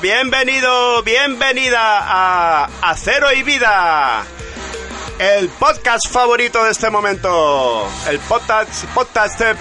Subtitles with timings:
[0.00, 4.24] bienvenido, bienvenida a Acero y Vida,
[5.20, 9.54] el podcast favorito de este momento, el podcast, podcast de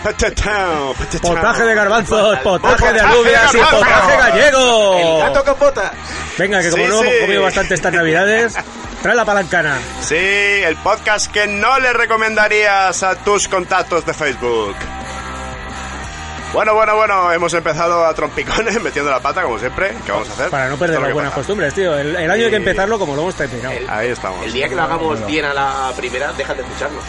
[1.21, 4.97] Potaje de garbanzos, potaje de Potaje de alubias y potaje gallego.
[4.97, 5.91] El gato con botas.
[6.37, 7.07] Venga, que como Sí, no sí.
[7.07, 8.55] hemos comido bastante estas navidades,
[9.01, 9.77] trae la palancana.
[10.01, 14.75] Sí, el podcast que no le recomendarías a tus contactos de Facebook.
[16.53, 19.93] Bueno, bueno, bueno, hemos empezado a trompicones metiendo la pata como siempre.
[20.05, 20.49] ¿Qué vamos a hacer?
[20.49, 21.95] Para no perder las buenas costumbres, tío.
[21.97, 23.75] El, el año hay que Y- empezarlo como lo hemos terminado.
[23.75, 24.43] El- Ahí estamos.
[24.45, 27.03] El día que lo hagamos bien a la primera, dejan de escucharnos.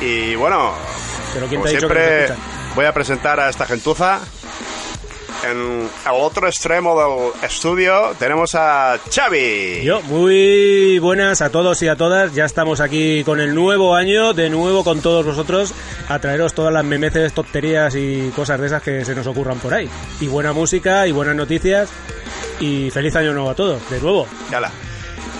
[0.00, 0.72] Y bueno,
[1.32, 2.36] Pero ¿quién como te ha dicho que siempre,
[2.76, 4.20] voy a presentar a esta gentuza.
[5.44, 9.82] En el otro extremo del estudio tenemos a Xavi.
[9.82, 12.34] Yo, muy buenas a todos y a todas.
[12.34, 15.74] Ya estamos aquí con el nuevo año, de nuevo con todos vosotros,
[16.08, 19.74] a traeros todas las memeces, tonterías y cosas de esas que se nos ocurran por
[19.74, 19.88] ahí.
[20.20, 21.90] Y buena música y buenas noticias.
[22.60, 24.26] Y feliz año nuevo a todos, de nuevo.
[24.50, 24.70] Yala.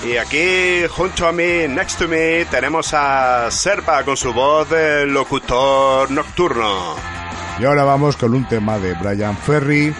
[0.04, 5.06] Y aquí, junto a mí, next to me, tenemos a Serpa con su voz de
[5.06, 6.94] locutor nocturno.
[7.58, 9.94] Y ahora vamos con un tema de Brian Ferry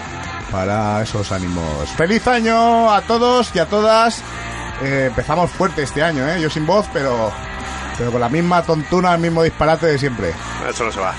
[0.50, 1.88] para esos ánimos.
[1.96, 4.22] ¡Feliz año a todos y a todas!
[4.82, 6.40] Eh, empezamos fuerte este año, ¿eh?
[6.40, 7.32] Yo sin voz, pero,
[7.96, 10.34] pero con la misma tontuna, el mismo disparate de siempre.
[10.68, 11.14] Eso no se va.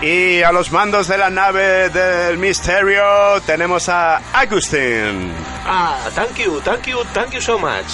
[0.00, 3.02] Y a los mandos de la nave del misterio
[3.44, 5.32] tenemos a Agustín.
[5.66, 7.86] Ah, thank you, thank you, thank you so much.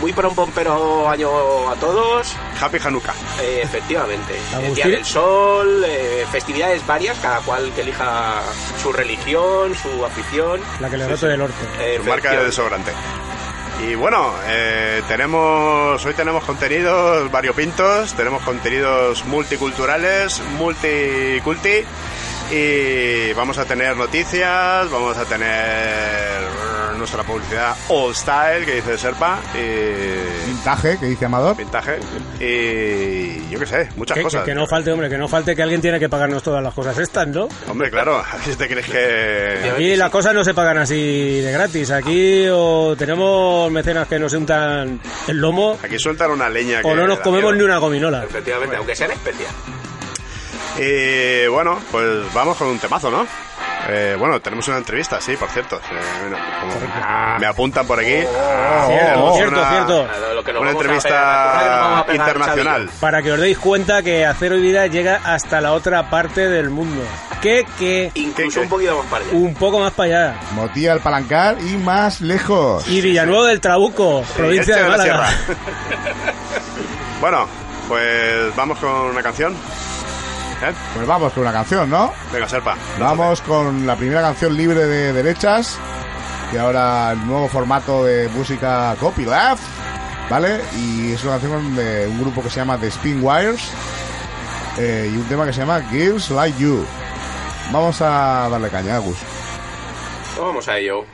[0.00, 2.34] Muy para un pompero año a todos.
[2.60, 3.14] Happy Hanukkah.
[3.40, 4.38] Eh, efectivamente.
[4.62, 4.74] El.
[4.74, 8.42] Día del Sol, eh, festividades varias, cada cual que elija
[8.80, 10.60] su religión, su afición.
[10.80, 11.56] La que le rote del orto.
[11.80, 12.92] Eh, Su marca de desodorante.
[13.86, 21.84] Y bueno, eh, tenemos hoy tenemos contenidos variopintos, tenemos contenidos multiculturales, multiculti
[22.50, 26.48] y vamos a tener noticias, vamos a tener
[26.96, 31.56] nuestra publicidad All Style que dice Serpa y Pintaje, que dice Amador.
[31.56, 31.98] pintaje
[32.40, 34.42] y yo qué sé, muchas Que, cosas.
[34.42, 36.74] que- que no falte, hombre, que no falte que alguien tiene que pagarnos todas las
[36.74, 37.48] cosas estas, ¿no?
[37.68, 41.40] Hombre, claro, a ver si te crees que Aquí las cosas no se pagan así
[41.40, 41.90] de gratis.
[41.90, 46.96] Aquí o tenemos mecenas que nos untan el lomo aquí sueltan una leña que o
[46.96, 47.66] no nos comemos miedo.
[47.66, 48.24] ni una gominola.
[48.24, 49.52] Efectivamente, aunque sean especial.
[50.78, 53.26] Y bueno, pues vamos con un temazo, ¿no?
[53.90, 55.76] Eh, bueno, tenemos una entrevista, sí, por cierto.
[55.76, 55.80] Eh,
[56.20, 58.10] bueno, como me apuntan por aquí.
[58.10, 60.08] Cierto, tenemos cierto, una, cierto.
[60.60, 62.90] Una entrevista pegar, internacional.
[63.00, 66.68] Para que os deis cuenta que Acero y Vida llega hasta la otra parte del
[66.68, 67.02] mundo.
[67.40, 68.60] Que, que, Incluso ¿Qué, qué?
[68.60, 69.34] un poquito más para allá.
[69.34, 70.40] un poco más para allá.
[70.52, 72.86] Motilla el Palancar y más lejos.
[72.88, 75.28] Y Villanueva del Trabuco, provincia Elche de la Málaga.
[75.28, 75.58] Sierra.
[77.20, 77.46] bueno,
[77.88, 79.54] pues vamos con una canción.
[80.62, 80.72] ¿Eh?
[80.94, 82.12] Pues vamos con una canción, ¿no?
[82.32, 82.76] Venga, Serpa.
[82.98, 85.78] Vamos con la primera canción libre de derechas.
[86.52, 89.62] Y ahora el nuevo formato de música copyleft.
[90.30, 90.60] ¿Vale?
[90.76, 93.70] Y es una canción de un grupo que se llama The Spin Wires.
[94.76, 96.84] eh, y un tema que se llama Girls Like You.
[97.72, 99.16] Vamos a darle caña, Agus.
[100.38, 101.04] Vamos a ello.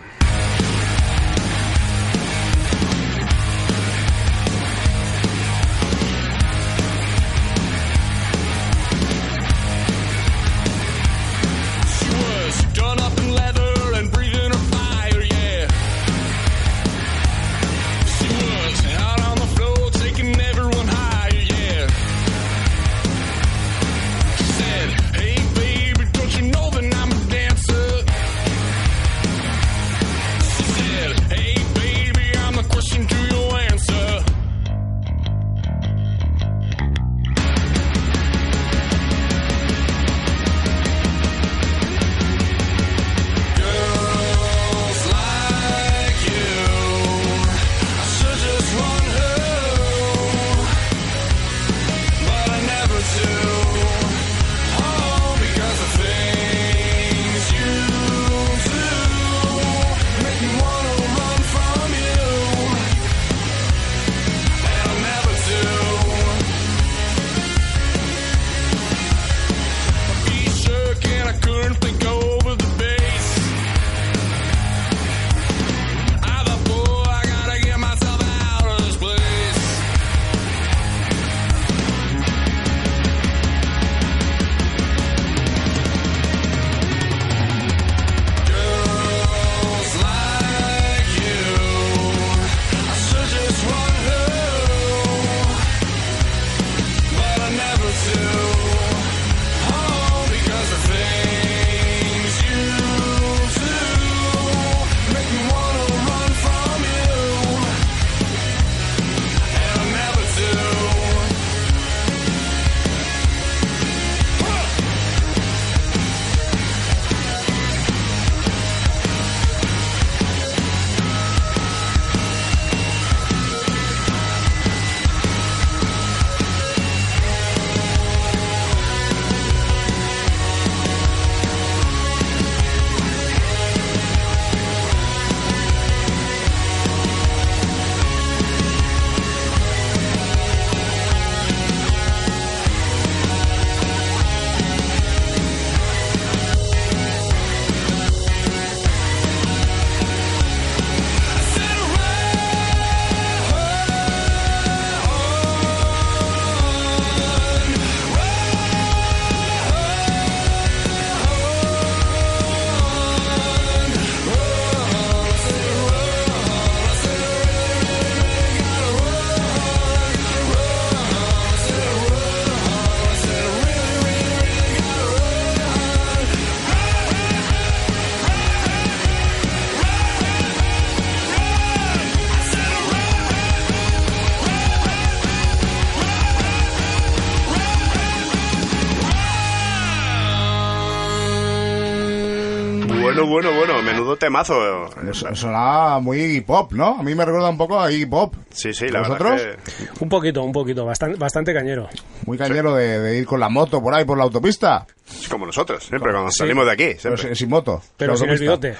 [193.34, 194.88] Bueno, bueno, menudo temazo.
[195.32, 197.00] Sonaba muy Pop, ¿no?
[197.00, 198.36] A mí me recuerda un poco a Iggy Pop.
[198.50, 199.42] Sí, sí, la ¿Vosotros?
[199.42, 200.04] verdad que...
[200.04, 201.88] Un poquito, un poquito, bastante, bastante cañero.
[202.26, 204.86] Muy cañero de, de ir con la moto por ahí, por la autopista.
[205.20, 206.84] Es como nosotros, siempre cuando salimos de aquí.
[207.02, 207.22] Pero siempre.
[207.22, 207.82] sin, sin moto.
[207.96, 208.76] Pero sin el bigote.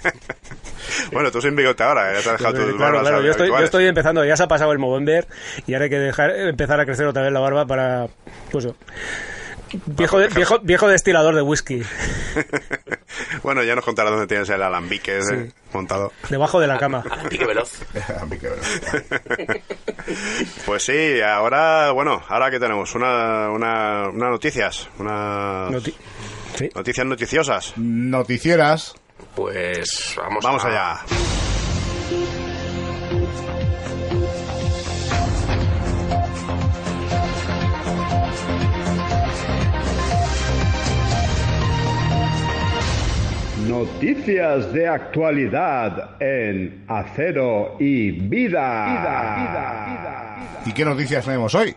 [1.12, 3.58] bueno, tú sin bigote ahora, ya te has dejado tus Claro, claro, yo estoy, yo
[3.58, 5.26] estoy empezando, ya se ha pasado el Movember
[5.66, 8.06] y ahora hay que dejar, empezar a crecer otra vez la barba para,
[8.52, 8.68] pues.
[9.86, 11.82] Viejo, de- viejo, viejo destilador de whisky,
[13.42, 16.12] bueno, ya nos contarás dónde tienes el alambique ese montado.
[16.28, 17.04] debajo de la cama.
[17.28, 17.80] Pique veloz.
[20.66, 25.94] Pues sí, ahora, bueno, ahora que tenemos una, una, una noticias, una Noti-
[26.56, 26.68] sí.
[26.74, 27.72] noticias noticiosas.
[27.76, 28.94] Noticieras.
[29.34, 31.00] Pues vamos, Vamos a- allá.
[43.70, 49.46] Noticias de actualidad en Acero y Vida.
[50.66, 51.76] ¿Y qué noticias tenemos hoy?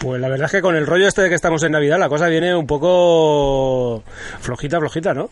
[0.00, 2.08] Pues la verdad es que con el rollo este de que estamos en Navidad la
[2.08, 4.02] cosa viene un poco
[4.40, 5.28] flojita, flojita, ¿no?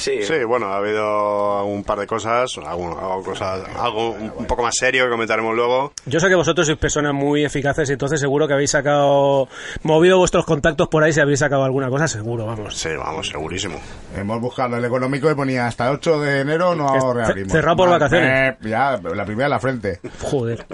[0.00, 4.46] Sí, Sí, bueno, ha habido un par de cosas, algo, algo, cosas, algo un un
[4.46, 5.92] poco más serio que comentaremos luego.
[6.06, 9.48] Yo sé que vosotros sois personas muy eficaces y entonces seguro que habéis sacado,
[9.82, 12.76] movido vuestros contactos por ahí si habéis sacado alguna cosa, seguro, vamos.
[12.76, 13.78] Sí, vamos, segurísimo.
[14.16, 17.52] Hemos buscado el económico y ponía hasta el 8 de enero no reabrimos.
[17.52, 18.54] cerrado por Vale, vacaciones.
[18.54, 20.00] eh, ya, la primera en la frente.
[20.22, 20.66] Joder.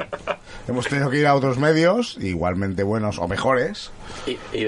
[0.68, 3.90] Hemos tenido que ir a otros medios, igualmente buenos o mejores,
[4.26, 4.66] y, y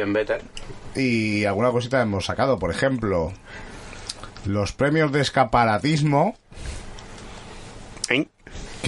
[0.95, 2.59] y alguna cosita hemos sacado.
[2.59, 3.33] Por ejemplo,
[4.47, 6.35] los premios de escaparatismo,
[8.11, 8.27] ¿Eh?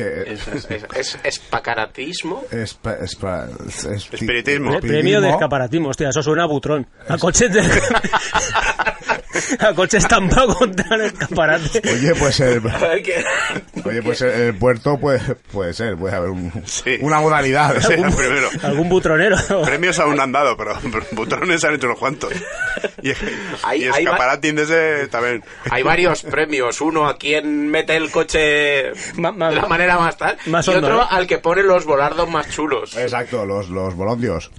[0.03, 2.45] Que Es, es, es, es espacaratismo.
[2.51, 3.19] es, es,
[3.69, 4.71] es- es- Espiritismo.
[4.79, 6.87] Pre- Premio de escaparatismo, hostia, eso suena a butrón.
[7.09, 7.61] A coche de...
[9.61, 11.83] a coche estampado contra el escaparate.
[11.91, 12.63] Oye, pues el,
[13.85, 15.21] oye, pues el, el puerto puede,
[15.53, 16.99] puede ser, puede haber un- Sí.
[17.01, 17.81] una modalidad.
[17.81, 18.49] Sí, el primero.
[18.63, 19.37] Algún butronero.
[19.65, 22.33] Premios aún han dado, pero pero butrones han hecho unos cuantos.
[23.03, 23.11] Y,
[23.63, 24.05] Hay- y hay
[24.55, 25.43] de ese también.
[25.71, 26.81] Hay varios premios.
[26.81, 30.37] Uno a quien mete el coche Ma- ma- de la manera más tal.
[30.47, 32.97] más y hondo, otro al que pone los volardos más chulos.
[32.97, 34.51] Exacto, los, los bolondios.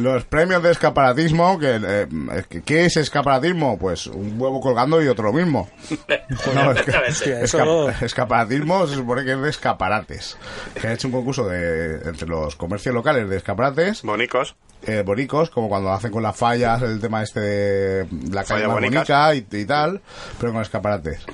[0.00, 2.06] Los premios de escaparatismo, que, eh,
[2.48, 3.78] ¿qué- ¿qué es escaparatismo?
[3.78, 5.68] Pues un huevo colgando y otro lo mismo.
[6.54, 10.36] No, es que- Hostia, esca- escaparatismo se supone que es de escaparates.
[10.80, 14.56] Que han hecho un concurso de, entre los comercios locales de escaparates, Bonicos.
[14.86, 19.34] eh, bonicos, como cuando hacen con las fallas el tema este de la calle bonica
[19.34, 20.00] y, y tal,
[20.40, 21.24] pero con escaparates.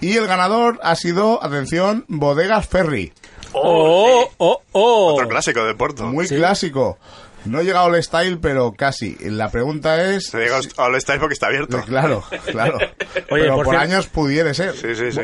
[0.00, 3.12] Y el ganador ha sido, atención, Bodegas Ferry.
[3.52, 5.14] Oh, oh, oh.
[5.14, 6.04] Otro clásico de Porto.
[6.06, 6.36] Muy Sí.
[6.36, 6.98] clásico.
[7.44, 9.16] No he llegado al style, pero casi.
[9.20, 10.28] La pregunta es...
[10.28, 11.82] Se diga All Style porque está abierto.
[11.82, 12.78] Claro, claro.
[13.30, 14.74] Oye, pero por por, años pudiere ser.
[14.74, 15.20] Sí, sí, sí.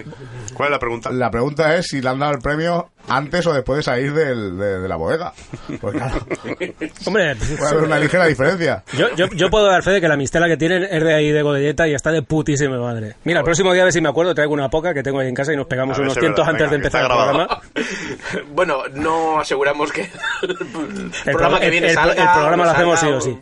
[0.53, 1.11] ¿Cuál es la pregunta?
[1.11, 4.57] La pregunta es si le han dado el premio antes o después de salir del-
[4.59, 5.33] de, de la bodega.
[5.81, 6.15] Pues claro,
[7.07, 8.85] Hombre, puede haber una ligera diferencia.
[8.97, 11.31] yo, yo, yo puedo dar fe de que la mistela que tienen es de ahí
[11.33, 13.17] de Godelleta y está de putísima madre.
[13.25, 15.29] Mira, el próximo día a ver si me acuerdo, traigo una poca que tengo ahí
[15.29, 16.51] en casa y nos pegamos unos cientos verdad.
[16.63, 17.61] antes de empezar el programa.
[18.55, 20.03] bueno, no aseguramos que
[20.43, 22.23] el, El, programa pro- que viene el- salga.
[22.23, 23.39] el programa lo hacemos sí o sí.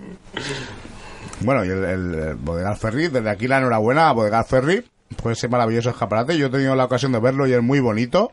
[1.40, 4.84] Bueno, y el, el, Bodegar Ferry, desde aquí la enhorabuena a Bodegar Ferry
[5.22, 6.36] por ese maravilloso escaparate.
[6.36, 8.32] Yo he tenido la ocasión de verlo y es muy bonito.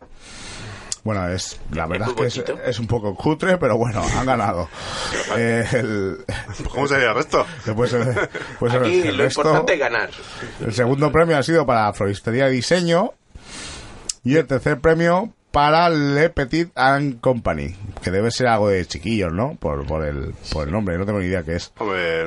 [1.06, 4.68] Bueno, es la verdad es que es, un poco cutre, pero bueno, han ganado.
[5.38, 6.18] Eh, el,
[6.72, 7.46] ¿Cómo sería el resto?
[7.66, 8.08] después el,
[8.60, 10.10] pues el- Aquí el lo resto- importante es ganar.
[10.62, 13.14] El segundo premio ha sido para Floristería de Diseño
[14.24, 19.32] y el tercer premio para Le Petit and Company, que debe ser algo de chiquillos,
[19.32, 19.56] ¿no?
[19.56, 21.72] Por, por, el, por el nombre, no tengo ni idea qué es.
[21.78, 22.26] Hombre,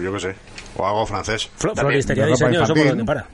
[0.00, 0.34] yo qué sé.
[0.76, 1.48] O algo francés.
[1.56, 3.26] Floristería diseño, eso por dónde para.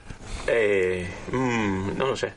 [0.47, 2.33] Eh, mm, no lo sé.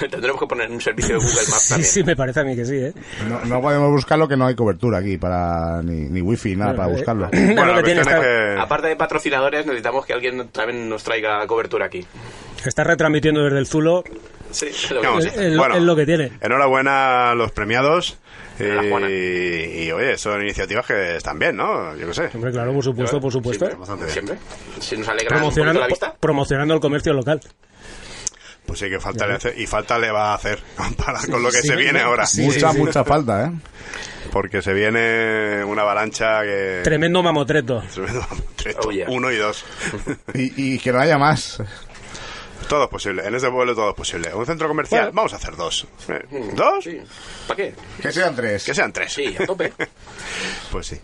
[0.10, 1.90] Tendremos que poner un servicio de Google Maps Sí, también.
[1.90, 2.92] sí, me parece a mí que sí, ¿eh?
[3.28, 6.88] No, no podemos buscarlo que no hay cobertura aquí para ni, ni wifi, nada para
[6.90, 7.28] Eh, buscarlo.
[7.32, 8.60] No, Bueno, lo la que tiene cuestión está, es que...
[8.60, 12.04] Aparte de patrocinadores, necesitamos que alguien también nos traiga cobertura aquí.
[12.64, 14.04] está retransmitiendo desde el Zulo.
[14.50, 16.32] Sí, lo que Es, es lo- bueno, es lo que tiene.
[16.40, 18.16] Enhorabuena a los premiados.
[18.58, 19.10] Enhorabuena.
[19.10, 21.94] Y, y, oye, son iniciativas que están bien, ¿no?
[21.96, 22.30] Yo qué sé.
[22.32, 23.66] Hombre, claro, por supuesto, por supuesto.
[23.66, 24.12] Sí, bastante bien.
[24.14, 24.38] Siempre.
[24.80, 26.14] Si nos alegra Promocionando, la vista.
[26.18, 27.40] promocionando el comercio local.
[28.66, 30.58] Pues sí, que falta le hace, y falta le va a hacer
[31.04, 32.26] para con lo que Sí, se viene ahora.
[32.26, 32.42] sí.
[32.42, 33.52] mucha, mucha falta, ¿eh?
[34.32, 36.80] Porque se viene una avalancha que...
[36.82, 37.82] Tremendo mamotreto.
[37.94, 38.80] Tremendo trecho.
[38.86, 39.06] Oh, yeah.
[39.08, 39.64] Uno y dos.
[40.34, 41.62] Y, y que no haya más.
[42.68, 43.24] Todo es posible.
[43.26, 44.34] En este pueblo todo es posible.
[44.34, 45.16] Un centro comercial, Bueno.
[45.16, 45.86] vamos a hacer dos.
[46.08, 46.82] Eh, ¿Dos?
[46.84, 46.98] Sí.
[47.46, 47.74] ¿Para qué?
[48.02, 48.64] Que sean tres.
[48.64, 49.12] Que sean tres.
[49.12, 49.72] Sí, a tope.
[50.72, 50.96] Pues sí.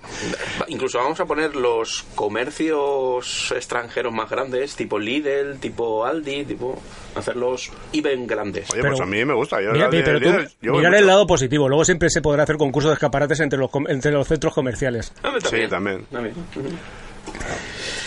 [0.66, 6.82] Incluso vamos a poner los comercios extranjeros más grandes, tipo Lidl, tipo Aldi, tipo
[7.14, 8.68] hacerlos even grandes.
[8.72, 9.62] Oye, Pero- pues a mí me gusta.
[9.62, 11.68] Yo, Mira, el- pero tú, yo voy mirar el lado positivo.
[11.68, 15.12] Luego siempre se podrá hacer concurso de escaparates entre los, com- entre los centros comerciales.
[15.22, 16.06] Ah, Sí, también.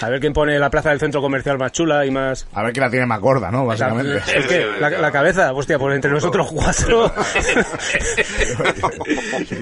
[0.01, 2.47] A ver quién pone la plaza del centro comercial más chula y más...
[2.53, 3.65] A ver quién la tiene más gorda, ¿no?
[3.65, 4.21] Básicamente.
[4.35, 4.65] ¿El qué?
[4.79, 7.11] La, la cabeza, hostia, pues entre nosotros cuatro.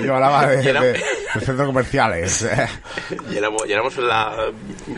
[0.04, 2.48] Yo hablaba de, de- de centros comerciales.
[3.30, 4.36] Llenamos, llenamos la,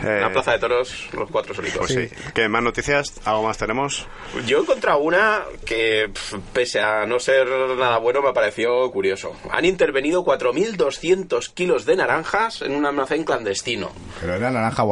[0.02, 0.30] la Eh.
[0.32, 1.78] plaza de toros los cuatro solitos.
[1.78, 2.16] Pues sí.
[2.34, 3.12] ¿Qué más noticias?
[3.24, 4.06] ¿Algo más tenemos?
[4.46, 6.10] Yo he encontrado una que,
[6.52, 9.34] pese a no ser nada bueno, me pareció curioso.
[9.50, 13.90] Han intervenido 4.200 kilos de naranjas en un almacén clandestino.
[14.20, 14.82] ¿Pero era naranja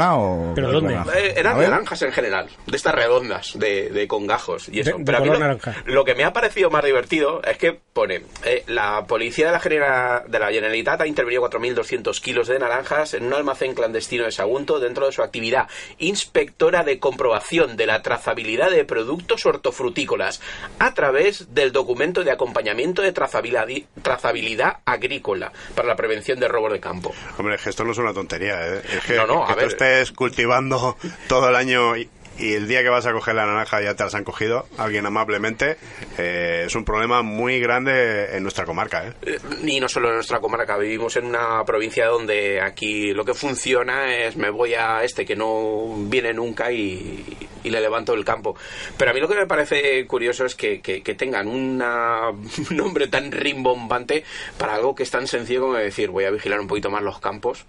[0.00, 0.52] o...?
[0.54, 0.94] ¿Pero dónde?
[1.16, 4.92] Eh, eran naranjas en general, de estas redondas, de, de con gajos y eso.
[4.92, 5.74] De- de Pero a mí lo, naranja.
[5.86, 9.60] lo que me ha parecido más divertido es que pone, eh, la policía de la,
[9.60, 14.32] Genera- de la Generalitat ha intervenido 4.200 kilos de naranjas en un almacén clandestino de
[14.32, 20.40] Sagunto dentro de su actividad inspectora de comprobación de la trazabilidad de productos hortofrutícolas
[20.78, 23.66] a través del documento de acompañamiento de trazabilidad,
[24.02, 27.12] trazabilidad agrícola para la prevención de robos de campo.
[27.38, 28.82] Hombre, es que esto no es una tontería, ¿eh?
[28.96, 29.64] Es que, No, no, a ver.
[30.14, 30.96] Cultivando
[31.28, 31.96] todo el año
[32.38, 35.06] y el día que vas a coger la naranja ya te las han cogido, alguien
[35.06, 35.76] amablemente,
[36.18, 39.12] eh, es un problema muy grande en nuestra comarca, ¿eh?
[39.22, 43.34] Eh, Y no solo en nuestra comarca, vivimos en una provincia donde aquí lo que
[43.34, 47.24] funciona es me voy a este que no viene nunca y,
[47.62, 48.56] y le levanto el campo.
[48.96, 52.46] Pero a mí lo que me parece curioso es que, que- que tengan una- un
[52.76, 54.24] nombre tan rimbombante
[54.58, 57.20] para algo que es tan sencillo como decir voy a vigilar un poquito más los
[57.20, 57.64] campos.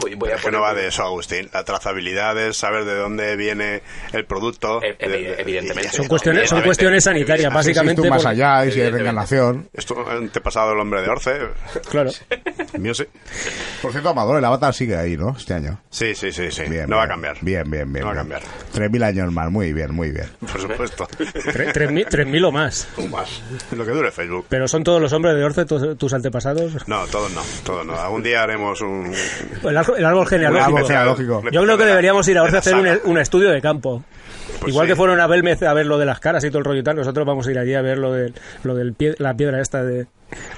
[0.00, 1.48] Voy, voy a Es que no va de eso, Agustín.
[1.52, 4.82] La trazabilidad es saber de dónde viene el producto.
[4.82, 5.90] E- evi- de- de- evidentemente.
[5.90, 8.00] Son cuestiones, son cuestiones sanitarias, básicamente.
[8.02, 9.68] un más por- allá y si hay reencarnación.
[9.72, 9.96] Esto
[10.32, 11.38] te pasado el hombre de Orce.
[11.90, 12.10] Claro.
[12.74, 13.04] El mío sí.
[13.82, 15.34] Por cierto, Amador, el avatar sigue ahí, ¿no?
[15.36, 15.80] Este año.
[15.90, 16.62] Sí, sí, sí, sí.
[16.68, 17.14] Bien, no va a bien.
[17.14, 17.36] cambiar.
[17.42, 18.04] Bien, bien, bien.
[18.04, 18.38] No va a bien.
[18.38, 18.90] cambiar.
[18.90, 20.26] 3.000 años más, muy bien, muy bien.
[20.40, 21.06] Por supuesto.
[21.08, 22.88] Tre- tres mil- tres mil o más.
[23.76, 24.46] Lo que dure Facebook.
[24.48, 26.86] Pero son todos los hombres de Orce tus, tus antepasados.
[26.88, 27.98] No, todos no, todos no.
[27.98, 29.12] Algún día haremos un...
[29.62, 30.86] El, árbol- el árbol genealógico.
[30.86, 31.42] genealógico.
[31.50, 33.97] Yo creo que deberíamos ir a Orce a hacer un, un estudio de campo.
[34.60, 34.92] Pues Igual sí.
[34.92, 36.82] que fueron a Belmez a ver lo de las caras y todo el rollo y
[36.82, 38.32] tal, nosotros vamos a ir allí a ver lo de
[38.64, 40.06] lo del pie- la piedra esta de,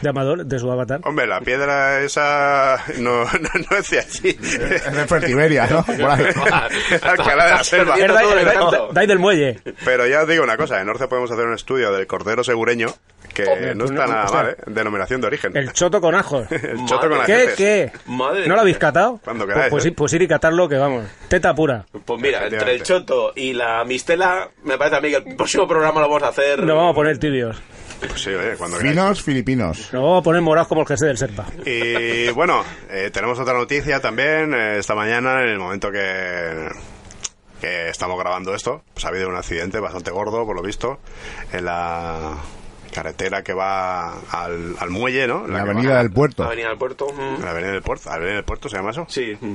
[0.00, 1.00] de Amador, de su avatar.
[1.04, 4.38] Hombre, la piedra esa no, no, no es de allí.
[4.40, 5.84] Es de Fertiberia, ¿no?
[7.02, 7.94] Alcalá de la Selva.
[7.96, 9.60] Es de- de- de del muelle.
[9.84, 12.88] Pero ya os digo una cosa, en Orce podemos hacer un estudio del cordero segureño
[13.34, 13.44] que
[13.74, 14.56] no pues está no, nada mal, ¿eh?
[14.66, 15.56] Denominación de origen.
[15.56, 16.46] El choto con ajos.
[16.50, 17.32] El choto con ¿Qué?
[17.34, 17.54] ajetes.
[17.56, 17.92] ¿Qué?
[18.06, 19.20] Madre ¿No lo habéis catado?
[19.24, 19.88] Cuando Pues- queráis, pues, ¿eh?
[19.90, 21.04] ir- pues ir y catarlo, que vamos.
[21.28, 21.84] Teta pura.
[22.04, 25.66] Pues mira, entre el choto y la mistela, me parece a mí que el próximo
[25.68, 26.58] programa lo vamos a hacer.
[26.62, 27.60] Nos vamos a poner tibios.
[28.00, 28.94] Pues sí, oye, cuando queráis.
[28.96, 29.90] Finos filipinos.
[29.92, 31.44] Nos vamos a poner morados como el jersey del Serpa.
[31.66, 36.68] Y bueno, eh, tenemos otra noticia también eh, esta mañana, en el momento que,
[37.60, 40.98] que estamos grabando esto, pues ha habido un accidente bastante gordo, por lo visto,
[41.52, 42.36] en la
[42.92, 45.46] carretera que va al, al muelle, ¿no?
[45.46, 46.44] La avenida va- del puerto.
[46.44, 47.06] Avenida del Puerto.
[47.12, 47.42] mm.
[47.42, 49.06] La avenida del puerto, la avenida del puerto se llama eso.
[49.08, 49.36] Sí.
[49.40, 49.54] mm.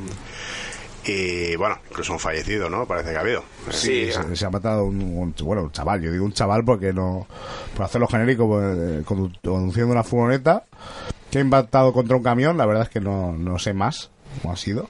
[1.08, 2.88] Y bueno, incluso un fallecido, ¿no?
[2.88, 3.44] Parece que ha habido.
[3.70, 6.02] Sí, Se, se ha matado un, un- bueno, un chaval.
[6.02, 7.28] Yo digo un chaval porque no.
[7.76, 10.64] Por hacerlo genérico, pues, eh, condu- conduciendo una furgoneta
[11.30, 12.58] que ha impactado contra un camión.
[12.58, 14.10] La verdad es que no, no sé más
[14.42, 14.90] cómo ha sido.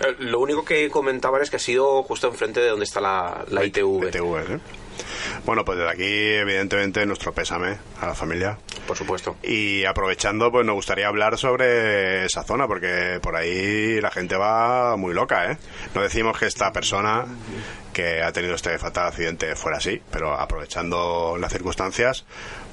[0.00, 3.44] Eh, Lo único que comentaban es que ha sido justo enfrente de donde está la,
[3.50, 4.08] la ITV.
[4.08, 4.60] ITV, ¿eh?
[5.44, 8.58] Bueno, pues desde aquí, evidentemente, nuestro pésame a la familia.
[8.86, 9.36] Por supuesto.
[9.42, 14.96] Y aprovechando, pues nos gustaría hablar sobre esa zona, porque por ahí la gente va
[14.96, 15.58] muy loca, ¿eh?
[15.94, 17.26] No decimos que esta persona
[17.92, 22.24] que ha tenido este fatal accidente fuera así, pero aprovechando las circunstancias,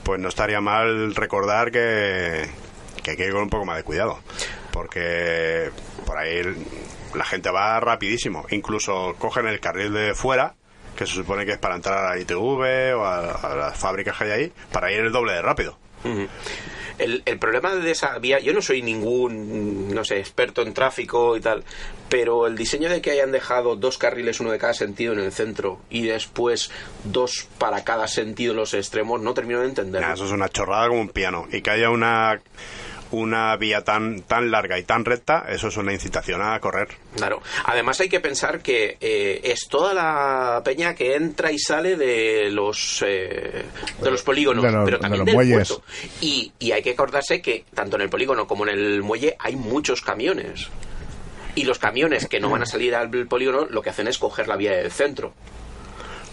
[0.04, 2.48] pues no estaría mal recordar que,
[3.04, 4.20] que hay que ir con un poco más de cuidado,
[4.72, 5.72] porque
[6.06, 6.42] por ahí
[7.14, 10.56] la gente va rapidísimo, incluso cogen el carril de fuera,
[10.98, 14.18] que se supone que es para entrar a la ITV o a, a las fábricas
[14.18, 15.78] que hay ahí, para ir el doble de rápido.
[16.98, 21.38] El, el problema de esa vía, yo no soy ningún, no sé, experto en tráfico
[21.38, 21.64] y tal,
[22.10, 25.32] pero el diseño de que hayan dejado dos carriles, uno de cada sentido en el
[25.32, 26.72] centro y después
[27.04, 30.02] dos para cada sentido en los extremos, no termino de entender.
[30.02, 31.48] Nah, eso es una chorrada como un piano.
[31.52, 32.40] Y que haya una
[33.12, 36.90] una vía tan tan larga y tan recta, eso es una incitación a correr.
[37.16, 37.42] Claro.
[37.66, 42.50] Además hay que pensar que eh, es toda la peña que entra y sale de
[42.52, 43.64] los eh,
[44.02, 45.68] de los polígonos, De los- pero de también los del muelles.
[45.70, 45.84] puerto.
[46.22, 49.56] Y, y hay que acordarse que tanto en el polígono como en el muelle hay
[49.56, 50.68] muchos camiones.
[51.56, 54.48] Y los camiones que no van a salir al polígono lo que hacen es coger
[54.48, 55.34] la vía del centro.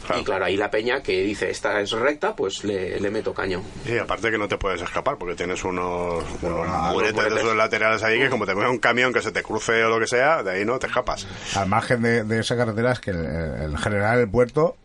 [0.06, 0.20] Claro.
[0.20, 3.62] Y claro, ahí la peña que dice esta es recta, pues le, le meto caño.
[3.86, 7.56] Y aparte que no te puedes escapar porque tienes unos, unos ah, muretes de esos
[7.56, 10.06] laterales ahí que como te mueve un camión que se te cruce o lo que
[10.06, 11.26] sea, de ahí no te escapas.
[11.56, 13.24] Al margen de, de esa carretera es que el-
[13.62, 14.76] en general el puerto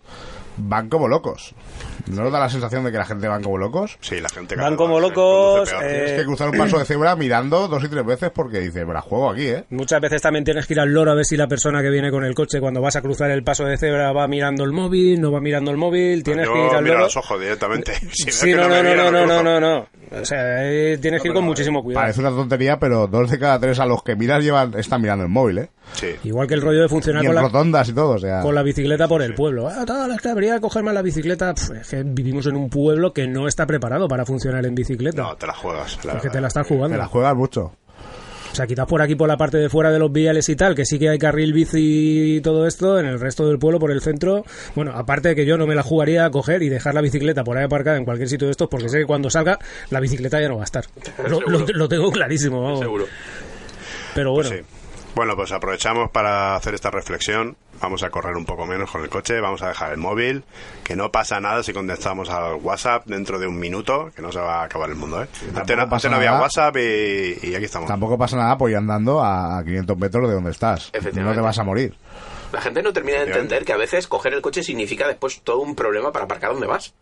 [0.57, 1.53] van como locos.
[2.07, 3.97] ¿No os da la sensación de que la gente van como locos?
[4.01, 7.67] Sí, la gente Van como locos, eh, Tienes que cruzar un paso de cebra mirando
[7.67, 9.63] dos y tres veces porque dices, me la juego aquí, ¿eh?
[9.69, 12.11] Muchas veces también tienes que ir al loro a ver si la persona que viene
[12.11, 15.19] con el coche cuando vas a cruzar el paso de cebra va mirando el móvil,
[15.21, 16.99] no va mirando el móvil, tienes Yo que ir al loro.
[16.99, 17.93] los ojos directamente.
[18.11, 19.87] Si Sí, no, no, no, mira, no, no, no, no, no.
[20.21, 22.01] O sea, eh, tienes que ir con muchísimo cuidado.
[22.01, 25.23] Parece una tontería, pero dos de cada tres a los que miras llevan, están mirando
[25.23, 25.69] el móvil, ¿eh?
[25.93, 26.07] Sí.
[26.23, 28.41] Igual que el rollo de funcionar Y con en la, rotondas y todo, o sea...
[28.41, 29.67] con la bicicleta por el pueblo.
[29.67, 31.53] Ah, tal, es que habría que coger más la bicicleta.
[31.53, 35.21] Pff, es que vivimos en un pueblo que no está preparado para funcionar en bicicleta.
[35.21, 36.03] No, te la juegas.
[36.05, 36.95] la es que te la estás jugando.
[36.95, 37.73] Te la juegas mucho.
[38.51, 40.73] O sea, quizás por aquí, por la parte de fuera de los viales y tal,
[40.73, 43.91] que sí que hay carril bici y todo esto, en el resto del pueblo, por
[43.91, 46.95] el centro, bueno, aparte de que yo no me la jugaría a coger y dejar
[46.95, 49.59] la bicicleta por ahí aparcada en cualquier sitio de estos, porque sé que cuando salga,
[49.91, 50.83] la bicicleta ya no va a estar.
[51.27, 52.79] Lo, lo- lo tengo clarísimo, vamos.
[52.79, 53.05] Seguro.
[54.15, 54.55] Pero bueno, Sí.
[55.15, 57.57] Bueno, pues aprovechamos para hacer esta reflexión.
[57.81, 60.43] Vamos a correr un poco menos con el coche, vamos a dejar el móvil,
[60.83, 64.39] que no pasa nada si contestamos al WhatsApp dentro de un minuto, que no se
[64.39, 65.27] va a acabar el mundo, ¿eh?
[65.55, 66.41] Antes, no- pasa antes no había nada.
[66.43, 67.87] WhatsApp y, y aquí estamos.
[67.87, 70.89] Tampoco pasa nada pues ir andando a 500 metros de donde estás.
[70.93, 71.21] Efectivamente.
[71.23, 71.95] No te vas a morir.
[72.51, 75.59] La gente no termina de entender que a veces coger el coche significa después todo
[75.59, 76.93] un problema para aparcar donde vas.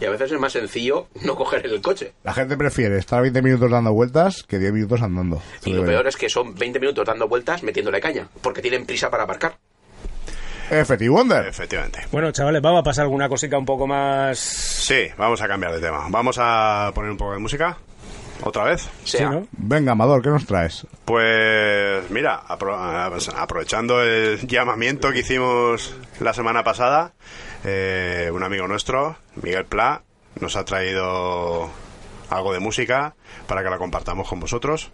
[0.00, 2.12] Y a veces es más sencillo no coger el coche.
[2.24, 5.42] La gente prefiere estar 20 minutos dando vueltas que 10 minutos andando.
[5.64, 9.10] Y lo peor es que son 20 minutos dando vueltas metiéndole caña, porque tienen prisa
[9.10, 9.56] para aparcar.
[10.70, 11.46] Effective Wonder.
[11.48, 12.06] Efectivamente.
[12.12, 14.38] bueno, chavales, vamos a pasar alguna cosita un poco más...
[14.38, 16.06] Sí, vamos a cambiar de tema.
[16.08, 17.76] Vamos a poner un poco de música.
[18.42, 18.88] ¿Otra vez?
[19.04, 19.18] Sí.
[19.52, 20.86] Venga, Amador, ¿qué nos traes?
[21.04, 22.74] Pues mira, apro-
[23.36, 27.12] aprovechando el llamamiento que hicimos la semana pasada,
[27.64, 30.02] eh, un amigo nuestro, Miguel Pla,
[30.40, 31.70] nos ha traído
[32.30, 33.14] algo de música
[33.46, 34.90] para que la compartamos con vosotros.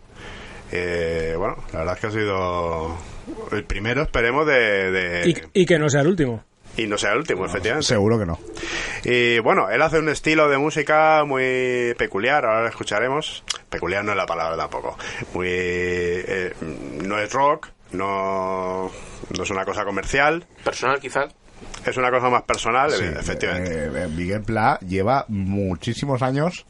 [0.72, 2.96] Eh, bueno, la verdad es que ha sido
[3.52, 4.90] el primero, esperemos, de...
[4.90, 6.42] de- Y, y que no sea el último.
[6.76, 7.86] y no sea el último, efectivamente.
[7.86, 8.38] Seguro que no.
[9.04, 13.44] Y bueno, él hace un estilo de música muy peculiar, ahora lo escucharemos.
[13.70, 14.98] Peculiar no es la palabra tampoco.
[15.34, 18.90] Muy, eh, no es rock, no,
[19.36, 21.32] no es una cosa comercial, personal quizás.
[21.90, 23.72] Es una cosa más personal, Sí, efectivamente.
[23.72, 26.66] eh, eh, Miguel Pla lleva muchísimos años,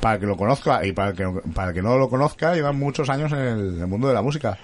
[0.00, 3.32] para que lo conozca y para que, para que no lo conozca, lleva muchos años
[3.32, 4.58] en el, en el mundo de la música.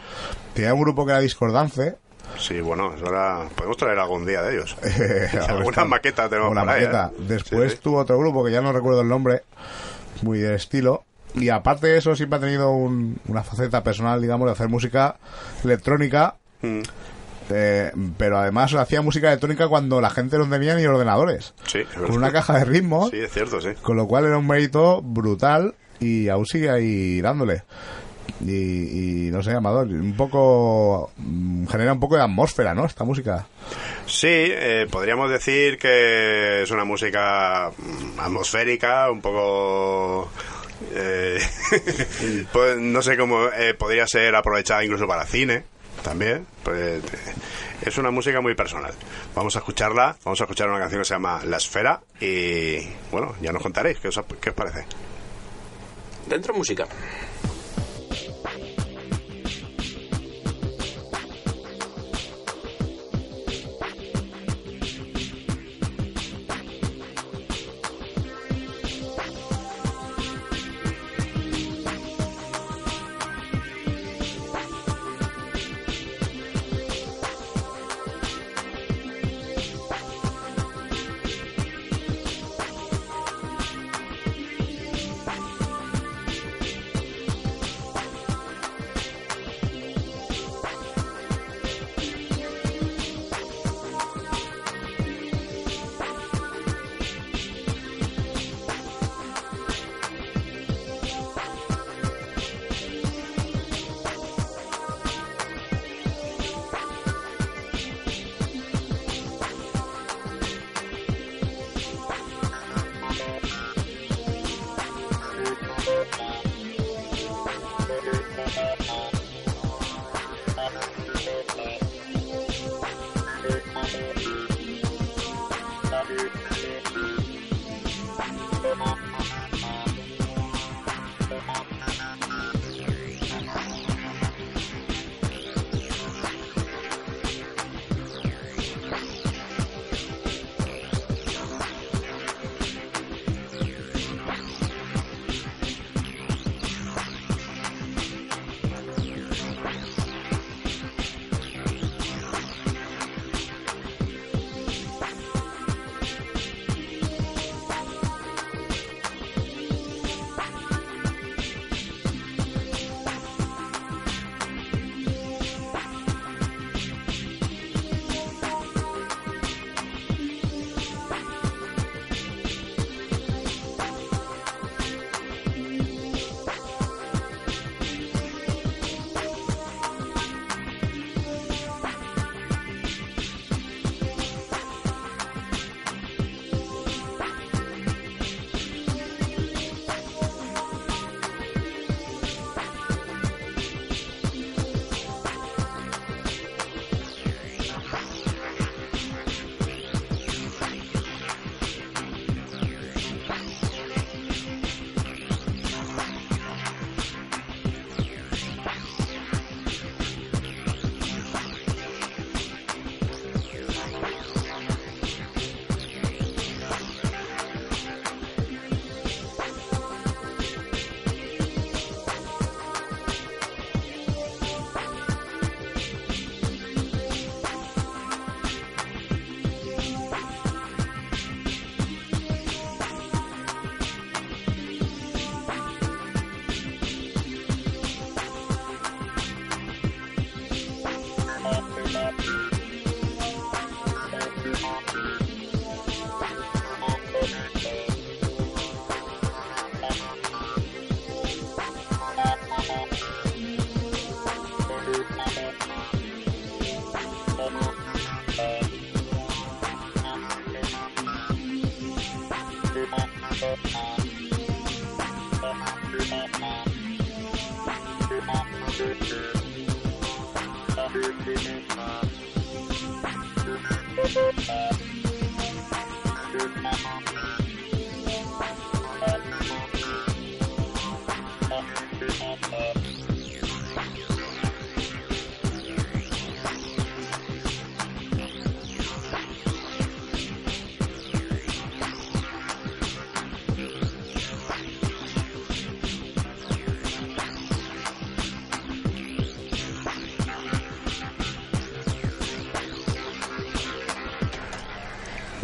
[0.55, 1.97] Tenía un grupo que era Discordance.
[2.39, 4.77] Sí, bueno, es hora- podemos traer algún día de ellos.
[5.49, 7.11] Algunas maquetas tenemos Una por ahí, maqueta.
[7.13, 7.25] ¿eh?
[7.29, 7.83] Después Sí, sí.
[7.83, 9.43] tuvo otro grupo que ya no recuerdo el nombre,
[10.23, 11.05] muy de estilo.
[11.35, 15.17] Y aparte de eso, siempre ha tenido un- una faceta personal, digamos, de hacer música
[15.65, 16.37] electrónica.
[16.63, 16.81] Mm,
[17.55, 21.55] eh, pero además hacía música electrónica cuando la gente no tenía ni ordenadores.
[21.67, 22.07] Sí, es verdad.
[22.07, 23.11] Con una caja de ritmos.
[23.11, 23.71] Sí, es cierto, sí.
[23.83, 27.63] Con lo cual era un mérito brutal y aún sigue ahí dándole.
[28.45, 31.13] Y, y no sé, Amador, un poco.
[31.17, 32.85] mm, genera un poco de atmósfera, ¿no?
[32.87, 33.47] Esta música.
[34.07, 40.29] Sí, eh, podríamos decir que es una música mm, atmosférica, un poco...
[40.95, 41.39] eh,
[42.53, 45.65] pues no sé cómo eh, podría ser aprovechada incluso para cine
[46.03, 46.47] también.
[46.63, 47.35] Pues, eh,
[47.83, 48.93] es una música muy personal.
[49.35, 52.79] Vamos a escucharla, vamos a escuchar una canción que se llama La Esfera y
[53.11, 54.85] bueno, ya nos contaréis qué os, qué os parece.
[56.29, 56.87] Dentro música.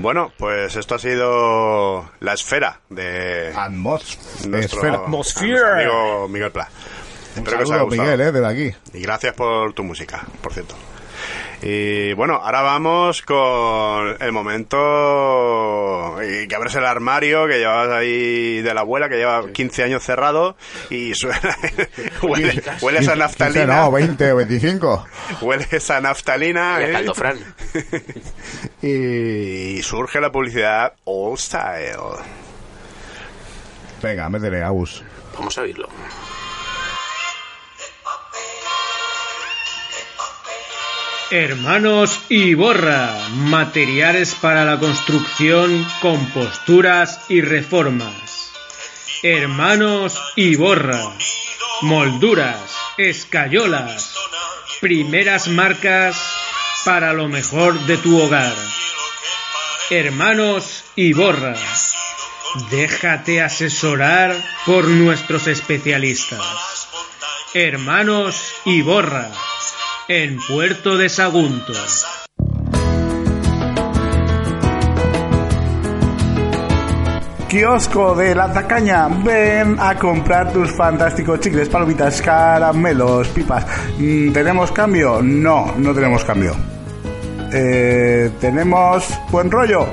[0.09, 4.19] Bueno, pues esto ha sido la esfera de Atmos.
[4.49, 5.03] nuestro.
[5.03, 5.83] Atmosphere.
[5.83, 6.67] amigo Miguel Pla.
[7.37, 8.03] Un Espero que os haya saludo, gustado.
[8.05, 8.77] Miguel, eh, desde aquí.
[8.95, 10.77] Y gracias por tu música, por cierto.
[11.61, 18.63] Y bueno, ahora vamos con el momento y que abres el armario que llevabas ahí
[18.63, 20.57] de la abuela, que lleva 15 años cerrado
[20.89, 21.41] y suena,
[22.23, 23.77] huele, huele esa 15, naftalina.
[23.83, 25.07] No, 20 o 25.
[25.41, 26.79] Huele esa naftalina.
[26.81, 26.93] Y a ¿eh?
[26.93, 27.39] Caldofrán.
[28.83, 31.97] y surge la publicidad All Style.
[34.01, 35.03] Venga, métele, Agus.
[35.35, 35.89] Vamos a oírlo.
[41.31, 48.51] Hermanos Iborra, materiales para la construcción, composturas y reformas.
[49.23, 51.13] Hermanos Iborra,
[51.83, 54.15] molduras, escayolas,
[54.81, 56.17] primeras marcas
[56.87, 58.55] para lo mejor de tu hogar.
[59.91, 61.57] Hermanos Iborra,
[62.71, 66.89] déjate asesorar por nuestros especialistas.
[67.53, 69.31] Hermanos Iborra,
[70.09, 71.75] en Puerto de Sagunto.
[77.47, 83.67] Kiosco de la Tacaña, ven a comprar tus fantásticos chicles, palomitas, caramelos, pipas.
[83.99, 85.21] Mm, ¿Tenemos cambio?
[85.23, 86.55] No, no tenemos cambio.
[87.53, 89.89] Eh, ¿Tenemos buen rollo?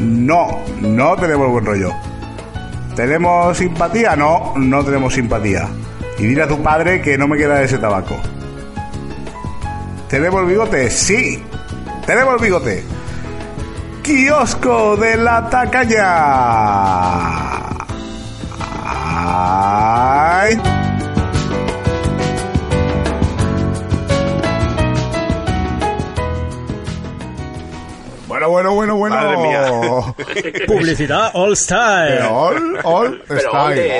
[0.00, 1.92] No, no tenemos buen rollo.
[2.96, 4.16] ¿Tenemos simpatía?
[4.16, 5.68] No, no tenemos simpatía.
[6.18, 8.16] Y dile a tu padre que no me queda ese tabaco.
[10.08, 10.90] ¿Tenemos bigote?
[10.90, 11.42] Sí,
[12.06, 12.82] tenemos bigote.
[14.02, 16.04] Kiosco de la Tacaña.
[20.40, 20.58] Ay.
[28.26, 29.16] Bueno, bueno, bueno, bueno.
[29.16, 30.64] Madre mía.
[30.66, 32.16] Publicidad All Style.
[32.18, 33.98] Pero all, all Pero está all de- ahí.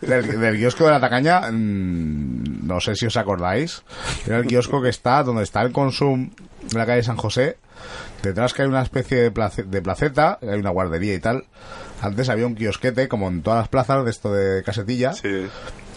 [0.00, 2.23] de la- Del, del kiosco de la tacaña, mm,
[2.64, 3.82] no sé si os acordáis,
[4.26, 6.30] era el kiosco que está donde está el Consum
[6.72, 7.58] en la calle San José.
[8.22, 11.44] Detrás que hay una especie de, place- de placeta, hay una guardería y tal.
[12.00, 15.46] Antes había un kiosquete, como en todas las plazas de esto de casetilla, Sí.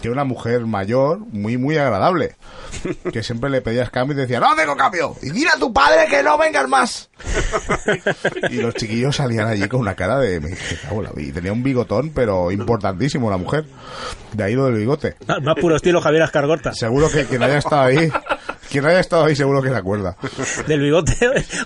[0.00, 2.36] Que una mujer mayor, muy, muy agradable,
[3.12, 5.72] que siempre le pedías cambio y te decía, no tengo cambio, y dile a tu
[5.72, 7.10] padre que no vengas más.
[8.50, 11.28] y los chiquillos salían allí con una cara de, me dije, "Cago en la vida".
[11.28, 13.64] y tenía un bigotón, pero importantísimo la mujer,
[14.32, 15.16] de ahí lo del bigote.
[15.26, 16.72] Al Más puro estilo Javier Ascargorta.
[16.72, 18.10] Seguro que quien haya estado ahí,
[18.70, 20.16] quien haya estado ahí seguro que se acuerda.
[20.66, 21.14] Del bigote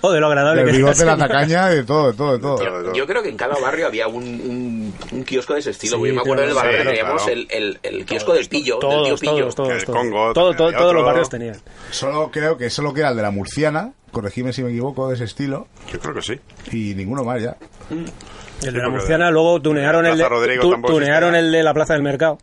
[0.01, 2.39] o de lo agradable Del que bigote, sea la tacaña, de todo, de todo, de
[2.39, 2.63] todo.
[2.85, 5.97] Yo, yo creo que en cada barrio había un, un, un kiosco de ese estilo.
[5.97, 7.39] Sí, porque yo me acuerdo del barrio que sí, teníamos claro.
[7.39, 9.33] el, el, el kiosco del pillo, del tío Todos, pillo.
[9.33, 9.97] todos, todos, todos.
[9.97, 11.55] Congo Todo- todo- todos los barrios tenían.
[11.91, 15.23] Solo creo que solo queda el de la murciana, corregime si me equivoco, de ese
[15.25, 16.39] estilo, Yo creo que sí.
[16.71, 17.55] y ninguno más ya.
[17.89, 21.93] El de Sí, la Murciana, luego tunearon, el de, tu- tunearon el de la Plaza
[21.93, 22.37] del Mercado.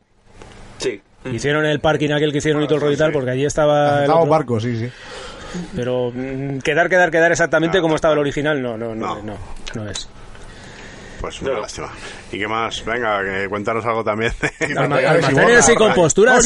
[0.78, 1.00] Sí.
[1.32, 3.12] Hicieron el parking aquel que hicieron y todo el rollo y tal, sí.
[3.14, 4.26] porque allí estaba el otro.
[4.26, 4.90] barcos, sí, sí.
[5.74, 9.22] Pero mm, quedar, quedar, quedar exactamente como estaba el original, no, no, no, No.
[9.22, 9.34] no,
[9.74, 10.08] no es.
[11.20, 11.90] Pues una lástima.
[12.32, 12.82] ¿Y qué más?
[12.84, 14.32] Venga, que cuéntanos algo también.
[14.76, 15.76] Alma- Materiales y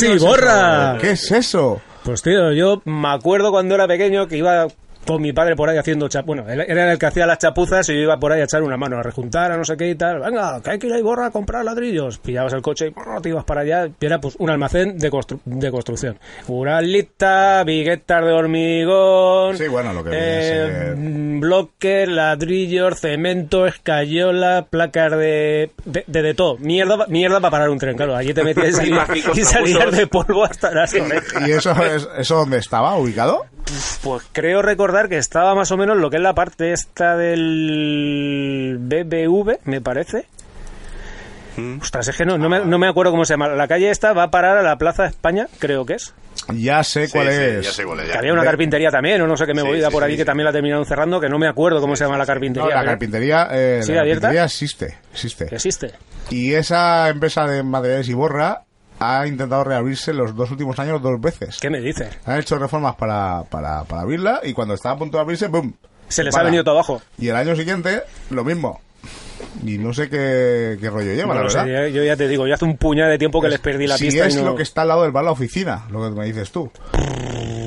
[0.00, 0.26] Almacenes y es eso.
[0.26, 0.98] borra.
[1.00, 1.80] ¿Qué es eso?
[2.02, 4.66] Pues tío, yo me acuerdo cuando era pequeño que iba
[5.06, 7.88] con mi padre por ahí haciendo chap bueno, él era el que hacía las chapuzas
[7.88, 9.90] y yo iba por ahí a echar una mano, a rejuntar, a no sé qué
[9.90, 10.20] y tal.
[10.20, 12.18] Venga, que hay que ir a Iborra a comprar ladrillos.
[12.18, 15.10] Pillabas el coche y brrr, te ibas para allá y era pues un almacén de,
[15.10, 16.18] constru- de construcción.
[16.48, 23.66] Uralita, viguetas de hormigón, Sí, bueno, lo que viene a ser- mm, bloques, ladrillos, cemento,
[23.66, 26.56] escayola, placas de de, de, de todo.
[26.58, 28.16] Mierda, mierda para parar un tren, claro.
[28.16, 28.90] Allí te metías y
[29.40, 31.34] y salías de polvo hasta las orejas.
[31.48, 33.44] ¿Y eso, es, eso dónde estaba ubicado?
[34.02, 38.76] Pues creo recordar que estaba más o menos lo que es la parte esta del
[38.80, 40.26] BBV, me parece.
[41.80, 43.48] Ostras, es que no, no, me, no me acuerdo cómo se llama.
[43.48, 46.12] La calle esta va a parar a la Plaza España, creo que es.
[46.52, 47.64] Ya sé Sí, cuál sí, es.
[47.64, 48.10] ya sé cuál es.
[48.10, 50.02] Que había una carpintería también, o no sé qué me Sí, voy a sí, por
[50.02, 50.18] sí, ahí, sí.
[50.18, 52.74] que también la terminaron cerrando, que no me acuerdo cómo se llama la No, carpintería.
[52.74, 54.20] la carpintería, eh, ¿Sigue la abierta?
[54.22, 55.44] carpintería existe, existe.
[55.54, 55.92] existe.
[56.30, 58.62] Y esa empresa de materiales y borra
[59.00, 61.58] ha intentado reabrirse los dos últimos años dos veces.
[61.60, 62.16] ¿Qué me dices?
[62.26, 65.74] Han hecho reformas para, para, para abrirla y cuando estaba a punto de abrirse, ¡boom!
[66.08, 66.42] Se les Para.
[66.42, 67.02] ha venido todo abajo.
[67.18, 68.80] Y el año siguiente, lo mismo.
[69.64, 71.86] Y no sé qué, qué rollo lleva, No la sé, verdad.
[71.88, 73.96] yo- yo ya te digo, yo hace un puñado de tiempo que les perdí la
[73.96, 74.44] si pista es y no...
[74.50, 76.70] lo que está al lado del bar La Oficina, lo que me dices tú.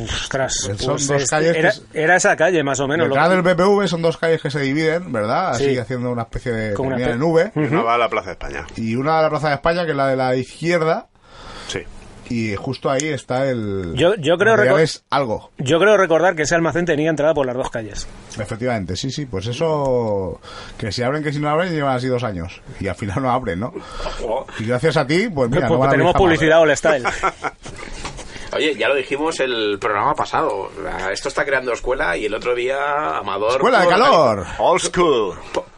[0.05, 3.07] Ostras, Son pues dos es- calles que era, es- era esa calle, más o menos.
[3.07, 5.49] lo Detrás que- del BPV son dos calles que se dividen, ¿verdad?
[5.51, 5.77] Así Sí.
[5.77, 7.51] haciendo una especie de Como una espe- en V.
[7.55, 8.65] Una va a la Plaza de España.
[8.75, 11.07] Y una de la Plaza de España, que es la de la izquierda.
[12.29, 13.93] Y justo ahí está el...
[13.95, 15.51] Yo- yo creo materiales algo.
[15.57, 18.07] Yo creo recordar que ese almacén tenía entrada por las dos calles.
[18.39, 20.39] Efectivamente, sí, sí, pues eso,
[20.77, 22.61] que si abren, que si no abren, llevan así dos años.
[22.79, 23.73] Y al final no abren, ¿no?
[24.59, 27.03] Y gracias a ti, pues mira, Pues no van tenemos publicidad all style.
[28.53, 30.71] Oye, ya lo dijimos el programa pasado.
[31.11, 33.51] Esto está creando escuela y el otro día Amador.
[33.51, 34.45] ¡Escuela de calor!
[34.57, 35.35] Old school.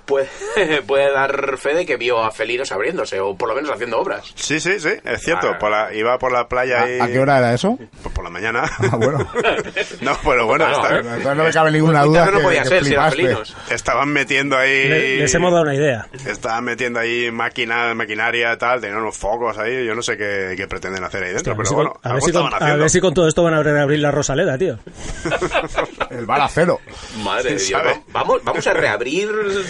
[0.09, 3.69] Pu- Puede, puede dar fe de que vio a felinos abriéndose o por lo menos
[3.71, 4.31] haciendo obras.
[4.35, 5.51] Sí, sí, sí, es cierto.
[5.51, 5.57] Ah.
[5.59, 6.99] Por la- iba por la playa y...
[6.99, 7.77] ¿A, a qué hora era eso?
[8.01, 8.63] Pues por la mañana.
[8.91, 9.19] Ah, bueno.
[10.01, 10.97] no, pero bueno, Claro, está-.
[11.15, 13.55] Entonces no me cabe ninguna duda Entonces no que, podía que ser si eran felinos.
[13.69, 14.89] estaban metiendo ahí...
[14.89, 16.07] Le- les hemos dado una idea.
[16.25, 20.67] Estaban metiendo ahí máquina, maquinaria tal, tenían unos focos ahí, yo no sé qué, qué
[20.67, 22.75] pretenden hacer ahí dentro, a ver, pero si bueno, con, a, ver si con, a
[22.75, 24.77] ver si con todo esto van a reabrir la Rosaleda, tío.
[26.09, 26.79] El bar a cero.
[27.23, 27.81] Madre de Dios.
[27.83, 28.03] ¿no?
[28.11, 29.29] Vamos, vamos a reabrir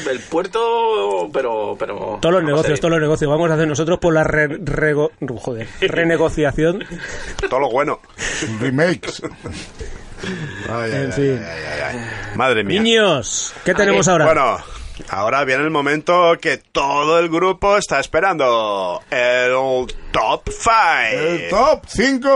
[0.10, 1.76] el puerto, pero.
[1.78, 3.30] pero Todos los negocios, todos los negocios.
[3.30, 4.60] Vamos a hacer nosotros por la re-
[5.39, 6.84] joder, renegociación.
[7.50, 8.00] Todo lo bueno.
[8.60, 9.22] Remakes.
[10.70, 11.42] Ay, En fin.
[12.36, 12.82] Madre mía.
[12.82, 14.26] Niños, ¿qué tenemos ahora?
[14.26, 14.58] Bueno,
[15.10, 19.02] ahora viene el momento que todo el grupo está esperando.
[19.10, 19.52] El
[20.12, 20.74] Top 5.
[21.12, 22.30] El top 5.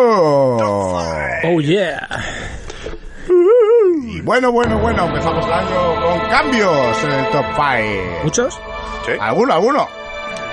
[1.46, 2.08] Oh yeah.
[4.24, 8.20] Bueno, bueno, bueno, empezamos el año con cambios en el top 5.
[8.24, 8.60] ¿Muchos?
[9.06, 9.12] ¿Sí?
[9.20, 9.88] ¿Alguno, alguno?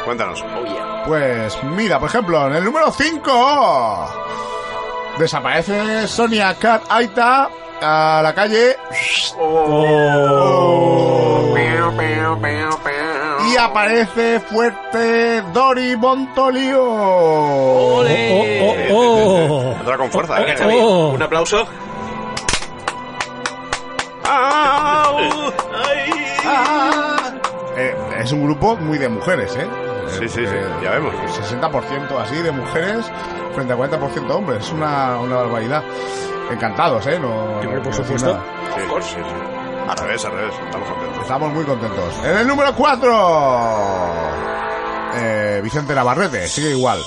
[0.04, 0.42] Cuéntanos.
[0.42, 1.04] Oh, yeah.
[1.06, 4.08] Pues mira, por ejemplo, en el número 5
[5.18, 7.48] desaparece Sonia Cat Aita
[7.82, 8.76] a la calle
[13.52, 16.82] y aparece fuerte Dori Montolio.
[16.84, 19.74] Oh, oh, oh.
[19.78, 20.56] Entra con fuerza, Oh, ¿eh?
[20.64, 21.08] oh, oh.
[21.14, 21.66] Un aplauso.
[24.30, 25.18] ¡Au!
[25.74, 26.10] ¡Ay!
[27.76, 29.66] Eh, es un grupo muy de mujeres, ¿eh?
[30.08, 31.14] Sí, sí, sí, Eh, ya vemos.
[31.14, 33.06] 60% así de mujeres
[33.54, 34.64] frente a 40% hombres.
[34.66, 35.82] Es una, una barbaridad.
[36.50, 37.18] Encantados, ¿eh?
[37.18, 38.38] No, no por supuesto.
[38.76, 39.20] Sí, sí, sí.
[39.88, 40.54] Al revés, al revés.
[40.64, 41.22] Estamos contentos.
[41.22, 42.14] Estamos muy contentos.
[42.24, 43.12] En el número 4,
[45.16, 46.98] eh, Vicente Navarrete, sigue igual.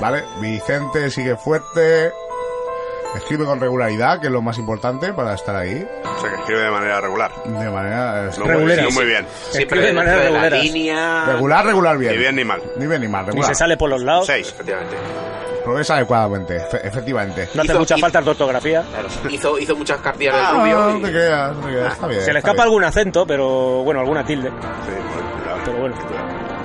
[0.00, 0.24] ¿Vale?
[0.40, 2.12] Vicente sigue fuerte.
[3.16, 5.86] Escribe con regularidad, que es lo más importante para estar ahí.
[6.04, 7.30] O sea, que escribe de manera regular.
[7.44, 8.30] De manera.
[8.38, 9.26] No, muy, no muy bien.
[9.50, 10.58] Siempre de manera de regulera.
[10.58, 11.24] línea.
[11.26, 12.12] Regular, regular bien.
[12.12, 12.60] Ni bien ni mal.
[12.76, 13.48] Ni bien ni mal, Y regular.
[13.48, 14.26] se sale por los lados.
[14.26, 14.48] Seis.
[14.48, 14.96] Efectivamente.
[15.64, 17.48] Progresa adecuadamente, efe- efectivamente.
[17.54, 18.82] No hace Hizo- hizo- faltas de ortografía.
[18.82, 19.08] Claro.
[19.30, 20.76] Hizo, hizo muchas cartillas Ah, rubio.
[20.90, 22.20] no y- te creas, no te creas, está bien.
[22.22, 22.64] Se le escapa bien.
[22.64, 24.50] algún acento, pero bueno, alguna tilde.
[24.50, 24.54] Sí,
[25.40, 25.60] cuidado.
[25.64, 25.94] Pero bueno.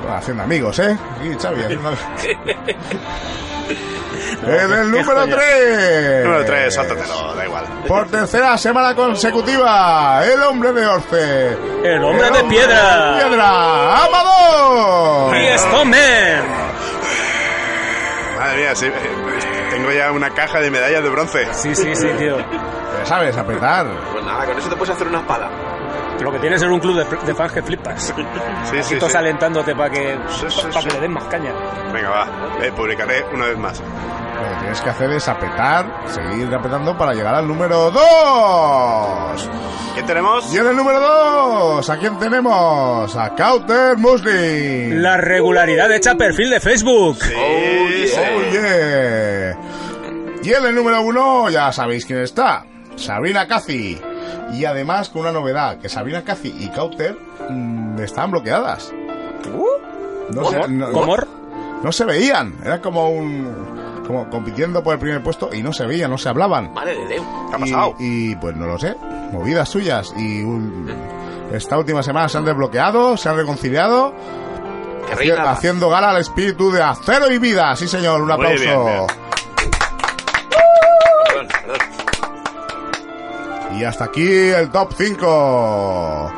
[0.02, 0.98] Bueno, haciendo amigos, ¿eh?
[1.18, 2.06] Aquí, Xavi, haciendo amigos.
[4.44, 5.36] en el número joya.
[5.36, 6.26] 3.
[6.26, 7.66] Número 3, sáltatelo, da igual.
[7.88, 11.58] Por tercera semana consecutiva, el hombre de Orce.
[11.84, 13.18] El hombre de piedra.
[13.20, 14.06] ¡Piedra!
[14.06, 15.38] ¡Amador!
[15.38, 16.44] Y Stoneman.
[18.38, 18.92] Madre mía, sí,
[19.70, 21.48] tengo ya una caja de medallas de bronce.
[21.54, 22.38] Sí, sí, sí, tío.
[22.38, 23.86] Ya sabes, apretar.
[24.12, 25.50] Pues nada, con eso te puedes hacer una espada.
[26.22, 28.14] Lo que tienes es un club de, de fans que flipas.
[28.70, 29.18] Sí, sí, todos sí.
[29.18, 30.96] alentándote para que, Sí, sí, para que sí.
[30.96, 31.52] le den más caña.
[31.94, 32.28] Venga, va.
[32.66, 33.80] Eh, publicaré una vez más.
[33.80, 39.50] Lo que tienes que hacer es apretar, seguir apretando para llegar al número 2.
[39.96, 40.54] ¿Qué tenemos?
[40.54, 43.16] Y en el número 2, ¿a quién tenemos?
[43.18, 45.02] A Cauter Muslim.
[45.02, 47.18] La regularidad hecha perfil de Facebook.
[47.22, 48.20] Sí, sí.
[48.20, 49.58] Oh, yeah.
[50.42, 52.64] Y en el número uno, ya sabéis quién está.
[52.96, 54.00] Sabrina Cathy.
[54.54, 57.18] Y además con una novedad, que Sabrina Cathy y Cauter
[57.50, 58.92] mm, estaban bloqueadas.
[60.34, 61.16] No se, no, ¿Cómo?
[61.84, 62.56] no se veían.
[62.64, 63.80] Era como un...
[64.06, 66.74] Como compitiendo por el primer puesto y no se veían, no se hablaban.
[66.74, 67.26] Madre de Dios.
[67.50, 67.96] ¿Qué ha pasado?
[68.00, 68.96] Y, y, pues no lo sé,
[69.32, 70.12] movidas suyas.
[70.18, 70.92] Y un-
[71.54, 74.14] esta última semana se han desbloqueado, se han reconciliado,
[75.48, 77.76] haciendo gala al espíritu de acero y vida.
[77.76, 78.64] Sí, señor, un Muy aplauso.
[78.64, 79.06] bien, bien.
[83.80, 86.34] Y hasta aquí el top 5.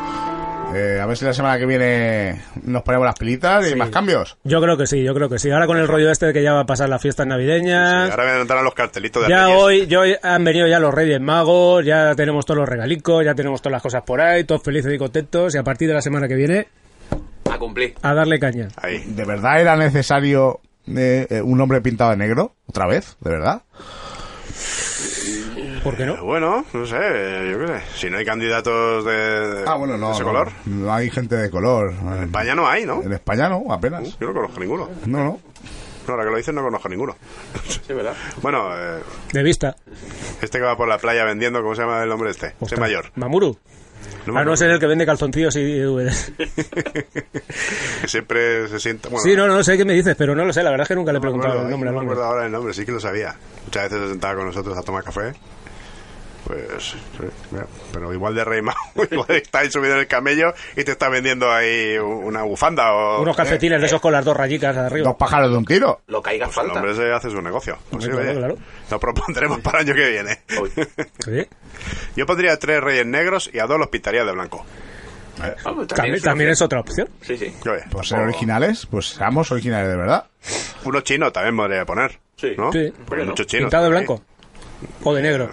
[0.73, 3.89] Eh, a ver si la semana que viene nos ponemos las pilitas y hay más
[3.89, 4.37] cambios.
[4.43, 5.49] Yo creo que sí, yo creo que sí.
[5.51, 8.09] Ahora con el rollo este de que ya va a pasar las fiestas navideñas.
[8.11, 9.59] Ahora me entrar los cartelitos de Ya Reyes.
[9.61, 13.35] hoy, ya hoy han venido ya los Reyes Magos, ya tenemos todos los regalicos, ya
[13.35, 15.53] tenemos todas las cosas por ahí, todos felices y contentos.
[15.55, 16.67] Y a partir de la semana que viene,
[17.51, 17.95] A cumplir.
[18.01, 18.69] a darle caña.
[18.77, 19.03] Ahí.
[19.07, 22.53] ¿De verdad era necesario eh, eh, un hombre pintado de negro?
[22.67, 23.17] ¿Otra vez?
[23.19, 23.63] ¿De verdad?
[25.83, 26.13] ¿Por qué no?
[26.15, 26.95] Eh, Bueno, no sé,
[27.51, 27.81] yo qué sé.
[27.95, 30.07] Si no hay candidatos de, Ah, bueno, no.
[30.09, 30.27] de ese no.
[30.29, 30.49] color.
[30.65, 31.91] No hay gente de color.
[31.93, 33.01] En España no hay, ¿no?
[33.01, 34.17] En España no, apenas.
[34.19, 34.89] Yo no conozco ninguno.
[35.05, 35.39] No, no.
[36.07, 37.15] No, ahora que lo dices no conozco ninguno.
[37.67, 38.13] Sí, ¿verdad?
[38.41, 39.01] Bueno, eh,
[39.33, 39.75] De vista.
[40.41, 42.53] este que va por la playa vendiendo, ¿cómo se llama el hombre este?
[42.61, 43.11] Ese mayor.
[43.15, 43.57] Mamuru.
[44.25, 46.31] No me a no ser el que vende calzoncillos y DVDs.
[46.37, 49.09] que siempre se sienta...
[49.09, 50.63] Bueno, Sí, no, no sé qué me dices, pero no lo sé.
[50.63, 52.23] La verdad es que nunca le he no preguntado acuerdo, el nombre no me acuerdo
[52.25, 53.35] ahora el nombre, sí que lo sabía.
[53.65, 55.33] Muchas veces se sentaba con nosotros a tomar café.
[56.51, 56.95] Pues,
[57.93, 58.77] pero igual de rey mago,
[59.11, 63.21] igual está ahí subido en el camello y te está vendiendo ahí una bufanda o...
[63.21, 65.07] Unos calcetines de esos con las dos rayitas de arriba.
[65.07, 66.01] Dos pájaros de un tiro.
[66.07, 66.73] Lo que haga Pues el falta.
[66.79, 67.77] hombre se hace su negocio.
[67.89, 68.57] Pues sí, claro,
[68.89, 70.39] Lo propondremos para el año que viene.
[71.23, 71.47] Sí.
[72.15, 74.65] Yo pondría tres reyes negros y a dos los pintaría de blanco.
[75.63, 77.09] Vamos, También, es también una es otra opción.
[77.21, 77.53] Sí, sí.
[77.63, 80.25] Por ser tampoco- originales, pues seamos originales de verdad.
[80.83, 82.19] Uno chino también podría poner.
[82.35, 82.53] Sí.
[82.57, 82.71] ¿no?
[82.71, 82.91] Sí.
[83.05, 83.65] Porque hay muchos chinos.
[83.71, 84.05] Pintado de ahí.
[85.03, 85.51] O de negro.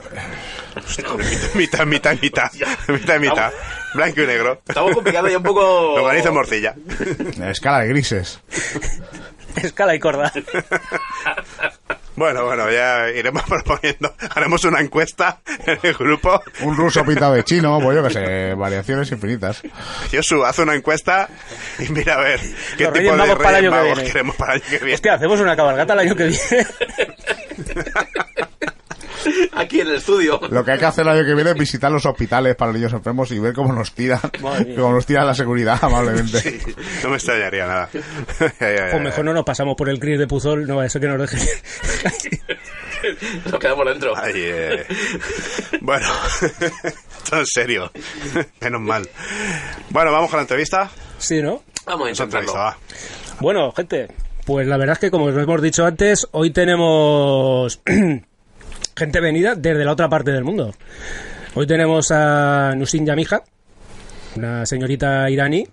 [1.55, 2.51] mitad, mitad, mitad.
[2.89, 3.53] mitad y mitad.
[3.95, 4.63] Blanco y negro.
[4.67, 5.61] Estamos complicando ya un poco.
[5.97, 6.75] Lo organizo morcilla.
[7.49, 8.41] Escala de grises.
[9.57, 10.33] Escala y corda.
[12.17, 14.15] Bueno, bueno, ya iremos proponiendo.
[14.35, 16.43] Haremos una encuesta en el grupo.
[16.63, 19.63] Un ruso pintado de chino, pues yo que sé, variaciones infinitas.
[20.13, 21.29] Josu, haz una encuesta
[21.79, 22.41] y mira a ver
[22.77, 24.11] qué Los tipo Reyes de para el año que magos viene.
[24.11, 24.95] queremos para el año que viene.
[24.95, 26.67] Hostia, hacemos una cabalgata el año que viene.
[29.53, 30.41] Aquí en el estudio.
[30.51, 32.93] Lo que hay que hacer el año que viene es visitar los hospitales para niños
[32.93, 36.41] enfermos y ver cómo nos tiran, cómo nos tiran la seguridad amablemente.
[36.41, 36.59] Sí,
[37.03, 37.89] no me extrañaría nada.
[38.95, 41.49] O mejor no nos pasamos por el Cris de Puzol, no, eso que nos deje.
[43.51, 44.17] Nos quedamos dentro.
[44.17, 44.87] Ay, eh.
[45.81, 46.07] Bueno,
[47.31, 47.91] todo en serio.
[48.61, 49.09] Menos mal.
[49.91, 50.91] Bueno, vamos con la entrevista.
[51.19, 51.63] Sí, ¿no?
[51.87, 52.41] Vamos a intentarlo.
[52.41, 52.79] entrevista, va.
[53.41, 54.09] Bueno, gente,
[54.45, 57.81] pues la verdad es que como os hemos dicho antes, hoy tenemos
[58.99, 60.75] gente venida desde la otra parte del mundo.
[61.55, 63.43] Hoy tenemos a Nusin Yamija,
[64.37, 65.67] una señorita iraní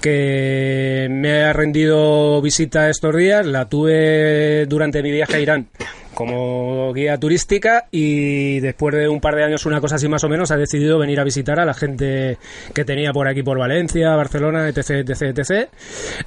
[0.00, 3.46] que me ha rendido visita estos días.
[3.46, 5.68] La tuve durante mi viaje a Irán
[6.12, 10.28] como guía turística y después de un par de años, una cosa así más o
[10.28, 12.36] menos, ha decidido venir a visitar a la gente
[12.74, 15.68] que tenía por aquí por Valencia, Barcelona, etc, etc, etc.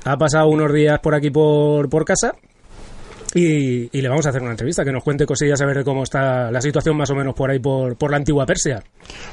[0.05, 2.33] Ha pasado unos días por aquí por, por casa
[3.33, 5.83] y, y le vamos a hacer una entrevista, que nos cuente cosillas a ver de
[5.83, 8.83] cómo está la situación más o menos por ahí por, por la antigua Persia.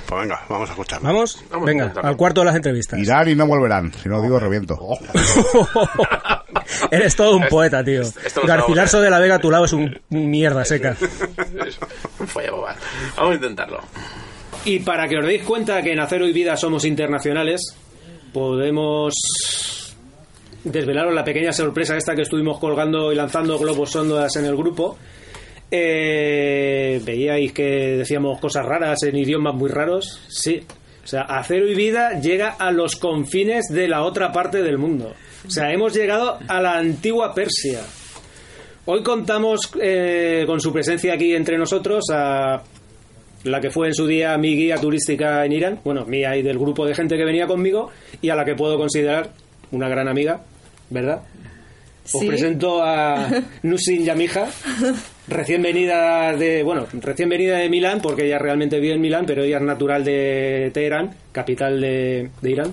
[0.07, 1.07] Pues venga, vamos a escucharlo.
[1.07, 1.44] ¿Vamos?
[1.51, 2.98] Vamos Venga, al cuarto de las entrevistas.
[2.98, 4.78] Irán y no volverán, si no digo reviento.
[6.90, 8.03] Eres todo un poeta, tío.
[8.03, 10.96] no va a de la Vega a tu lado es un mierda seca.
[13.16, 13.78] Vamos a intentarlo.
[14.64, 17.74] Y para que os deis cuenta que en Acero y Vida somos internacionales,
[18.32, 19.14] podemos
[20.65, 24.97] desvelaros la pequeña sorpresa esta que estuvimos colgando y lanzando globos sondas en el grupo.
[25.71, 30.21] Eh, Veíais que decíamos cosas raras en idiomas muy raros.
[30.29, 30.63] Sí.
[31.03, 35.15] O sea, Acero y Vida llega a los confines de la otra parte del mundo.
[35.47, 37.81] O sea, hemos llegado a la antigua Persia.
[38.85, 42.63] Hoy contamos eh, con su presencia aquí entre nosotros a
[43.45, 46.59] la que fue en su día mi guía turística en Irán, bueno, mía y del
[46.59, 47.91] grupo de gente que venía conmigo,
[48.21, 49.31] y a la que puedo considerar
[49.71, 50.43] una gran amiga,
[50.91, 51.22] ¿verdad?
[52.12, 52.26] Os Sí.
[52.26, 53.28] presento a
[53.62, 54.47] Nusin Yamija,
[55.28, 59.45] recién venida de, bueno, recién venida de Milán, porque ella realmente vive en Milán, pero
[59.45, 62.72] ella es natural de Teherán, capital de, de Irán.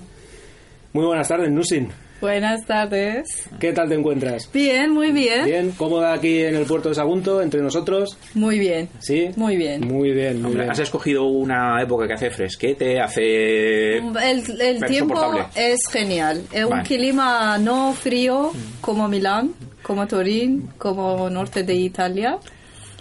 [0.92, 1.88] Muy buenas tardes, Nusin.
[2.20, 3.48] Buenas tardes.
[3.60, 4.50] ¿Qué tal te encuentras?
[4.52, 5.44] Bien, muy bien.
[5.44, 8.18] Bien, cómoda aquí en el puerto de Sagunto, entre nosotros.
[8.34, 8.88] Muy bien.
[8.98, 9.28] ¿Sí?
[9.36, 9.86] Muy bien.
[9.86, 10.70] Muy bien, muy Hombre, bien.
[10.72, 13.98] has escogido una época que hace fresquete, hace...
[13.98, 16.42] El, el tiempo es genial.
[16.50, 18.50] Es un clima no frío
[18.80, 19.52] como Milán,
[19.82, 22.38] como Turín, como norte de Italia.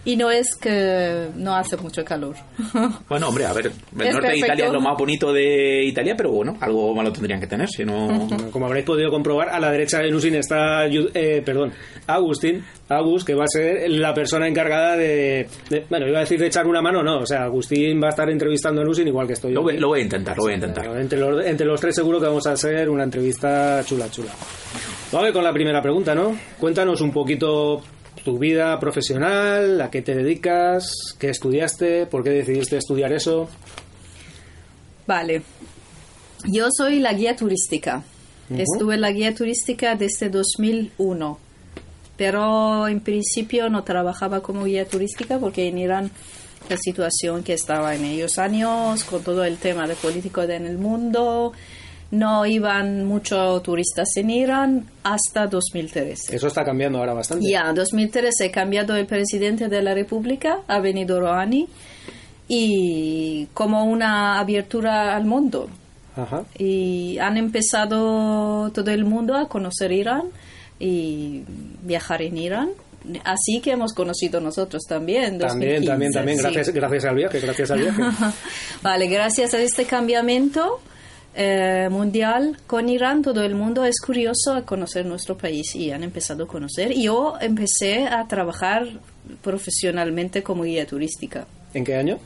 [0.07, 2.35] Y no es que no hace mucho calor.
[3.09, 4.37] Bueno, hombre, a ver, el Es norte de.
[4.37, 7.83] Italia es lo más bonito de Italia, pero bueno, algo malo tendrían que tener, si
[7.85, 8.27] no...
[8.51, 11.73] Como habréis podido comprobar, a la derecha de Nusin está, eh, perdón,
[12.07, 16.39] Agustín, Agus, que va a ser la persona encargada de, de- bueno, iba a decir
[16.39, 19.27] de echar una mano, no, o sea, Agustín va a estar entrevistando a Nusin igual
[19.27, 19.61] que estoy yo.
[19.61, 20.85] Lo lo voy a intentar, lo voy a intentar.
[20.97, 24.31] Entre, los, entre los tres seguro que vamos a hacer una entrevista chula, chula.
[25.11, 26.35] Vamos a ver con la primera pregunta, ¿no?
[26.59, 27.81] Cuéntanos un poquito
[28.27, 33.47] tu vida profesional, a qué te dedicas, qué estudiaste, por qué decidiste estudiar eso.
[35.05, 35.43] Vale.
[36.43, 38.03] Yo soy la guía turística.
[38.49, 41.39] Estuve en la guía turística desde 2001.
[42.17, 46.11] Pero en principio no trabajaba como guía turística porque en Irán
[46.69, 50.77] la situación que estaba en ellos años, con todo el tema de político en el
[50.77, 51.53] mundo,
[52.11, 56.35] no iban muchos turistas en Irán hasta 2013.
[56.35, 57.49] Eso está cambiando ahora bastante.
[57.49, 61.67] Ya, 2013 ha cambiado el presidente de la República, ha venido Rouhani,
[62.47, 65.69] y como una abertura al mundo.
[66.15, 66.45] Ajá.
[66.57, 70.23] Y han empezado todo el mundo a conocer Irán
[70.79, 71.43] y
[71.83, 72.69] viajar en Irán.
[73.23, 75.37] Así que hemos conocido nosotros también.
[75.37, 76.37] También, 2015, también, también.
[76.37, 76.43] sí.
[76.43, 78.01] Gracias, gracias al viaje, gracias al viaje.
[78.81, 80.79] vale, gracias a este cambiamiento
[81.39, 86.03] eh, mundial con Irán, todo el mundo es curioso a conocer nuestro país y han
[86.03, 86.93] empezado a conocer.
[86.93, 88.87] Yo empecé a trabajar
[89.43, 91.45] profesionalmente como guía turística.
[91.75, 92.17] ¿En qué año?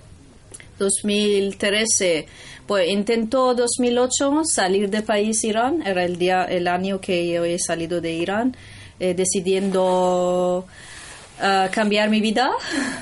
[0.79, 2.25] 2013,
[2.65, 7.59] pues intentó 2008 salir de país Irán, era el día, el año que yo he
[7.59, 8.55] salido de Irán,
[8.97, 10.65] eh, decidiendo
[11.41, 12.51] ah, cambiar mi vida,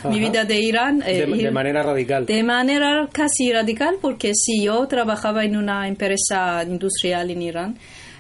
[0.10, 1.04] mi vida de Irán.
[1.06, 2.26] eh, de manera radical.
[2.26, 7.78] de manera casi radical, porque si yo trabajaba en una empresa industrial en Irán,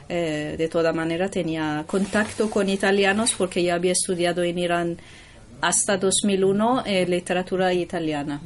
[0.07, 4.97] eh, de toda manera tenía contacto con italianos porque ya había estudiado en Irán
[5.61, 8.41] hasta 2001 eh, literatura italiana.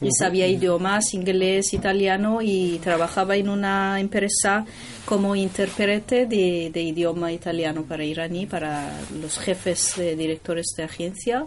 [0.00, 4.66] Y sabía idiomas, inglés, italiano y trabajaba en una empresa
[5.06, 11.46] como intérprete de, de idioma italiano para iraní, para los jefes eh, directores de agencia.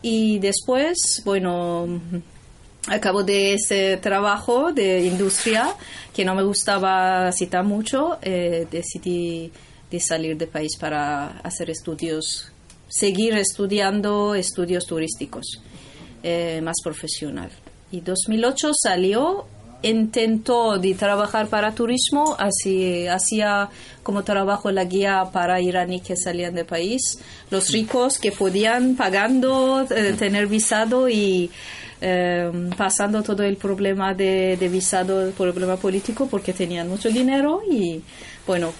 [0.00, 2.00] Y después, bueno,
[2.88, 5.74] a cabo de ese trabajo de industria
[6.14, 9.50] que no me gustaba tan mucho, eh, decidí
[9.90, 12.50] de salir del país para hacer estudios,
[12.88, 15.62] seguir estudiando estudios turísticos,
[16.22, 17.50] eh, más profesional.
[17.92, 19.44] Y 2008 salió,
[19.82, 23.68] intentó de trabajar para turismo, así hacía
[24.02, 27.18] como trabajo la guía para iraní que salían del país,
[27.50, 31.50] los ricos que podían pagando, eh, tener visado y
[32.00, 37.60] eh, pasando todo el problema de, de visado, el problema político, porque tenían mucho dinero
[37.70, 38.02] y
[38.46, 38.72] bueno,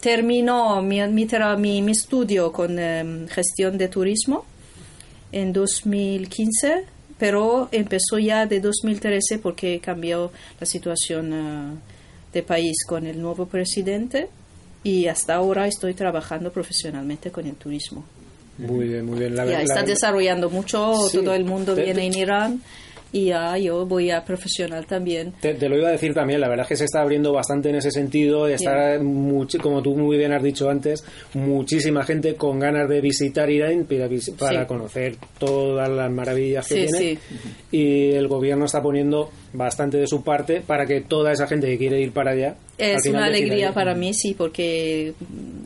[0.00, 1.26] terminó mi, mi,
[1.58, 4.44] mi- mi estudio con eh, gestión de turismo
[5.32, 6.84] en 2015,
[7.20, 11.78] pero empezó ya de 2013 porque cambió la situación eh,
[12.32, 14.28] de país con el nuevo presidente
[14.82, 18.04] y hasta ahora estoy trabajando profesionalmente con el turismo.
[18.58, 19.36] Muy bien, muy bien.
[19.36, 21.18] La, Ya la- está desarrollando mucho, Sí.
[21.18, 22.62] todo el mundo viene en Irán
[23.12, 25.32] y ya yo voy a profesional también.
[25.40, 27.68] Te, te lo iba a decir también, la verdad es que se está abriendo bastante
[27.70, 31.04] en ese sentido, está, mucho, como tú muy bien has dicho antes,
[31.34, 34.66] muchísima gente con ganas de visitar Irán para, vis- para Sí.
[34.66, 36.98] conocer todas las maravillas que Sí, tiene.
[36.98, 37.18] sí.
[37.72, 41.78] Y el gobierno está poniendo bastante de su parte para que toda esa gente que
[41.78, 42.48] quiere ir para allá.
[42.50, 45.14] al Es una alegría para mí, sí, porque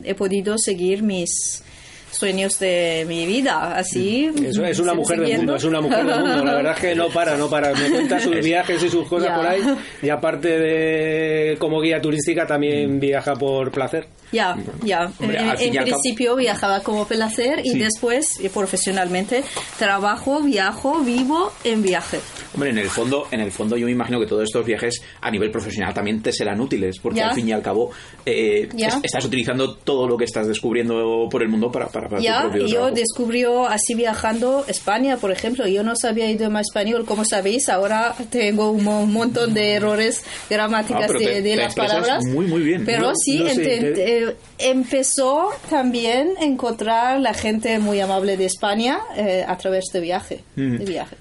[0.03, 1.63] he podido seguir mis
[2.11, 4.31] sueños de mi vida, así.
[4.43, 6.43] Eso es una mujer del mundo, es una mujer del mundo.
[6.45, 7.73] La verdad es que no para, no para.
[7.73, 9.61] Me cuenta sus viajes y sus cosas por ahí.
[10.01, 14.07] Y aparte de como guía turística, también viaja por placer.
[14.31, 15.11] Ya, ya.
[15.19, 17.79] Hombre, en en y al cabo- principio viajaba como placer y Sí.
[17.79, 19.43] después, eh, profesionalmente,
[19.77, 22.19] trabajo, viajo, vivo en viaje.
[22.53, 25.29] Hombre, en el fondo, en el fondo yo me imagino que todos estos viajes a
[25.31, 27.29] nivel profesional también te serán útiles, porque Ya.
[27.29, 27.91] al fin y al cabo
[28.25, 28.87] eh, Ya.
[28.87, 32.37] es- estás utilizando todo lo que estás descubriendo por el mundo para, para, para Ya,
[32.37, 32.95] tu propio y yo trabajo.
[32.95, 35.67] descubrió así viajando España, por ejemplo.
[35.67, 41.09] Yo no sabía idioma español, como sabéis, ahora tengo un mo- montón de errores gramáticas
[41.09, 42.23] Ah, de, te- de te las palabras.
[42.25, 42.83] muy, muy bien.
[42.85, 43.93] Pero No- sí, no sé,
[44.23, 49.99] eh, empezó también a encontrar la gente muy amable de España eh, a través de
[50.01, 50.39] viaje.
[50.55, 50.77] Mm.
[50.77, 51.15] De viaje.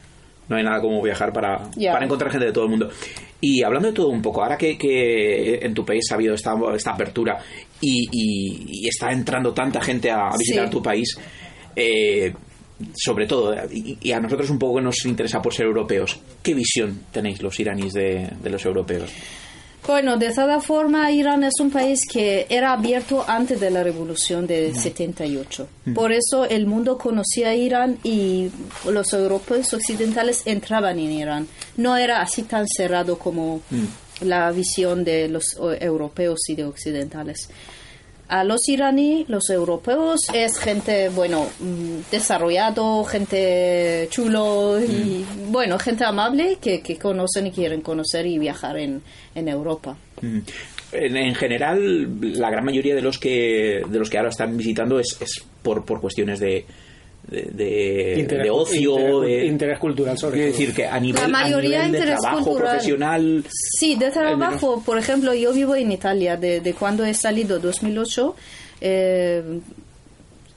[0.49, 2.91] No hay nada como viajar para, para encontrar gente de todo el mundo.
[3.41, 6.55] Y hablando de todo un poco, ahora que, que en tu país ha habido esta,
[6.75, 7.39] esta apertura
[7.81, 10.71] y, y- y está entrando tanta gente a, a visitar Sí.
[10.71, 11.17] tu país,
[11.77, 12.33] eh,
[12.95, 17.01] sobre todo, y, y a nosotros un poco nos interesa por ser europeos, ¿qué visión
[17.13, 19.11] tenéis los iraníes de, de los europeos?
[19.87, 24.47] Bueno, de toda forma, Irán es un país que era abierto antes de la revolución
[24.47, 25.69] del 78.
[25.95, 28.51] Por eso el mundo conocía a Irán y
[28.91, 31.49] los europeos occidentales entraban en Irán.
[31.77, 33.61] No era así tan cerrado como
[34.23, 37.51] la visión de los europeos y de occidentales.
[38.29, 46.05] A los iraní, los europeos, es gente, bueno, mm, desarrollado, gente chulo y, bueno, gente
[46.05, 49.03] amable que, que conocen y quieren conocer y viajar en,
[49.35, 49.97] en Europa.
[50.23, 50.39] Mm.
[50.93, 54.99] En, en general, la gran mayoría de los que de los que ahora están visitando
[55.01, 56.65] es, es por, por cuestiones de,
[57.31, 60.61] de, de- de ocio, interés- de, interés cultural sobre quiero todo.
[60.61, 62.71] decir que a nivel, La mayoría a nivel de interés trabajo cultural.
[62.73, 63.45] profesional
[63.79, 64.83] Sí, de trabajo.
[64.85, 66.37] Por ejemplo, yo vivo en Italia.
[66.37, 68.37] De, de cuando he salido, 2008,
[68.81, 69.43] eh,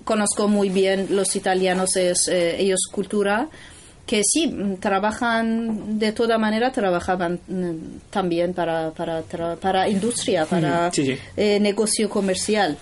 [0.03, 3.49] conozco muy bien los italianos, es, eh, ellos cultura,
[4.05, 7.71] que sí, trabajan de toda manera, trabajaban mm,
[8.09, 9.21] también para, para,
[9.59, 11.17] para industria, para Sí, sí.
[11.35, 12.77] eh, negocio comercial.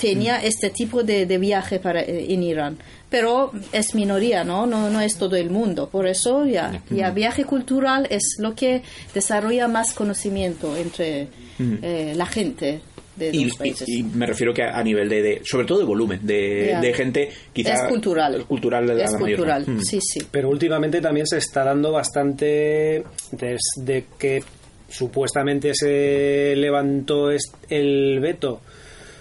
[0.00, 2.78] Tenía este tipo de, de viaje para, eh, en Irán.
[3.10, 4.66] Pero es minoría, ¿no?
[4.66, 4.90] ¿no?
[4.90, 5.88] No es todo el mundo.
[5.88, 8.82] Por eso ya, ya viaje cultural es lo que
[9.14, 11.28] desarrolla más conocimiento entre
[11.58, 11.74] Mm.
[11.82, 12.80] eh, la gente
[13.16, 13.88] de y, los países.
[13.88, 16.78] y- y me refiero que a, a nivel de, de- sobre todo de volumen de,
[16.80, 18.36] de gente quizá Es cultural.
[18.36, 19.74] es cultural de la es mayor, cultural, ¿no?
[19.74, 19.82] Mm.
[19.82, 20.20] sí, sí.
[20.30, 24.44] Pero últimamente también se está dando bastante desde que
[24.88, 27.30] supuestamente se levantó
[27.68, 28.60] el veto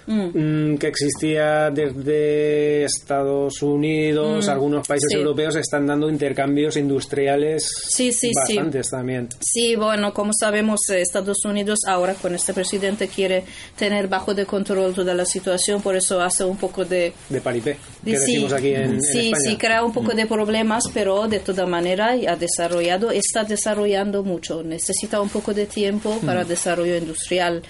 [0.08, 0.72] Mm.
[0.74, 5.18] mm, que existía desde Estados Unidos, Mm, algunos países sí.
[5.18, 9.28] europeos están dando intercambios industriales Sí, sí, bastantes también.
[9.42, 13.44] Sí, bueno, como sabemos, eh, Estados Unidos ahora con este presidente quiere
[13.78, 17.12] tener bajo de control toda la situación, por eso hace un poco de...
[17.30, 19.50] De paripé, que Sí, decimos aquí en, en sí, España.
[19.52, 24.64] sí, crea un poco de problemas, pero de toda manera ha desarrollado, está desarrollando mucho.
[24.64, 26.48] Necesita un poco de tiempo para Mm.
[26.48, 27.62] desarrollo industrial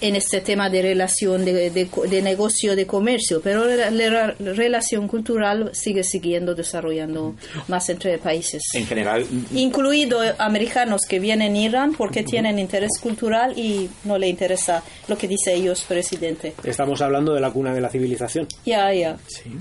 [0.00, 5.08] en este tema de relación de, de, de negocio, de comercio, pero la, la relación
[5.08, 7.34] cultural sigue siguiendo desarrollando
[7.68, 8.62] más entre países.
[8.74, 14.28] en general Incluido americanos que vienen a Irán porque tienen interés cultural y no le
[14.28, 16.54] interesa lo que dice ellos, presidente.
[16.64, 18.46] Estamos hablando de la cuna de la civilización.
[18.64, 19.16] Ya, ya.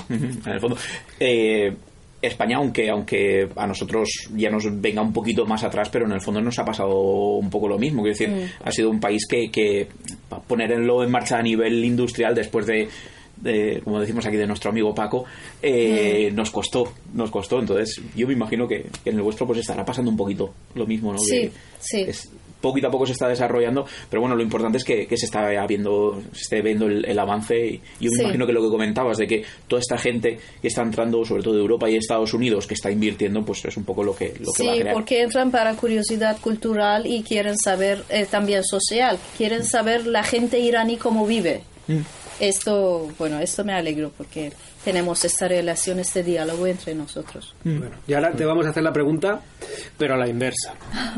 [0.09, 0.77] Ujú, en el fondo
[1.19, 1.73] eh,
[2.21, 6.21] España aunque aunque a nosotros ya nos venga un poquito más atrás pero en el
[6.21, 6.97] fondo nos ha pasado
[7.37, 8.67] un poco lo mismo quiero decir Mm.
[8.67, 9.87] ha sido un país que, que
[10.47, 12.87] ponerlo en marcha a nivel industrial después de
[13.37, 15.23] de, como decimos aquí de nuestro amigo Paco
[15.61, 19.59] eh, nos costó nos costó entonces yo me imagino que, que en el vuestro pues
[19.59, 21.19] estará pasando un poquito lo mismo ¿no?
[21.19, 22.01] Sí, Que sí.
[22.01, 22.29] es-
[22.61, 25.47] poquito a poco se está desarrollando pero bueno lo importante es que, que se está
[25.65, 28.21] viendo se esté viendo el, el avance y yo me Sí.
[28.21, 31.53] imagino que lo que comentabas de que toda esta gente que está entrando sobre todo
[31.55, 34.51] de Europa y Estados Unidos que está invirtiendo pues es un poco lo que lo
[34.53, 38.63] que va a Sí, crear porque entran para curiosidad cultural y quieren saber eh, también
[38.63, 41.61] social, quieren saber la gente iraní cómo vive.
[41.87, 41.99] Mm.
[42.39, 44.51] Esto, bueno, esto me alegro porque
[44.83, 47.53] tenemos esta relación, este diálogo entre nosotros.
[47.63, 49.41] Bueno, y ahora te vamos a hacer la pregunta,
[49.97, 50.73] pero a la inversa.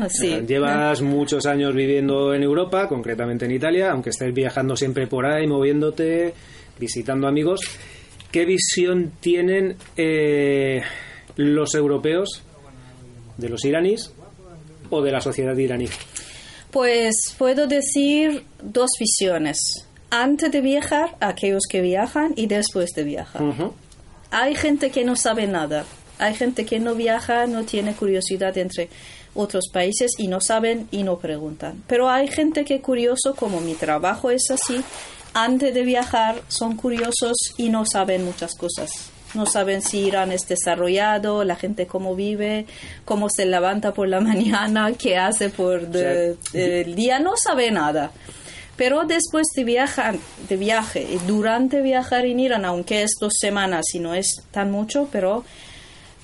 [0.08, 0.32] Sí.
[0.32, 5.26] Eh, Llevas muchos años viviendo en Europa, concretamente en Italia, aunque estés viajando siempre por
[5.26, 6.34] ahí, moviéndote,
[6.78, 7.60] visitando amigos.
[8.30, 10.82] ¿Qué visión tienen eh,
[11.36, 12.42] los europeos
[13.36, 14.12] de los iraníes
[14.90, 15.88] o de la sociedad iraní?
[16.70, 19.86] Pues puedo decir dos visiones.
[20.14, 23.40] Antes de viajar, aquellos que viajan y después de viajar.
[24.30, 25.84] Hay gente que no sabe nada.
[26.18, 28.90] Hay gente que no viaja, no tiene curiosidad entre
[29.34, 31.82] otros países y no saben y no preguntan.
[31.86, 34.82] Pero hay gente que es curioso, como mi trabajo es así,
[35.32, 38.90] antes de viajar son curiosos y no saben muchas cosas.
[39.34, 42.66] No saben si Irán es desarrollado, la gente cómo vive,
[43.06, 48.10] cómo se levanta por la mañana, qué hace por de- el día, no sabe nada.
[48.76, 50.16] Pero después de viajar,
[50.48, 54.70] de viaje, y durante viajar en Irán, aunque es dos semanas y no es tan
[54.70, 55.44] mucho, pero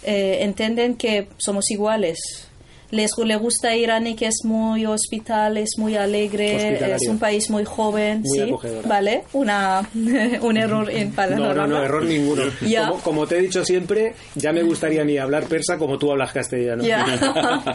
[0.03, 2.48] eh, entienden que somos iguales.
[2.91, 7.51] Les le gusta Irán y que es muy hospital, es muy alegre, es un país
[7.51, 8.89] muy joven, Muy sí, acogedora.
[8.89, 9.89] vale, una
[10.41, 11.55] un error en palabras.
[11.55, 12.45] No, no, no, error ninguno.
[12.89, 16.33] Como, como te he dicho siempre, ya me gustaría ni hablar persa como tú hablas
[16.33, 16.83] castellano.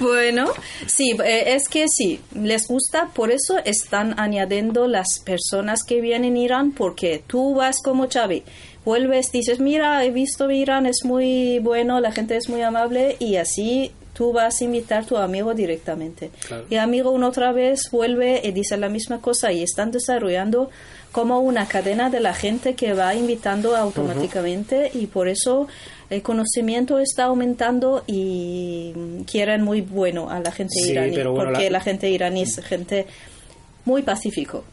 [0.00, 0.46] Bueno,
[0.86, 6.36] sí, eh, es que sí, les gusta, por eso están añadiendo las personas que vienen
[6.36, 8.42] a Irán, porque tú vas como Xavi,
[8.84, 13.36] vuelves, dices, mira, he visto Irán, es muy bueno, la gente es muy amable, y
[13.36, 16.30] así tú vas a invitar a tu amigo directamente.
[16.46, 16.64] Claro.
[16.68, 20.70] Y el amigo una otra vez vuelve y dice la misma cosa, y están desarrollando
[21.12, 25.66] como una cadena de la gente que va invitando automáticamente, y por eso
[26.10, 28.92] el conocimiento está aumentando y
[29.30, 31.80] quieren muy bueno a la gente Sí, iraní, pero bueno, porque la- la...
[31.80, 33.06] gente iraní es gente
[33.84, 34.64] muy pacífico.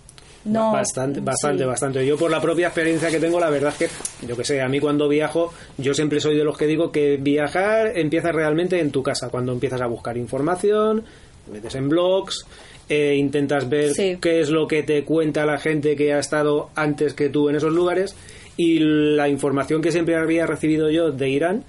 [0.45, 1.67] No, bastante, bastante, sí.
[1.67, 2.05] bastante.
[2.05, 4.69] Yo por la propia experiencia que tengo, la verdad es que, yo que sé, a
[4.69, 8.91] mí cuando viajo, yo siempre soy de los que digo que viajar empieza realmente en
[8.91, 11.03] tu casa, cuando empiezas a buscar información,
[11.45, 12.45] te metes en blogs,
[12.87, 14.17] eh, intentas ver Sí.
[14.21, 17.55] qué es lo que te cuenta la gente que ha estado antes que tú en
[17.57, 18.15] esos lugares
[18.57, 21.63] y la información que siempre había recibido yo de Irán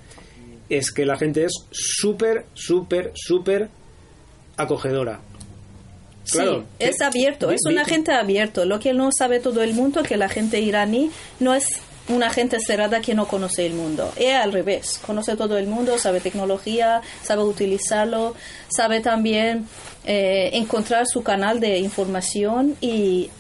[0.69, 3.69] es que la gente es súper, súper, súper
[4.57, 5.21] acogedora.
[6.25, 6.39] Sí,
[6.79, 8.65] es abierto, es una vi- gente abierto.
[8.65, 11.11] Lo que no sabe todo el mundo que la gente iraní
[11.41, 11.67] no es
[12.09, 14.13] una gente cerrada que no conoce el mundo.
[14.19, 18.35] Y al revés, conoce todo el mundo, sabe tecnología, sabe utilizarlo,
[18.69, 19.67] sabe también
[20.05, 23.31] eh, encontrar su canal de información y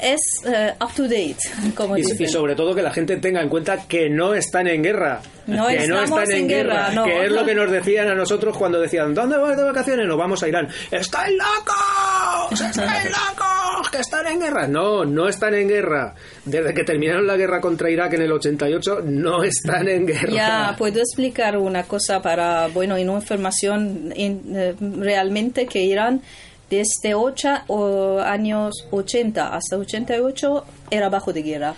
[0.00, 1.36] es eh, up to date,
[1.74, 2.22] como Y, dicen.
[2.22, 5.20] y sobre todo que la gente tenga en cuenta que no están en guerra.
[5.46, 7.04] No que no están en, en guerra, no.
[7.04, 10.06] Que es lo que nos decían a nosotros cuando decían, ¿dónde vais de vacaciones?
[10.06, 10.68] Nos vamos a Irán.
[10.90, 12.60] ¡Estáis locos!
[12.60, 13.90] ¡Estáis locos!
[13.90, 14.66] ¡Que están en guerra!
[14.66, 16.14] No, no están en guerra.
[16.44, 20.32] Desde que terminaron la guerra contra Irak en el 88, no están en guerra.
[20.32, 26.22] Ya, puedo explicar una cosa para, bueno, en una información en, eh, realmente que Irán
[26.76, 31.74] desde ocho, o, años 80 hasta 88 era bajo de guerra.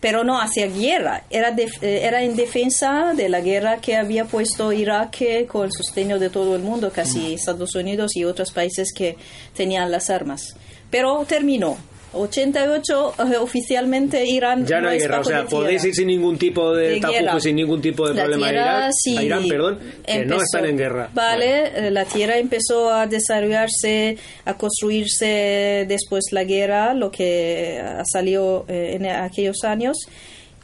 [0.00, 4.24] Pero no hacía guerra, era, def- eh, era en defensa de la guerra que había
[4.24, 8.50] puesto Irak eh, con el sostenido de todo el mundo, casi Estados Unidos y otros
[8.50, 9.16] países que
[9.54, 10.56] tenían las armas.
[10.90, 11.76] Pero terminó.
[12.12, 16.74] 88 eh, oficialmente Irán Ya no hay guerra, o sea, podéis ir sin ningún tipo
[16.74, 18.46] de, De tapujo, sin ningún tipo de La problema.
[18.46, 21.10] A Irán, sí, a Irán, perdón, que no están en guerra.
[21.14, 28.94] Vale, eh, la tierra empezó a desarrollarse, a construirse después la guerra, lo que eh,
[28.94, 29.96] en aquellos años.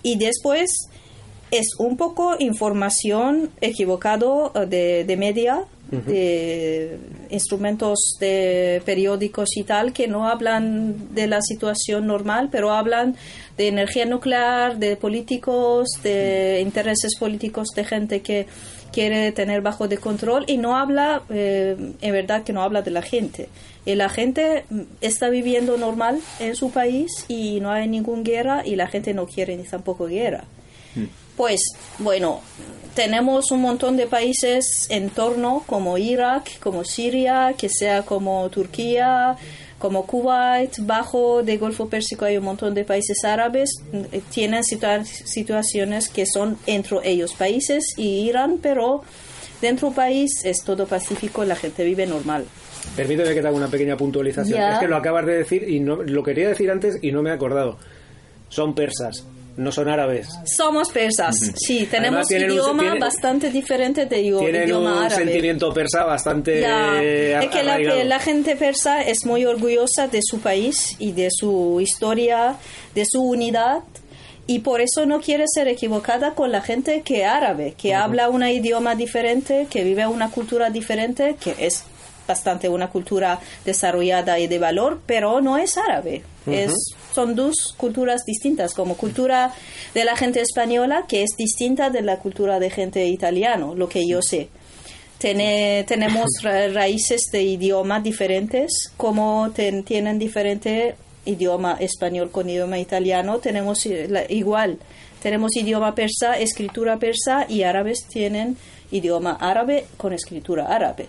[0.03, 0.70] Y después
[1.51, 6.99] es un poco información equivocado eh, de, de media, de
[7.30, 13.14] instrumentos de periódicos y tal, que no hablan de la situación normal, pero hablan
[13.57, 18.47] de energía nuclear, de políticos, de intereses políticos, de gente que
[18.92, 22.90] quiere tener bajo de control y no habla, eh, en verdad que no habla de
[22.90, 23.49] la gente.
[23.84, 28.66] Y la gente mm, está viviendo normal en su país y no hay ninguna guerra
[28.66, 30.44] y la gente no quiere ni tampoco guerra.
[31.37, 31.61] Pues
[31.99, 32.41] bueno,
[32.95, 39.37] tenemos un montón de países en torno como Irak, como Siria, que sea como Turquía,
[39.78, 45.05] como Kuwait, bajo de Golfo Pérsico hay un montón de países árabes, eh, tienen situa-
[45.05, 49.03] situaciones que son entre ellos países y Irán, pero
[49.61, 52.47] dentro del país es todo pacífico, la gente vive normal.
[52.97, 54.59] Permíteme que te haga una pequeña puntualización.
[54.59, 54.72] Ya.
[54.74, 57.28] Es que lo acabas de decir y no, lo quería decir antes y no me
[57.28, 57.76] he acordado.
[58.49, 59.26] Son persas,
[59.57, 60.28] no son árabes.
[60.44, 65.14] Somos persas, sí, tenemos un- idioma bastante diferente de idioma Tienen un árabe.
[65.24, 70.20] sentimiento persa bastante Ya, eh, es que la, la gente persa es muy orgullosa de
[70.22, 72.57] su país y de su historia,
[72.94, 73.80] de su unidad.
[74.48, 78.44] Y por eso no quiere ser equivocada con la gente que árabe, que habla un
[78.46, 81.82] idioma diferente, que vive una cultura diferente, que es
[82.28, 86.22] bastante una cultura desarrollada y de valor, pero no es árabe.
[86.46, 86.72] es,
[87.17, 89.53] son dos culturas distintas, como cultura
[89.95, 94.03] de la gente española, que es distinta de la cultura de gente italiano, lo que
[94.07, 94.49] yo sé.
[95.19, 100.95] Tene- tenemos ra- raíces de idiomas diferentes, como ten- tienen diferente
[101.25, 104.79] idioma español con idioma italiano, tenemos la- igual,
[105.23, 108.57] tenemos idioma persa, escritura persa y árabes tienen
[108.91, 111.07] idioma árabe con escritura árabe.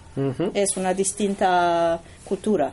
[0.53, 2.71] Es una distinta cultura.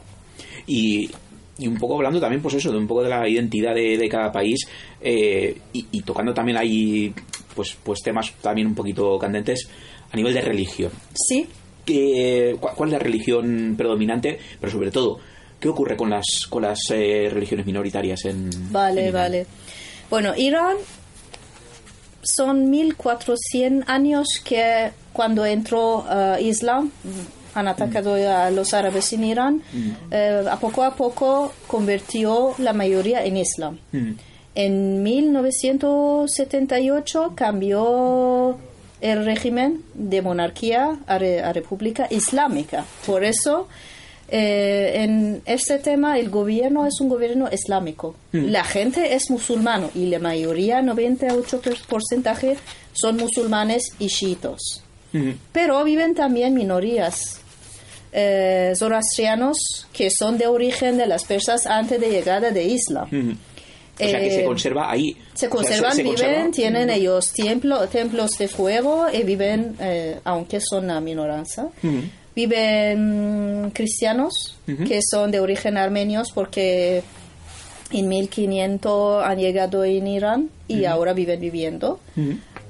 [0.66, 1.11] y,
[1.59, 4.09] y un poco hablando también pues eso de un poco de la identidad de, de
[4.09, 4.66] cada país
[5.00, 7.14] eh, y, y tocando también ahí
[7.55, 9.68] pues pues temas también un poquito candentes
[10.11, 11.46] a nivel de religión Sí,
[11.84, 15.18] ¿Qué- cuál, es la religión predominante pero sobre todo
[15.61, 19.22] qué ocurre con las con las eh, religiones minoritarias en Vale, en Irán?
[19.22, 19.46] vale.
[20.11, 20.76] Bueno, Irán
[22.22, 26.90] son 1400 años que cuando entró eh, Islam
[27.55, 29.62] han atacado a los árabes en Irán,
[30.11, 33.78] eh, a poco a poco convirtió la mayoría en Islam.
[34.57, 38.57] En 1978 cambió
[39.00, 42.84] el régimen de monarquía a, re- a república islámica.
[43.07, 43.68] Por eso,
[44.28, 48.14] eh, en este tema, el gobierno es un gobierno islámico.
[48.32, 52.57] La gente es musulmano y la mayoría, 98%
[52.92, 54.80] son musulmanes y chiitos.
[55.52, 57.40] Pero viven también minorías
[58.14, 59.56] eh, zoroastrianos
[59.92, 63.08] que son de origen de las persas antes de llegada de Islam.
[63.94, 65.12] O sea que Eh, se conserva ahí.
[65.12, 66.50] se O sea, conservan, se viven, conserva.
[66.52, 71.68] tienen ellos templo, templos de fuego y viven, eh, aunque son una minoranza,
[72.34, 77.02] viven cristianos que son de origen armenios porque
[77.92, 82.00] en 1500 han llegado en Irán y ahora viven viviendo.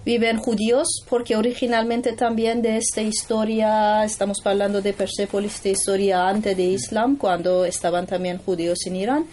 [0.05, 6.55] Viven judíos porque originalmente también de esta historia, estamos hablando de Persépolis, de historia antes
[6.57, 9.25] de Islam, cuando estaban también judíos en Irán.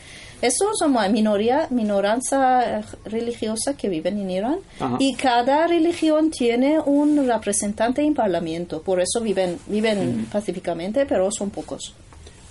[0.41, 4.95] Eso son una minoría, minoranza eh, religiosa que viven en Irán Ajá.
[4.99, 11.51] y cada religión tiene un representante en parlamento, por eso viven, viven pacíficamente, pero son
[11.51, 11.93] pocos.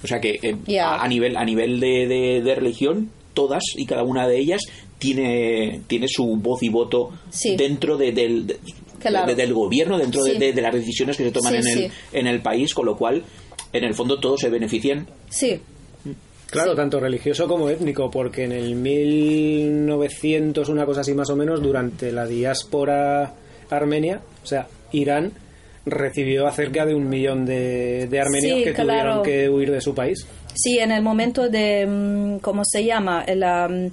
[0.04, 3.10] o sea que eh, a nivel a nivel de, de- de religión
[3.40, 4.60] todas y cada una de ellas
[4.98, 7.56] tiene, tiene su voz y voto Sí.
[7.56, 8.58] dentro de- del, de-
[8.98, 9.26] Claro.
[9.28, 10.38] de- del gobierno, dentro de- Sí.
[10.38, 12.96] de, de las decisiones que se toman Sí, en, el, en el país, con lo
[12.98, 13.22] cual,
[13.72, 15.06] en el fondo, todos se benefician.
[15.30, 15.60] Sí,
[16.50, 21.62] Claro, tanto religioso como étnico, porque en el 1900, una cosa así más o menos,
[21.62, 23.34] durante la diáspora
[23.70, 25.32] armenia, o sea, Irán
[25.86, 28.88] recibió a cerca de un millón de, de armenios Sí, que claro.
[28.88, 30.26] tuvieron que huir de su país.
[30.62, 33.24] Sí, en el momento de, mm, ¿cómo se llama?
[33.26, 33.90] El, um,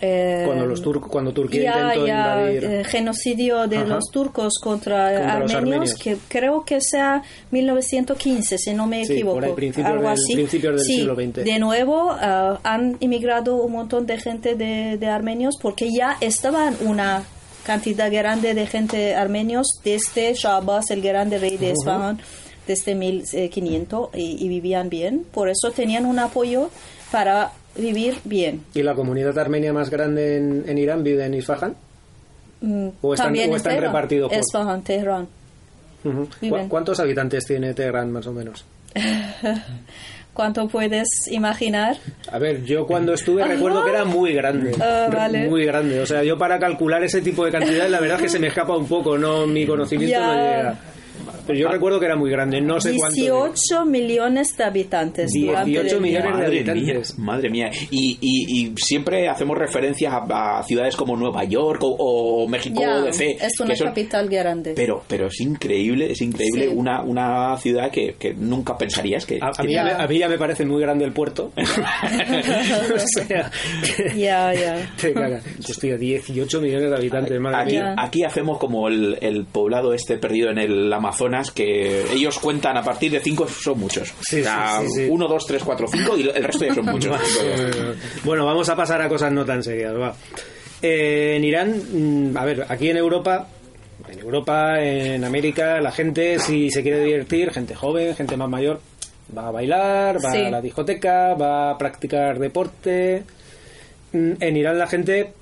[0.00, 2.18] eh, Cuando los turcos, cuando Turquía ya, intentó ya,
[2.50, 2.64] invadir.
[2.64, 3.86] eh, genocidio de Ajá.
[3.86, 5.94] los turcos contra, armenios, armenios.
[5.94, 9.36] que creo que sea 1915, si no me Sí, equivoco.
[9.36, 10.34] por ahí, principios algo del- así.
[10.34, 10.50] del
[10.80, 11.44] Sí, siglo XX.
[11.44, 16.76] De nuevo, ah, han inmigrado un montón de gente de, de armenios porque ya estaban
[16.82, 17.22] una
[17.64, 21.70] cantidad grande de gente armenios desde Shah Abbas, el grande rey de.
[21.72, 22.18] Isfahan,
[22.66, 25.24] desde 1500 y, y vivían bien.
[25.32, 26.70] Por eso tenían un apoyo
[27.12, 28.62] para vivir bien.
[28.74, 31.74] ¿Y la comunidad armenia más grande en, en Irán vive en Isfahan?
[32.60, 33.90] Mm, ¿O están- También o están Teherán.
[33.92, 35.28] repartidos por- Isfahan, Teherán.
[36.04, 36.28] Ujú.
[36.40, 36.62] Viven.
[36.64, 38.64] ¿Cu- ¿Cuántos habitantes tiene Teherán más o menos?
[40.32, 41.96] ¿Cuánto puedes imaginar?
[42.30, 44.72] A ver, yo cuando estuve recuerdo que era muy grande.
[44.72, 45.48] Re- vale.
[45.48, 46.00] Muy grande.
[46.00, 48.48] O sea, yo para calcular ese tipo de cantidades, la verdad es que se me
[48.48, 50.26] escapa un poco, no mi conocimiento Ya.
[50.26, 50.78] no llega.
[51.46, 53.14] Pero yo recuerdo que era muy grande, no sé cuánto.
[53.16, 55.30] 18 millones de habitantes.
[55.32, 56.20] durante 18 el día.
[56.20, 57.18] millones de habitantes.
[57.18, 57.70] mía, madre mía.
[57.90, 62.80] Y, y- y siempre hacemos referencias a, a ciudades como Nueva York o, o México
[62.80, 63.38] Ya, DC.
[63.40, 64.72] es una que son- capital grande.
[64.74, 66.72] pero, pero es increíble, es increíble Sí.
[66.74, 69.38] una, una ciudad que, que nunca pensarías que...
[69.40, 70.02] A, a mí ya me, Ya.
[70.02, 71.52] a mí ya me parece muy grande el puerto.
[71.56, 73.50] o sea,
[73.96, 74.88] que Ya, ya.
[75.14, 75.44] cagas.
[75.68, 77.94] Hostia, 18 millones de habitantes, madre Aquí, mía.
[77.98, 82.82] Aquí hacemos como el, el poblado este perdido en el Amazonas, que ellos cuentan a
[82.82, 84.12] partir de 5 son muchos.
[84.20, 85.08] Sí, o sea, sí, sí, sí.
[85.10, 87.16] 1, 2, 3, 4, 5 y el resto ya son muchos.
[88.24, 89.94] bueno, vamos a pasar a cosas no tan serias.
[89.94, 90.14] Va.
[90.82, 91.80] Eh, en Irán,
[92.32, 93.46] mm, a ver, aquí en Europa,
[94.08, 98.80] en Europa, en América, la gente si se quiere divertir, gente joven, gente más mayor,
[99.36, 100.38] va a bailar, va Sí.
[100.38, 103.22] a la discoteca, va a practicar deporte.
[104.12, 105.32] Mm, En Irán la gente,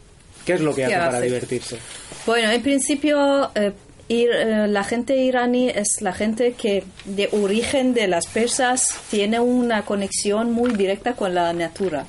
[0.46, 1.26] ¿qué es lo que ¿Qué hace para hace?
[1.26, 1.78] divertirse?
[2.26, 3.72] Bueno, en principio, eh,
[4.08, 9.40] ir- eh, la gente iraní es la gente que de origen de las persas tiene
[9.40, 12.04] una conexión muy directa con la natura.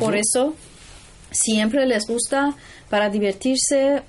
[0.00, 0.54] Por eso,
[1.30, 2.54] siempre les gusta
[2.90, 4.02] para divertirse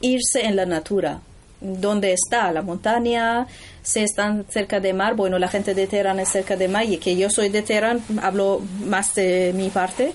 [0.00, 1.20] irse en la natura.
[1.60, 3.46] Donde está la montaña,
[3.82, 6.98] si están cerca de mar, bueno, la gente de Teherán es cerca de mar y
[6.98, 10.12] que yo soy de Teherán, hablo más de mi parte.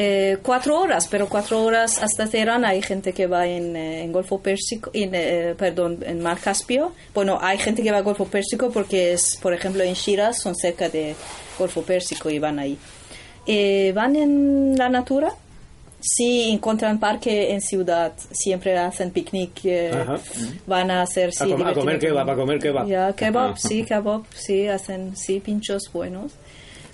[0.00, 4.12] Eh, cuatro horas, pero cuatro horas hasta Teherán hay gente que va en, eh, en
[4.12, 6.92] Golfo Pérsico, en, eh, perdón, en Mar Caspio.
[7.12, 10.54] Bueno, hay gente que va a Golfo Pérsico porque es, por ejemplo, en Shiraz son
[10.54, 11.16] cerca de
[11.58, 12.78] Golfo Pérsico y van ahí.
[13.44, 15.32] Eh, van en la natura.
[16.00, 19.90] Si encuentran parque en ciudad, siempre hacen picnic, eh,
[20.64, 22.86] van a hacer sí, A com- a comer kebab, a comer kebab.
[22.86, 23.56] Ya, kebab, Ajá.
[23.58, 26.30] sí, kebab, sí, hacen sí pinchos buenos.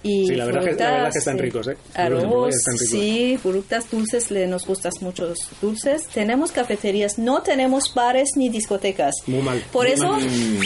[0.07, 1.43] Y Sí, la verdad que- la verdad que están sí.
[1.43, 1.77] ricos, ¿eh?
[1.95, 2.89] Arroz, Están ricos.
[2.91, 6.07] sí, frutas dulces, le nos gustan muchos dulces.
[6.09, 9.15] Tenemos cafeterías, no tenemos bares ni discotecas.
[9.27, 9.65] Muy mal.
[9.73, 10.21] Por muy eso, mal.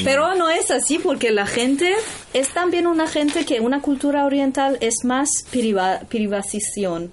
[0.04, 1.94] pero no es así porque la gente
[2.34, 7.12] es también una gente que una cultura oriental es más priva- privación.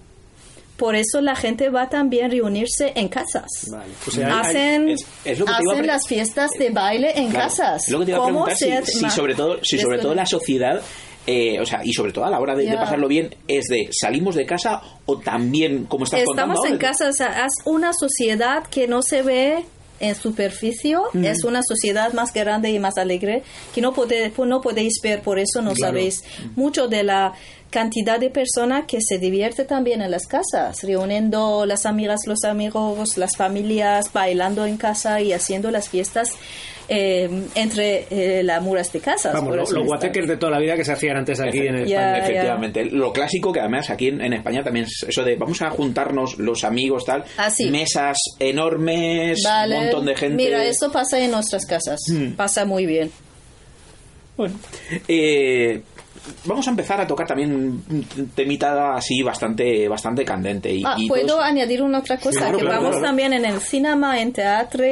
[0.77, 3.45] Por eso la gente va también a reunirse en casas.
[3.71, 3.85] Vale.
[4.05, 6.51] O sea, hay- hay- hacen es- es lo que te iba a hacen las fiestas
[6.59, 7.83] de baile en Claro, casas.
[7.85, 10.13] es Lo que te iba a ¿Cómo preguntar, si, si sobre todo, si sobre todo
[10.15, 10.81] la sociedad,
[11.27, 14.35] eh, o sea, y sobre todo a la hora de, pasarlo bien, es de salimos
[14.35, 17.93] de casa o también, como estás contando Estamos en ahora, casa, o sea, es una
[17.93, 19.65] sociedad que no se ve
[19.99, 24.99] en superficie, es una sociedad más grande y más alegre que no, puede, no podéis
[25.01, 25.93] ver, por eso no Claro.
[25.93, 26.23] sabéis
[26.55, 27.33] mucho de la
[27.69, 33.17] cantidad de personas que se divierte también en las casas, reuniendo las amigas, los amigos,
[33.17, 36.29] las familias, bailando en casa y haciendo las fiestas
[36.87, 39.33] eh, entre eh, las muras de casas.
[39.33, 41.85] Vamos, los está- guateques de toda la vida que se hacían antes aquí en España.
[41.87, 42.23] Ya, ya.
[42.23, 45.69] Efectivamente, lo clásico que además aquí en, en España también es eso de vamos a
[45.71, 47.69] juntarnos los amigos tal, Ah, sí.
[47.69, 49.75] mesas enormes, Vale.
[49.77, 50.35] un montón de gente.
[50.43, 52.33] Mira, eso pasa en nuestras casas, Hmm.
[52.33, 53.11] pasa muy bien.
[54.37, 54.55] Bueno,
[55.07, 55.81] eh,
[56.43, 61.07] vamos a empezar a tocar también un temita así bastante bastante candente y, Ah, y
[61.07, 62.39] ¿Puedo todos- añadir una otra cosa?
[62.39, 63.05] Claro, que claro, vamos claro.
[63.07, 64.83] también en el cinema, en teatro,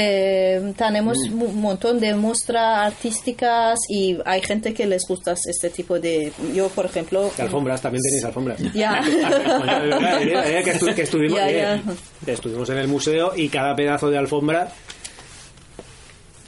[0.00, 1.42] eh, tenemos Mm.
[1.42, 6.32] un montón de muestras artísticas y hay gente que les gusta este tipo de...
[6.54, 7.30] Yo, por ejemplo...
[7.36, 8.60] De alfombras, también tenéis alfombras.
[8.72, 9.02] Ya.
[10.20, 11.82] Eh, eh, que, estu- que estuvimos, Ya, eh,
[12.26, 12.32] ya.
[12.32, 14.68] estuvimos en el museo y cada pedazo de alfombra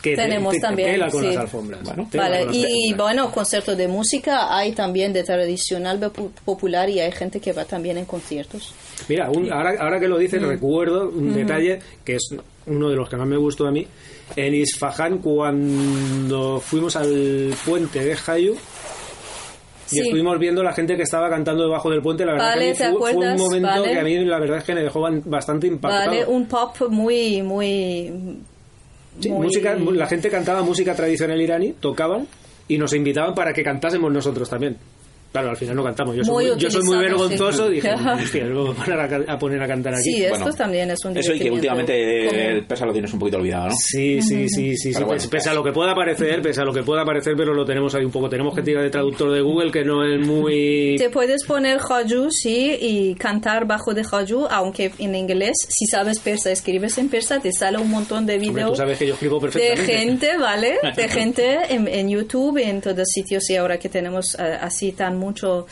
[0.03, 1.26] que te- Tenemos te- te también, pela con sí.
[1.28, 1.80] las alfombras.
[1.82, 2.96] Tela Vale, con las y alfombras.
[3.05, 5.98] bueno, conciertos de música hay también de tradicional
[6.44, 8.72] popular y hay gente que va también en conciertos.
[9.09, 10.46] Mira, un- ahora, ahora que lo dices, Mm.
[10.46, 12.28] recuerdo un detalle que es
[12.66, 13.86] uno de los que más me gustó a mí.
[14.36, 18.59] En Isfahan, cuando fuimos al puente de Hayu, y
[19.96, 20.01] Sí.
[20.03, 22.88] estuvimos viendo la gente que estaba cantando debajo del puente, la verdad Vale, que a
[22.90, 23.90] mí ¿te fue, fue un momento Vale.
[23.92, 26.07] que a mí la verdad es que me dejó bastante impactado.
[26.11, 28.12] Vale, un pop muy, muy...
[29.18, 32.28] Sí, muy- música, la gente cantaba música tradicional iraní, tocaban
[32.68, 34.76] y nos invitaban para que cantásemos nosotros también.
[35.33, 36.16] Claro, al final no cantamos.
[36.16, 37.68] Yo soy Muy yo soy muy vergonzoso.
[37.68, 37.74] sí.
[37.74, 40.03] Dije, hostia, luego van a, a poner a cantar aquí.
[40.14, 43.37] Sí, esto también es un Eso y que últimamente el pesa lo tienes un poquito
[43.39, 43.74] olvidado, ¿no?
[43.76, 45.03] Sí, sí, sí, sí, sí.
[45.05, 45.22] Bueno.
[45.31, 47.95] Pese- a lo que pueda parecer, pese a lo que pueda parecer, pero lo tenemos
[47.95, 48.28] ahí un poco.
[48.28, 50.97] Tenemos que tirar de traductor de Google que no es muy.
[50.99, 56.18] Te puedes poner Haju, sí, y cantar bajo de Haju, aunque en inglés, si sabes
[56.18, 59.39] persa, escribes en persa, te sale un montón de videos tú sabes que yo escribo
[59.41, 60.78] de gente, ¿vale?
[60.97, 65.20] De gente en, en YouTube, en todos sitios, y ahora que tenemos eh, así tan
[65.21, 65.64] muchos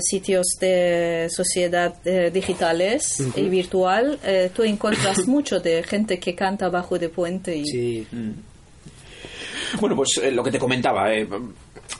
[0.00, 6.68] sitios de sociedad eh, digitales y virtual, eh, tú encuentras mucho de gente que canta
[6.68, 7.56] bajo de puente.
[7.56, 8.06] Y, Sí.
[9.80, 11.26] Bueno, pues eh, lo que te comentaba, eh,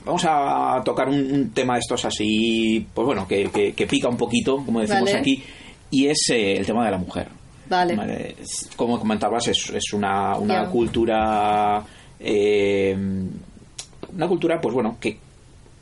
[0.04, 4.08] vamos a tocar un, un tema de estos así, pues bueno, que, que- que pica
[4.08, 5.18] un poquito, como decimos Vale.
[5.18, 5.42] aquí,
[5.90, 7.28] y es eh, el tema de la mujer.
[7.70, 8.36] Vale.
[8.76, 10.68] Como comentabas, es, es una, una Ya.
[10.70, 11.82] cultura,
[12.20, 12.94] eh,
[14.14, 15.16] una cultura, pues bueno, que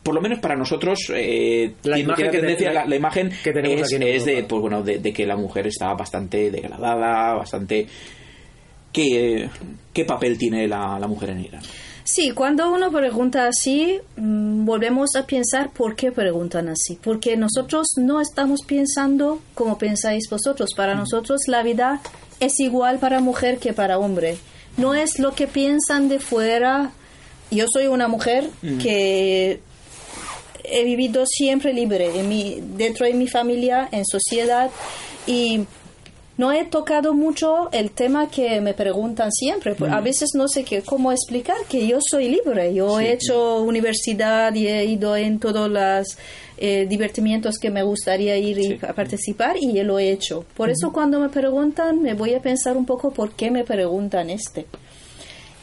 [0.02, 3.52] por lo menos para nosotros eh, La imagen que tendencia- la- la, la imagen que
[3.52, 6.50] tenemos es, aquí en es de, pues bueno, de, de que la mujer está bastante
[6.50, 7.86] degradada, bastante...
[8.92, 9.48] ¿Qué,
[9.92, 11.62] qué papel tiene la, la mujer en Irán?
[12.02, 16.98] Sí, cuando uno pregunta así, mm, volvemos a pensar por qué preguntan así.
[17.00, 20.70] Porque nosotros no estamos pensando como pensáis vosotros.
[20.76, 22.00] Para nosotros la vida
[22.40, 24.38] es igual para mujer que para hombre.
[24.76, 26.90] No es lo que piensan de fuera.
[27.52, 28.78] Yo soy una mujer Mm.
[28.78, 29.60] que
[30.72, 34.70] he vivido siempre libre en mi, dentro de mi familia, en sociedad
[35.26, 35.64] y
[36.38, 39.74] no he tocado mucho el tema que me preguntan siempre.
[39.74, 42.72] pues, A veces no sé qué, cómo explicar que yo soy libre.
[42.72, 43.04] Yo Sí.
[43.04, 46.16] he hecho universidad y he ido en todos los
[46.56, 50.44] eh, divertimientos que me gustaría ir y a participar y lo he hecho.
[50.56, 54.30] Por eso cuando me preguntan me voy a pensar un poco por qué me preguntan
[54.30, 54.64] este.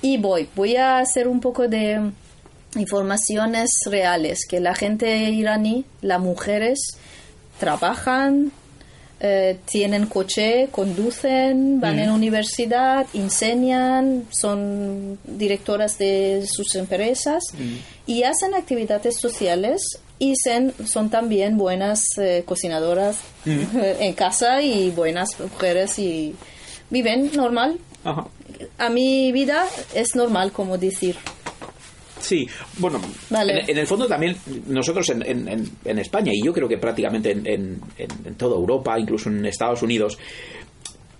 [0.02, 2.12] Y voy, voy a hacer un poco de
[2.76, 6.80] informaciones reales, que la gente iraní, las mujeres,
[7.60, 8.52] trabajan,
[9.20, 12.00] eh, tienen coche, conducen, van Mm.
[12.00, 17.44] en universidad, enseñan, son directoras de sus empresas
[18.06, 19.82] y hacen actividades sociales
[20.20, 26.36] y sen- son también buenas eh, cocinadoras en casa y buenas mujeres y
[26.92, 27.80] viven normal.
[28.04, 28.28] Ajá.
[28.78, 29.66] A mi vida
[29.96, 31.16] es normal, como decir.
[32.20, 32.48] Sí,
[32.78, 33.00] bueno,
[33.30, 33.62] Vale.
[33.62, 34.36] en, en el fondo también
[34.68, 37.80] nosotros en, en- en- España y yo creo que prácticamente en,
[38.38, 40.18] toda Europa, incluso en Estados Unidos,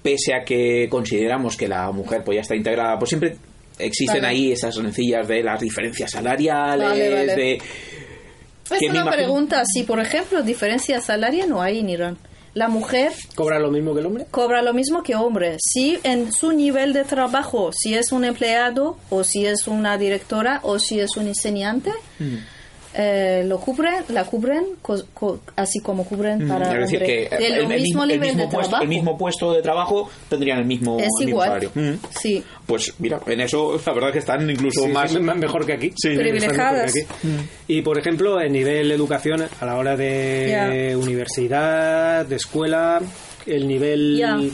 [0.02, 3.36] pese a que consideramos que la mujer pues ya está integrada, pues siempre
[3.80, 4.28] existen Vale.
[4.28, 7.54] ahí esas rencillas de las diferencias salariales, Vale, de...
[7.56, 9.64] Es una imagino- pregunta.
[9.66, 12.18] Si, por ejemplo, diferencia salaria no hay en Irán.
[12.58, 14.26] La mujer ¿Cobra lo mismo que el hombre?
[14.32, 15.58] cobra lo mismo que hombre.
[15.60, 20.60] Si en su nivel de trabajo, si es un empleado o si es una directora
[20.64, 21.92] o si es un enseñante,
[23.00, 27.30] eh, lo cubren, la cubren co- co- así como cubren para es decir, hombre.
[27.30, 28.84] que De el, mismo mismo, el nivel mismo de puesto, trabajo.
[28.84, 31.48] el mismo puesto de trabajo tendrían el mismo, Es el mismo igual.
[31.62, 31.72] salario.
[31.76, 32.00] Mm.
[32.20, 32.44] Sí.
[32.68, 35.12] Pues mira, en eso la verdad que están incluso Sí, más...
[35.14, 35.94] mejor que aquí.
[35.96, 36.10] Sí.
[36.16, 36.94] Privilegiadas.
[36.94, 37.50] Están mejor que aquí.
[37.68, 43.02] Y por ejemplo, en nivel educación, a la hora de universidad, de escuela,
[43.46, 44.52] el nivel.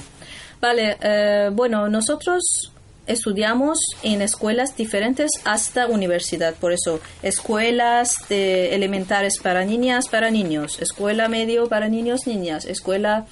[0.61, 2.71] Vale, eh, bueno, nosotros
[3.05, 10.81] estudiamos en escuelas diferentes hasta universidad, por eso escuelas de elementales para niñas, para niños,
[10.81, 13.25] escuela medio para niños, niñas, escuela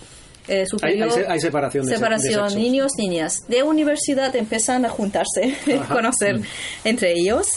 [0.47, 1.09] eh, superior.
[1.09, 3.33] Hay- hay se- hay separación de se- de separación, niños, niñas.
[3.47, 5.93] De universidad empiezan a juntarse, Ajá.
[5.93, 6.43] conocer Mm.
[6.85, 7.47] entre ellos,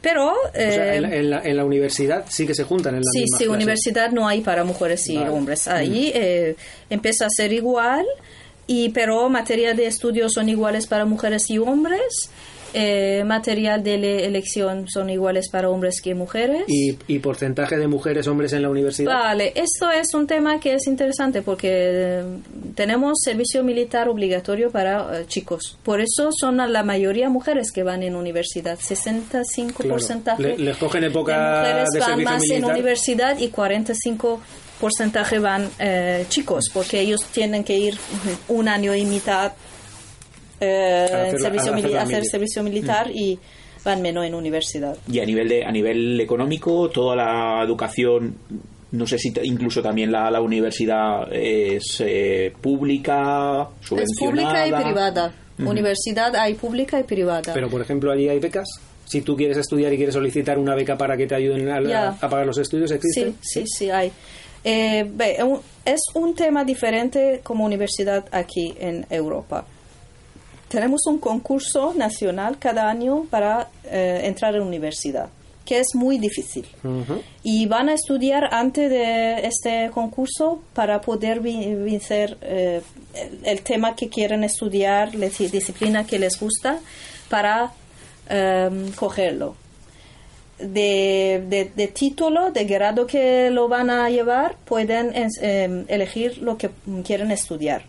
[0.00, 2.94] pero O sea, eh, en, la, en la- en la universidad sí que se juntan
[2.94, 3.56] en la Sí, misma sí, clase.
[3.56, 5.30] universidad no hay para mujeres y Vale.
[5.30, 5.66] hombres.
[5.68, 6.54] Ahí eh,
[6.90, 8.06] empieza a ser igual,
[8.66, 12.30] y pero material de estudio son iguales para mujeres y hombres.
[12.74, 16.64] Eh, material de le- elección son iguales para hombres que mujeres.
[16.68, 19.12] Y, y porcentaje de mujeres hombres en la universidad.
[19.12, 22.24] Vale, esto es un tema que es interesante porque eh,
[22.74, 25.78] tenemos servicio militar obligatorio para eh, chicos.
[25.82, 28.78] Por eso son la mayoría mujeres que van en universidad.
[28.78, 30.42] 65% Claro.
[30.42, 34.40] Le- les cogen época de mujeres de van más en universidad y 45
[34.80, 37.96] porcentaje van eh, chicos porque ellos tienen que ir
[38.48, 39.52] un año y mitad
[40.60, 43.38] eh, hacer servicio hacer hacer servicio militar y
[43.84, 44.96] van menos en universidad.
[45.10, 48.36] Y a nivel de a nivel económico, toda la educación,
[48.92, 54.30] no sé si incluso también la, la universidad es eh, pública, Es subvencionada.
[54.30, 55.34] pública y privada.
[55.58, 57.52] Universidad hay pública y privada.
[57.52, 58.68] Pero, por ejemplo, allí hay becas.
[59.04, 62.46] Si tú quieres estudiar y quieres solicitar una beca para que te ayuden a, pagar
[62.46, 63.32] los estudios, ¿existe?
[63.40, 64.12] Sí, sí, sí, hay.
[64.62, 65.10] Eh,
[65.84, 69.64] es un tema diferente como universidad aquí en Europa.
[70.68, 75.28] Tenemos un concurso nacional cada año para eh, entrar en universidad,
[75.64, 76.66] que es muy difícil.
[77.42, 82.82] Y van a estudiar antes de este concurso para poder vencer eh,
[83.14, 86.78] el, el tema que quieren estudiar, la di- disciplina que les gusta,
[87.30, 87.72] para
[88.28, 89.54] em, cogerlo
[90.58, 96.56] de, de- de título, de grado que lo van a llevar, pueden em, elegir lo
[96.58, 96.70] que
[97.04, 97.82] quieren estudiar.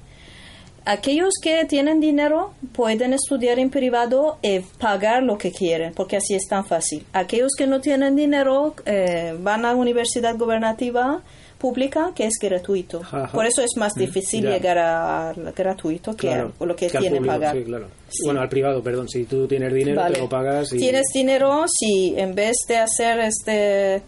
[0.86, 6.34] Aquellos que tienen dinero pueden estudiar en privado y pagar lo que quieren, porque así
[6.36, 7.06] es tan fácil.
[7.14, 11.22] Aquellos que no tienen dinero eh, van a universidad gubernativa
[11.58, 13.02] pública, que es gratuito.
[13.02, 13.30] Ajá.
[13.34, 14.52] Por eso es más Mm, difícil ya.
[14.52, 17.56] llegar a gratuito que Claro, a lo que, que público, pagar.
[17.58, 17.88] sí, claro.
[18.24, 19.10] Bueno, al privado, perdón.
[19.10, 20.16] Si tú tienes dinero, Vale.
[20.16, 20.72] te lo pagas.
[20.74, 20.78] Y...
[20.78, 24.02] Tienes dinero si en vez de hacer este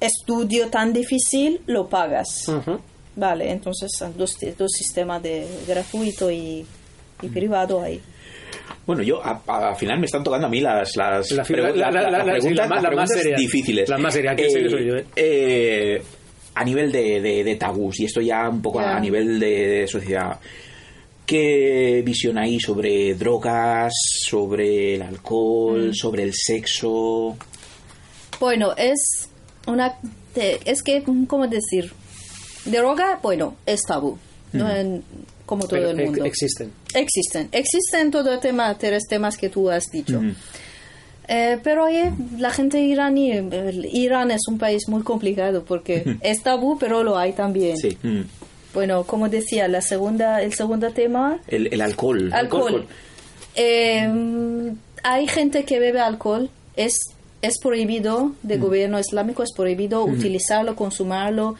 [0.00, 2.48] estudio tan difícil, lo pagas.
[2.48, 2.78] Ujú.
[3.16, 6.64] Vale, entonces dos, dos sistemas de gratuito y,
[7.22, 8.00] y privado ahí.
[8.86, 11.42] Bueno, yo a- a- al final me están tocando a mí las, las, La la-
[11.42, 13.40] la- preguntas, más- las la más preguntas serias.
[13.40, 13.90] difíciles.
[13.98, 15.04] Más seria, que soy yo, ¿eh?
[15.16, 16.02] eh,
[16.54, 19.86] a nivel de, de, de tabús, y esto ya un poco a nivel de, de
[19.88, 20.38] sociedad,
[21.26, 23.92] ¿qué visión hay sobre drogas,
[24.24, 25.94] sobre el alcohol, Mm.
[25.94, 27.36] sobre el sexo?
[28.40, 29.28] Bueno, es
[29.66, 29.98] una...
[30.34, 31.92] es que, ¿cómo decir?
[32.66, 34.18] Droga, bueno, es tabú.
[34.52, 34.64] ¿no?
[34.66, 34.70] Mm.
[34.70, 35.02] En-
[35.46, 36.24] como todo Pero el mundo.
[36.24, 36.72] existen.
[36.92, 37.48] Existen.
[37.52, 40.20] Existen todo el tema, tres temas que tú has dicho.
[41.28, 43.32] Eh, pero eh, la gente iraní,
[43.92, 47.76] Irán es un país muy complicado porque es tabú, pero lo hay también.
[47.76, 47.96] Sí.
[48.02, 48.20] mm.
[48.74, 52.30] Bueno, como decía, la segunda, el segundo tema, El, el alcohol.
[52.32, 52.86] alcohol.
[53.54, 56.98] Eh, hay gente que bebe alcohol, es,
[57.40, 61.54] es prohibido de gobierno islámico, es prohibido utilizarlo, consumirlo,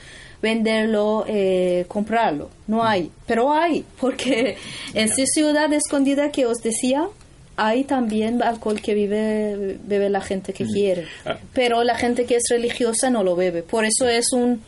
[0.47, 2.51] venderlo, eh, comprarlo.
[2.69, 4.57] No hay, pero hay, porque
[4.95, 7.09] en esa ciudad escondida que os decía,
[7.57, 11.07] hay también alcohol que vive, bebe la gente que quiere.
[11.25, 11.37] Ah.
[11.53, 13.63] Pero la gente que es religiosa no lo bebe.
[13.63, 14.61] Por eso es un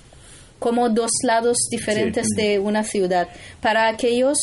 [0.59, 2.43] como dos lados diferentes Sí.
[2.43, 3.29] de una ciudad.
[3.61, 4.39] Para aquellos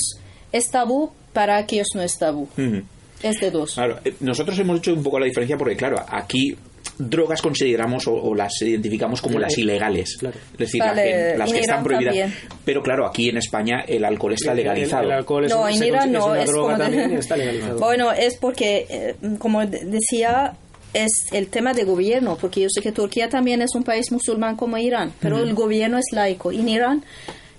[0.54, 2.48] es tabú, para aquellos no es tabú.
[2.56, 2.80] Mm.
[3.24, 3.74] Es de dos.
[3.74, 6.56] Claro, eh, nosotros hemos hecho un poco la diferencia porque, claro, aquí
[6.98, 10.18] drogas consideramos o, o las identificamos como las ilegales.
[10.22, 12.16] Es decir, las Vale, que, las en que están prohibidas.
[12.16, 12.34] también.
[12.64, 15.04] Pero claro, aquí en España el alcohol está El- el- legalizado.
[15.04, 17.38] el alcohol es No, en Irán no, una es droga como de- también y está
[17.38, 17.80] legalizado.
[17.80, 20.54] Bueno, es porque, eh, como de- decía,
[20.94, 24.56] es el tema de gobierno, porque yo sé que Turquía también es un país musulmán
[24.56, 26.54] como Irán, pero el gobierno es laico.
[26.54, 27.04] Y en Irán,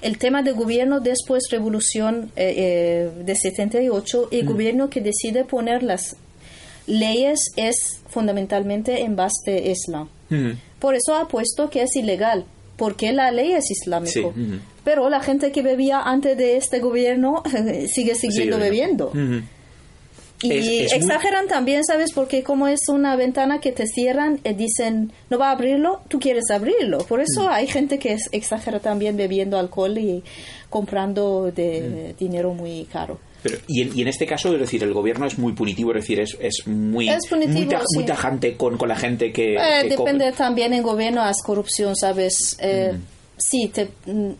[0.01, 4.49] el tema de gobierno después revolución eh, eh, de 78, el Mm.
[4.49, 6.17] gobierno que decide poner las
[6.87, 7.77] leyes es
[8.09, 10.09] fundamentalmente en base de Islam.
[10.79, 12.45] Por eso ha puesto que es ilegal,
[12.77, 14.13] porque la ley es islámica.
[14.13, 14.23] Sí.
[14.85, 17.43] Pero la gente que bebía antes de este gobierno
[17.93, 19.13] sigue siguiendo Sí, bebiendo.
[20.43, 22.13] Y Es- es muy- exageran también, ¿sabes?
[22.13, 26.21] Porque como es una ventana que te cierran y dicen, no va a abrirlo, tú
[26.21, 26.99] quieres abrirlo.
[26.99, 27.49] Por eso Mm.
[27.53, 30.23] hay gente que es- exagera también bebiendo alcohol y
[30.69, 32.19] comprando de Mm.
[32.19, 33.19] dinero muy caro.
[33.47, 36.03] Pero, y, en, y en este caso, es decir, el gobierno es muy punitivo, es
[36.03, 37.97] decir, es, es muy, Es punitivo, muy, sí.
[37.97, 41.95] muy tajante con, con la gente que, Eh, que depende también en gobierno, haz corrupción,
[41.97, 42.57] ¿sabes?
[42.61, 43.01] Eh, Mm.
[43.39, 44.31] Sí, te, mm,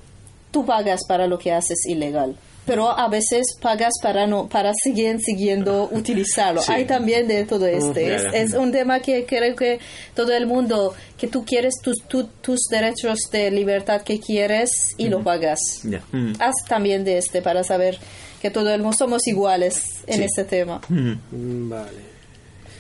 [0.51, 2.35] tú pagas para lo que haces ilegal.
[2.65, 6.61] Pero a veces pagas para no para seguir siguiendo utilizarlo.
[6.63, 6.73] Sí.
[6.73, 8.15] Hay también de todo este.
[8.17, 9.79] Es, es un tema que creo que
[10.15, 15.09] todo el mundo, que tú quieres tus, tu- tus derechos de libertad que quieres y
[15.09, 15.61] lo pagas.
[15.85, 16.01] Ya.
[16.11, 16.33] Mm.
[16.41, 17.99] Haz también de este para saber
[18.41, 20.25] que todo el mundo somos iguales en Sí.
[20.25, 20.81] este tema.
[20.89, 22.17] Mm, Vale.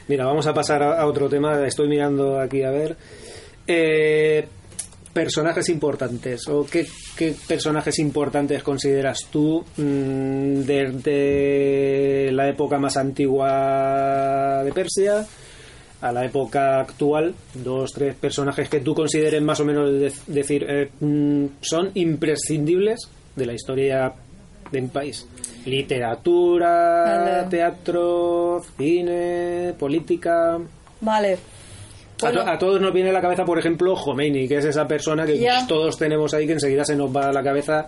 [0.08, 1.66] Mira, vamos a pasar a, a otro tema.
[1.66, 2.96] Estoy mirando aquí a ver.
[3.66, 4.46] Eh,
[5.12, 6.46] personajes importantes.
[6.48, 6.86] ¿O qué,
[7.16, 15.26] qué personajes importantes consideras tú mm, desde la época más antigua de Persia
[16.02, 17.34] a la época actual?
[17.54, 23.08] Dos, tres personajes que tú consideres más o menos de- decir eh, mm, son imprescindibles
[23.34, 24.12] de la historia
[24.72, 25.26] de un país.
[25.64, 27.48] Literatura, Vale.
[27.50, 30.58] teatro, cine, política.
[31.00, 31.34] Vale.
[31.34, 32.50] A, to- Bueno.
[32.50, 35.38] a todos nos viene a la cabeza, por ejemplo, Khomeini, que es esa persona que
[35.38, 35.66] Ya.
[35.66, 37.86] todos tenemos ahí que enseguida se nos va a la cabeza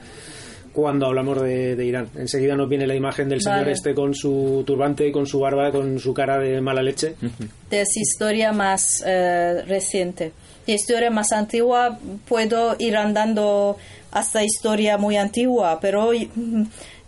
[0.72, 2.08] cuando hablamos de, de Irán.
[2.14, 3.72] Enseguida nos viene la imagen del señor Vale.
[3.72, 7.14] este con su turbante, con su barba, con su cara de mala leche.
[7.70, 10.32] de esa historia más eh, reciente.
[10.66, 11.98] De historia más antigua
[12.28, 13.78] puedo ir andando
[14.18, 16.62] hasta historia muy antigua, pero mm,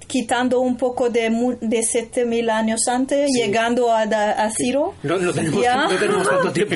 [0.06, 1.30] quitando un poco de,
[1.60, 4.94] de 7000 años antes, llegando a, a Ciro.
[5.04, 5.84] No, no tenemos, Ya.
[5.86, 6.74] no tenemos tanto tiempo.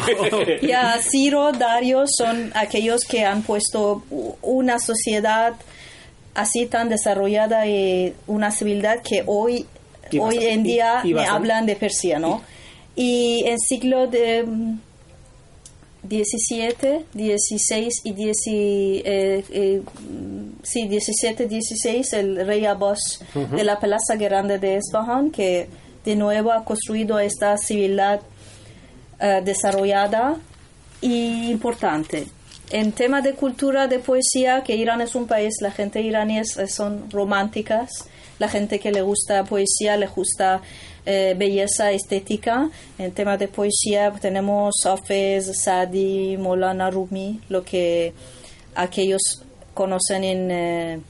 [0.63, 4.05] Ya Ciro, Dario son aquellos que han puesto
[4.43, 5.55] una sociedad
[6.35, 9.67] así tan desarrollada y una civilidad que hoy,
[10.11, 12.43] Y hoy bastante- en día y- y me hablan de Persia, ¿no?
[12.97, 14.79] Y en siglo de mm,
[16.05, 23.79] 17, 16 y 10, eh, eh, mm, sí, 17, 16, el rey Abbas de la
[23.81, 25.69] Plaza Grande de Esfahan, que
[26.05, 28.21] de nuevo ha construido esta civilidad
[29.21, 30.37] eh, desarrollada
[31.01, 32.27] y importante.
[32.71, 36.59] En tema de cultura, de poesía, que Irán es un país, la gente iraní es-
[36.69, 37.91] son románticas,
[38.39, 40.61] la gente que le gusta poesía, le gusta
[41.07, 42.71] eh, belleza estética.
[42.99, 48.13] En tema de poesía tenemos Hafez, Sadi, Molana Rumi, lo que
[48.75, 49.43] aquellos
[49.75, 51.01] conocen en, eh,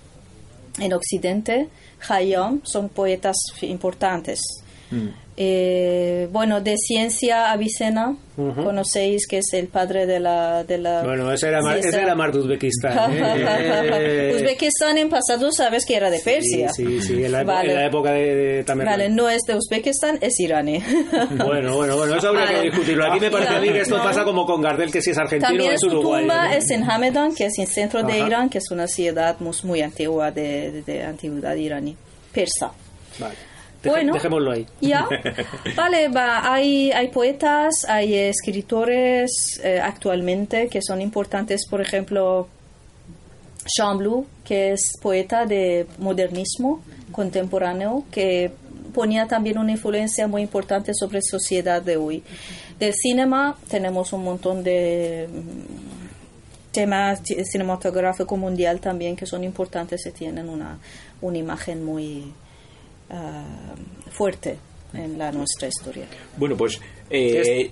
[0.79, 1.69] en Occidente.
[2.07, 4.41] Khayyam son poetas importantes.
[5.37, 8.65] Eh, bueno, de ciencia Avicena, Ujú.
[8.65, 10.63] conocéis que es el padre de la...
[10.63, 13.13] De la Bueno, ese era, Mar, ese era Mar de Uzbekistán.
[13.13, 14.33] ¿eh?
[14.37, 16.69] Uzbekistán en pasado sabes que era de Persia.
[16.69, 17.71] Sí, sí, en la, Vale.
[17.73, 18.93] en la época de, de Tamerlán.
[18.99, 20.81] Vale, no es de Uzbekistán, es iraní.
[21.45, 22.59] Bueno, bueno, bueno, eso habría Vale.
[22.59, 23.05] que discutirlo.
[23.11, 24.05] Aquí me parece a mí que esto No.
[24.05, 26.21] pasa como con Gardel, que si es argentino También es uruguayo.
[26.27, 26.55] tumba ¿no?
[26.55, 28.27] es en Hamedan, que es el centro de Ajá.
[28.27, 31.97] Irán, que es una ciudad muy, muy antigua de, de- de antigüedad iraní,
[32.33, 32.73] persa.
[33.19, 33.35] Vale.
[33.91, 34.13] Bueno.
[34.15, 34.67] Dejémoslo ahí.
[34.81, 35.07] Ya,
[35.77, 39.31] vale, va, hay, hay poetas, hay escritores
[39.63, 42.49] eh, actualmente que son importantes, por ejemplo,
[43.67, 46.83] Chamblou, que es poeta de modernismo
[47.13, 48.51] contemporáneo, que
[48.93, 52.23] ponía también una influencia muy importante sobre la sociedad de hoy.
[52.79, 60.05] Del cinema tenemos un montón de mm, temas ci- cinematográfico mundial también que son importantes
[60.07, 60.79] y tienen una,
[61.23, 62.33] una imagen muy
[63.15, 63.45] ah,
[64.11, 64.57] fuerte
[64.93, 66.07] en la nuestra historia.
[66.37, 66.81] Bueno, pues
[67.11, 67.71] eh,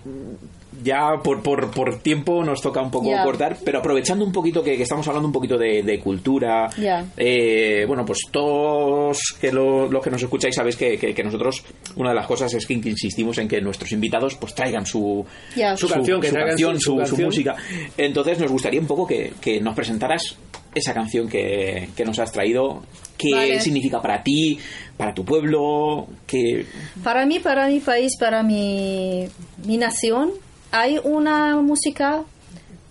[0.82, 4.76] ya por, por, por tiempo nos toca un poco cortar, pero aprovechando un poquito que,
[4.76, 7.04] que estamos hablando un poquito de, de cultura, Ya.
[7.16, 11.62] eh, bueno, pues todos que lo- los que nos escucháis sabéis que, que- que nosotros
[11.96, 15.24] una de las cosas es que insistimos en que nuestros invitados pues traigan su,
[15.54, 15.76] Ya.
[15.76, 17.26] Su canción, que su, traigan canción, su- su, su su canción.
[17.26, 17.56] música.
[17.96, 20.36] Entonces nos gustaría un poco que, que nos presentaras
[20.74, 22.82] esa canción que, que nos has traído,
[23.18, 23.60] qué Vale.
[23.60, 24.58] significa para ti,
[25.02, 26.64] para tu pueblo, que
[27.02, 29.26] Para mí, para mi país, para mi,
[29.66, 30.30] mi nación,
[30.70, 32.22] hay una música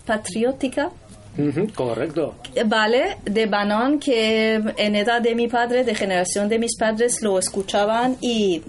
[0.04, 0.90] patriótica,
[1.74, 2.34] correcto.
[2.66, 3.16] ¿vale?
[3.24, 8.16] De Banón, que en edad de mi padre, de generación de mis padres, lo escuchaban
[8.20, 8.60] y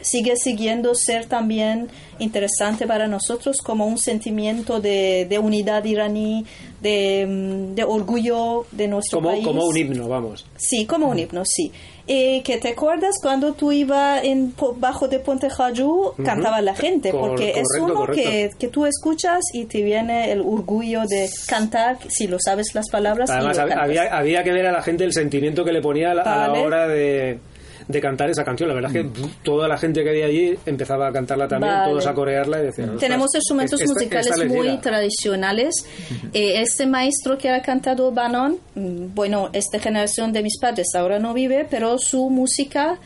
[0.00, 6.46] sigue siguiendo ser también interesante para nosotros como un sentimiento de, de unidad iraní,
[6.80, 9.44] de, de orgullo de nuestro Como, país.
[9.44, 10.46] como un himno, vamos.
[10.56, 11.70] Sí, como un himno, sí.
[12.08, 17.10] Eh, que te acuerdas cuando tú ibas en, bajo de Puente Jayú, cantaba la gente,
[17.10, 21.98] Cor- porque es uno que, que tú escuchas y te viene el orgullo de cantar,
[22.08, 23.28] si lo sabes las palabras.
[23.28, 23.84] y Además, lo cantas.
[23.84, 26.48] había, había que ver a la gente el sentimiento que le ponía a la, a
[26.48, 27.40] la hora de,
[27.88, 28.68] de cantar esa canción.
[28.68, 29.10] La verdad es que
[29.44, 31.90] toda la gente que había allí empezaba a cantarla también, Vale.
[31.90, 32.98] todos a corearla y decían...
[32.98, 34.80] Tenemos "Ostras, instrumentos esta- musicales esta muy llega".
[34.80, 35.74] tradicionales.
[36.32, 41.18] Eh, este maestro que ha cantado Bannon, mm, bueno, esta generación de mis padres ahora
[41.18, 42.98] no vive, pero su música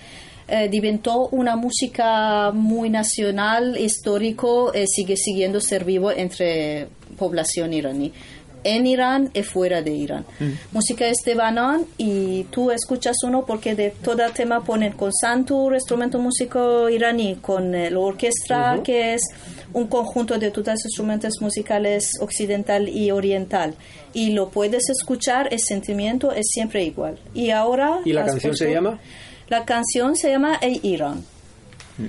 [0.53, 8.13] eh, diventó una música muy nacional, histórico, eh, sigue siguiendo ser vivo entre población iraní.
[8.63, 10.25] En Irán y fuera de Irán.
[10.73, 15.75] Música es de Bannon y tú escuchas uno porque de todo tema ponen con santur,
[15.75, 18.83] instrumento músico iraní, con eh, la orquesta Ujú.
[18.83, 19.23] que es
[19.73, 23.75] un conjunto de todos los instrumentos musicales occidental y oriental.
[24.13, 27.19] Y lo puedes escuchar, el sentimiento es siempre igual.
[27.33, 28.01] Y ahora...
[28.05, 28.99] ¿Y la canción se llama?
[29.49, 31.25] La canción se llama Ey Irán.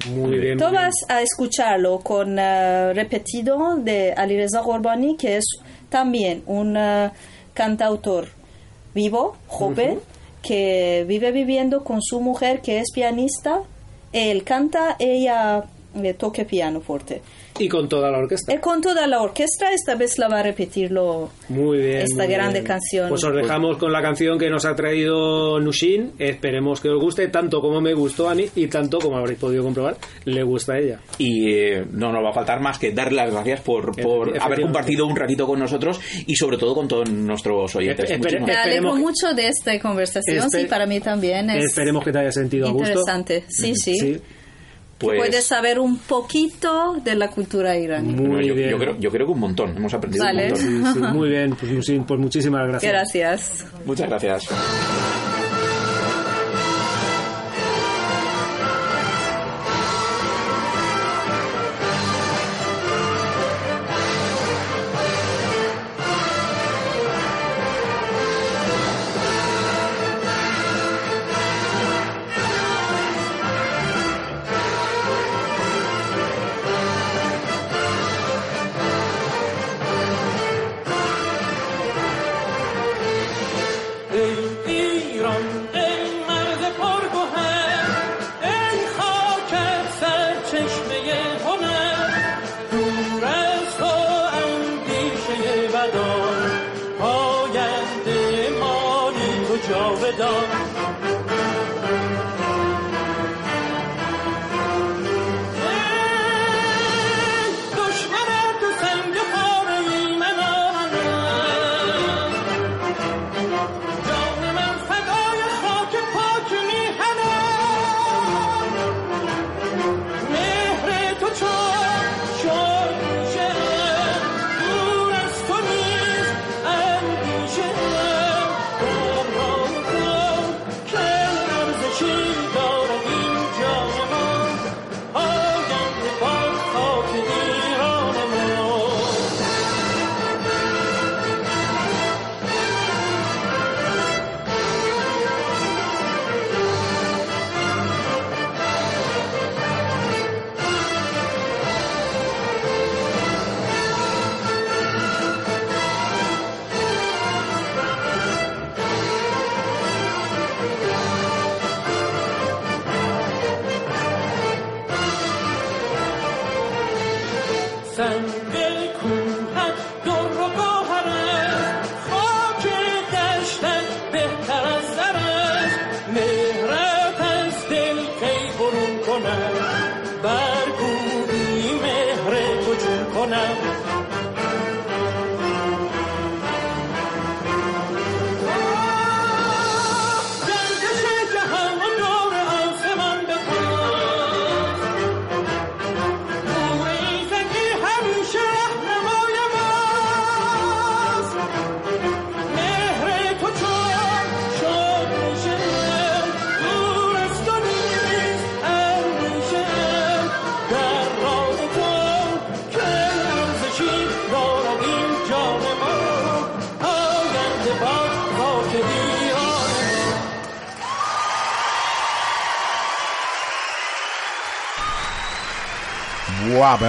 [0.10, 0.58] Muy bien.
[0.58, 0.84] Tú muy bien.
[0.84, 5.46] vas a escucharlo con eh, repetido de Alireza Gorbani, que es
[5.92, 7.12] también un eh,
[7.54, 8.30] cantautor
[8.96, 10.00] vivo, joven,
[10.42, 13.62] que vive viviendo con su mujer, que es pianista.
[14.14, 17.22] Él canta, ella le toca piano fuerte.
[17.60, 18.54] Y con toda la orquesta.
[18.54, 21.98] Eh, con toda la orquesta, esta vez la va a repetirlo Muy bien.
[22.02, 22.66] esta muy grande bien.
[22.66, 23.10] canción.
[23.10, 26.14] Pues os dejamos con la canción que nos ha traído Nushin.
[26.18, 29.64] Esperemos que os guste tanto como me gustó a mí y tanto como habréis podido
[29.64, 31.00] comprobar, le gusta a ella.
[31.18, 34.62] Y eh, no nos va a faltar más que darle las gracias por, por haber
[34.62, 38.10] compartido un ratito con nosotros y sobre todo con todos nuestros oyentes.
[38.10, 41.50] Espere- Muchísimas Me alegro esperemos que- mucho de esta conversación, Espe- sí, para mí también
[41.50, 42.88] es Esperemos que te haya sentido a gusto.
[42.90, 43.44] interesante.
[43.50, 44.00] Sí, sí.
[44.00, 44.22] Sí,
[45.02, 48.14] Pues, Puedes saber un poquito de la cultura iraní.
[48.14, 48.70] bueno, muy yo, bien.
[48.70, 49.76] yo creo, yo creo que un montón.
[49.76, 50.54] Hemos aprendido Vale.
[50.54, 50.94] un montón.
[50.94, 52.92] Sí, sí, muy bien, pues, pues muchísimas gracias.
[52.92, 53.66] Gracias.
[53.86, 54.48] Muchas gracias.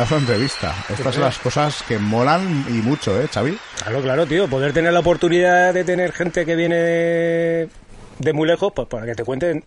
[0.03, 0.75] Pedazo de entrevista.
[0.89, 3.57] Estas son las cosas que molan y mucho, ¿eh, Xavi?
[3.77, 4.49] Claro, claro, tío.
[4.49, 9.15] Poder tener la oportunidad de tener gente que viene de, muy lejos, pues para que
[9.15, 9.63] te cuenten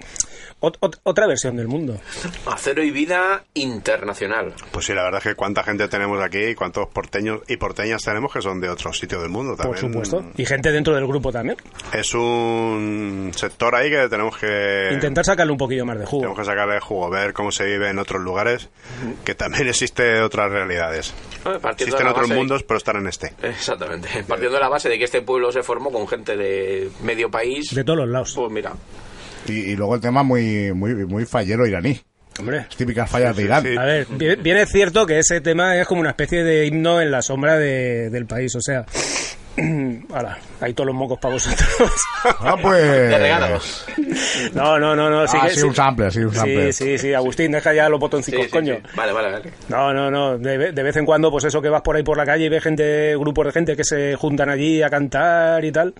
[0.65, 1.97] ot- ot- otra versión del mundo.
[2.45, 4.53] Acero y vida internacional.
[4.71, 8.01] Pues sí, la verdad es que cuánta gente tenemos aquí y cuántos porteños y porteñas
[8.03, 10.03] tenemos que son de otros sitios del mundo Por también.
[10.03, 10.23] supuesto.
[10.37, 11.57] Y gente dentro del grupo también.
[11.93, 14.89] Es un sector ahí que tenemos que...
[14.91, 16.21] Intentar sacarle un poquillo más de jugo.
[16.21, 18.69] Tenemos que sacarle jugo, ver cómo se vive en otros lugares,
[19.23, 21.13] que también existe otras realidades.
[21.45, 23.33] Eh, de Existen otros de- mundos, pero están en este.
[23.43, 24.23] Exactamente.
[24.27, 27.73] Partiendo de la base de que este pueblo se formó con gente de medio país.
[27.73, 28.33] De todos los lados.
[28.35, 28.73] Pues mira.
[29.47, 31.99] Y, y luego el tema muy, muy, muy fallero iraní.
[32.39, 32.57] Hombre.
[32.57, 33.65] Las típicas fallas de Irán.
[33.77, 36.99] A ver, bien, bien es cierto que ese tema es como una especie de himno
[36.99, 38.85] en la sombra de- del país, o sea...
[40.13, 41.67] Ahora, hay todos los mocos para vosotros.
[42.41, 42.81] Ah, pues...
[42.83, 43.85] De regalos.
[44.53, 45.27] No, no, no, no.
[45.27, 46.73] Sí, Ah, que- sí, un sample, sí, un sample.
[46.73, 47.13] Sí, sí, sí.
[47.13, 48.75] Agustín, deja ya los sí, coño.
[48.75, 48.81] sí.
[48.95, 49.51] Vale, vale, vale.
[49.69, 50.37] No, no, no.
[50.39, 52.49] De, de vez en cuando, pues eso que vas por ahí por la calle y
[52.49, 55.93] ves gente, grupos de gente que se juntan allí a cantar y tal.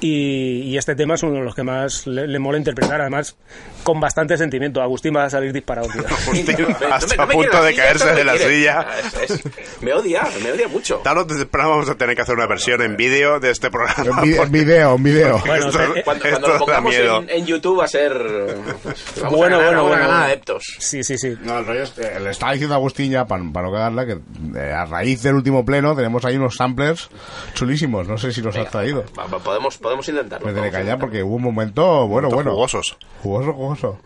[0.00, 3.36] Y, y este tema es uno de los que más le, le mola interpretar, además
[3.84, 4.82] con bastante sentimiento.
[4.82, 6.02] Agustín va a salir disparado, tío.
[6.26, 8.80] Agustín, No hasta no a punto de caerse de la silla.
[8.88, 9.42] Ah, es- es-
[9.80, 10.96] me odia, me odia mucho.
[11.04, 14.20] Tarde o temprano vamos a tener que hacer una versión en vídeo de este programa.
[14.22, 15.38] En vi- en porque video, en video.
[15.46, 17.18] Bueno, esto, eh, Cuando, esto cuando lo da pongamos miedo.
[17.22, 18.12] en, en YouTube va a ser...
[18.12, 20.02] Vamos Bueno, a ganar, bueno, bueno.
[20.08, 20.64] ganar adeptos.
[20.78, 21.34] Sí, sí, sí.
[21.42, 24.04] No, el rollo es, eh, le estaba diciendo a Agustín ya, para, para no cagarla,
[24.06, 24.18] que
[24.58, 27.08] eh, a raíz del último pleno tenemos ahí unos samplers
[27.54, 28.08] chulísimos.
[28.08, 29.04] No sé si los has traído.
[29.18, 30.46] Va, va, podemos, podemos intentarlo.
[30.46, 32.50] Me tiene que callar porque hubo un momento, bueno, Momentos bueno.
[32.52, 32.96] jugosos.
[33.22, 33.98] Jugoso, jugoso.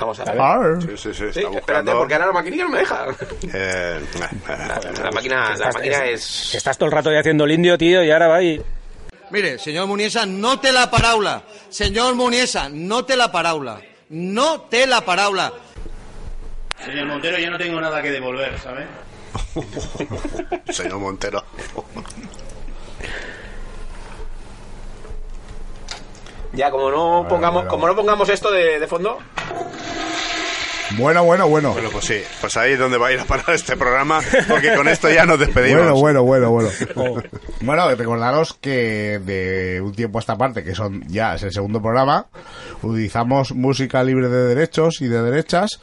[0.00, 0.40] Vamos a ver.
[0.40, 0.82] Ar.
[0.82, 1.14] Sí, sí, sí.
[1.14, 3.06] Sí, está espérate, buscando, porque ahora la maquinilla no me deja.
[3.52, 4.00] eh,
[4.48, 6.48] La, la máquina, la máquina es...
[6.52, 8.62] Que estás todo el rato ahí haciendo el indio, tío, y ahora va y...
[9.30, 11.42] Mire, señor Muniesa, no te la paraula.
[11.68, 13.80] Señor Muniesa, no te la paraula.
[14.10, 15.52] No te la paraula.
[16.84, 18.86] Señor Montero, ya no tengo nada que devolver, ¿sabe?
[20.72, 21.42] Señor Montero.
[26.54, 27.70] Ya, como no pongamos, bueno.
[27.70, 29.18] como no pongamos esto de, de fondo,
[30.96, 31.72] Bueno, bueno, bueno.
[31.72, 34.74] Bueno, pues sí, pues ahí es donde va a ir a parar este programa, porque
[34.76, 35.90] con esto ya nos despedimos.
[36.00, 36.68] Bueno, bueno, bueno, bueno.
[36.96, 37.20] Oh.
[37.60, 41.82] Bueno, recordaros que de un tiempo a esta parte, que son ya es el segundo
[41.82, 42.26] programa,
[42.82, 45.80] utilizamos música libre de derechos y de derechas,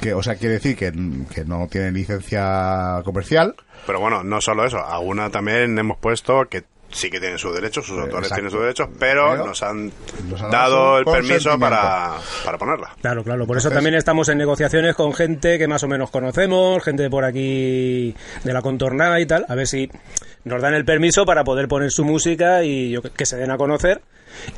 [0.00, 0.92] que o sea quiere decir que,
[1.34, 3.54] que no tiene licencia comercial.
[3.86, 7.84] Pero bueno, no solo eso, alguna también hemos puesto que sí que tienen sus derechos,
[7.86, 8.34] sus autores exacto.
[8.36, 9.92] tienen sus derechos, pero, Pero nos han
[10.28, 12.94] nos han dado el permiso para, para ponerla.
[13.00, 13.46] Claro, claro.
[13.46, 17.10] Por eso también estamos en negociaciones con gente que más o menos conocemos, gente de
[17.10, 19.90] por aquí de la contornada y tal, a ver si
[20.44, 23.56] nos dan el permiso para poder poner su música y yo- que se den a
[23.58, 24.00] conocer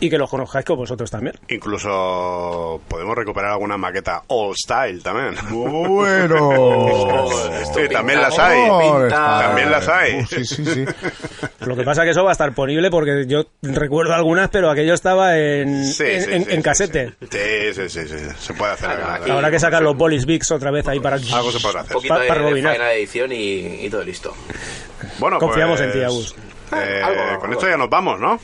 [0.00, 1.34] y que los conozcáis con vosotros también.
[1.48, 5.34] Incluso podemos recuperar alguna maqueta old style también.
[5.50, 7.28] Bueno.
[7.74, 8.68] Sí, también las hay.
[9.10, 10.20] También las hay.
[10.20, 10.84] Uh, sí, sí, sí.
[11.66, 14.94] Lo que pasa que eso va a estar ponible porque yo recuerdo algunas, pero aquello
[14.94, 17.12] estaba en, Sí, en, sí, en- sí, en sí, casete.
[17.30, 18.90] Sí, sí, sí, sí, se puede hacer.
[18.90, 21.16] Aquí- Ahora que sacan los bolis bigs otra vez ahí para...
[21.16, 21.94] Algo se podrá un hacer.
[21.94, 22.42] poquito Pa- de, para
[22.88, 24.34] de edición y, y todo listo.
[25.18, 26.34] Bueno, Confiamos pues, en ti, Agus.
[26.74, 27.52] eh, Algo, con algo.
[27.52, 28.38] esto ya nos vamos, ¿no?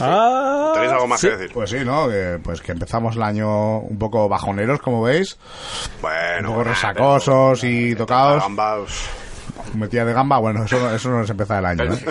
[0.00, 1.28] Ah, ¿Tenéis algo más sí.
[1.28, 1.50] que decir?
[1.52, 2.08] Pues sí, ¿no?
[2.08, 5.36] Que, pues que empezamos el año un poco bajoneros, como veis.
[6.00, 8.44] Bueno, Un poco bueno, resacosos y tocados.
[9.74, 11.98] Metida de gamba, bueno, eso, no- eso no es empezar el año, ¿eh?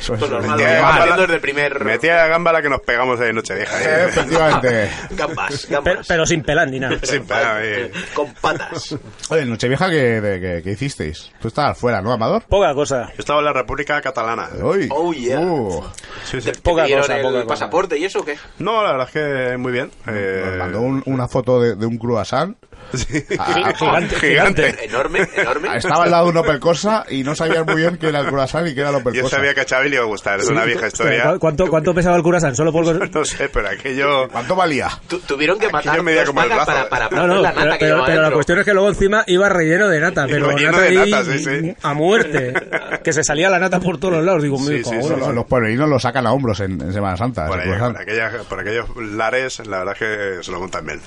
[0.00, 1.84] Eso Esto es es normal, metía lo de gamba la- desde el primer...
[1.84, 3.80] Metía la gamba la que nos pegamos de Nochevieja.
[3.80, 4.06] Eh, ¿eh?
[4.08, 4.90] efectivamente.
[5.10, 6.06] Gambas, Pero, gambas.
[6.06, 6.96] pero sin pelar ni nada.
[7.02, 7.90] Sin pena, eh.
[8.14, 8.96] Con patas.
[9.30, 11.32] Oye, Nochevieja, ¿qué, de- qué- qué hicisteis?
[11.40, 12.42] Tú estabas fuera, ¿no, Amador?
[12.48, 13.06] Poca cosa.
[13.08, 14.48] Yo estaba en la República Catalana.
[14.62, 14.88] Uy.
[14.90, 15.40] Oh, yeah.
[15.40, 15.82] Uh,
[16.24, 16.52] Sí, sí.
[16.52, 17.46] ¿Te Poca cosa, el poca cosa.
[17.46, 18.36] pasaporte y eso o qué?
[18.58, 19.12] No, la verdad es
[19.50, 19.90] que muy bien.
[20.06, 22.56] Eh, nos mandó un- una foto de, de un croissant.
[22.94, 23.24] Sí.
[23.38, 24.84] Ah, Gigante, Gigante.
[24.84, 25.76] Enorme, enorme.
[25.76, 28.26] Estaba al lado de un Opel Corsa y no sabían muy bien qué era el
[28.28, 30.40] croissant y qué era el Opel Yo sabía que a Xavi le iba a gustar,
[30.40, 31.32] es una vieja historia.
[31.32, 32.54] ¿cu- ¿Cuánto, ¿Cuánto pesaba el curasán?
[32.56, 32.88] Solo por...
[33.14, 34.28] No sé, pero aquello...
[34.28, 34.88] ¿Cuánto valía?
[35.08, 37.94] Tu- tuvieron que matar dos vacas para, para, No, no, la pero, nata que pero-
[37.96, 40.82] llevaba pero la cuestión es que luego encima iba relleno de nata, pero lleno nata
[40.84, 41.74] de ahí nata, sí, sí.
[41.82, 42.54] a muerte.
[43.02, 44.42] Que se salía la nata por todos los lados.
[44.42, 47.46] Digo, Sí, sí, en Los, pueblerinos lo sacan a hombros en, en Semana Santa.
[47.46, 49.98] Por, ahí- por aquella- por aquellos lares, la verdad es
[50.38, 51.00] que se lo montan bien.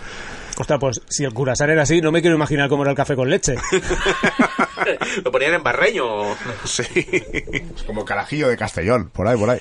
[0.62, 3.16] Ostras, pues si el curasán era así, no me quiero imaginar cómo era el café
[3.16, 3.56] con leche.
[5.24, 6.06] Lo ponían en barreño.
[6.66, 6.84] Sí.
[6.96, 9.60] Es como carajillo de Castellón, por ahí, por ahí.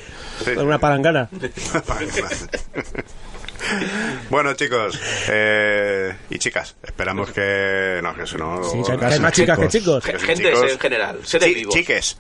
[0.55, 1.29] Con una palangana.
[4.31, 4.99] bueno, chicos
[5.29, 8.01] eh, y chicas, esperamos que.
[8.03, 8.63] No, que si no.
[8.65, 10.05] Sí, que hay- más chicas que chicos.
[10.05, 10.23] Chicos.
[10.73, 11.75] en general, seres Chi- vivos.
[11.75, 12.19] Chiques.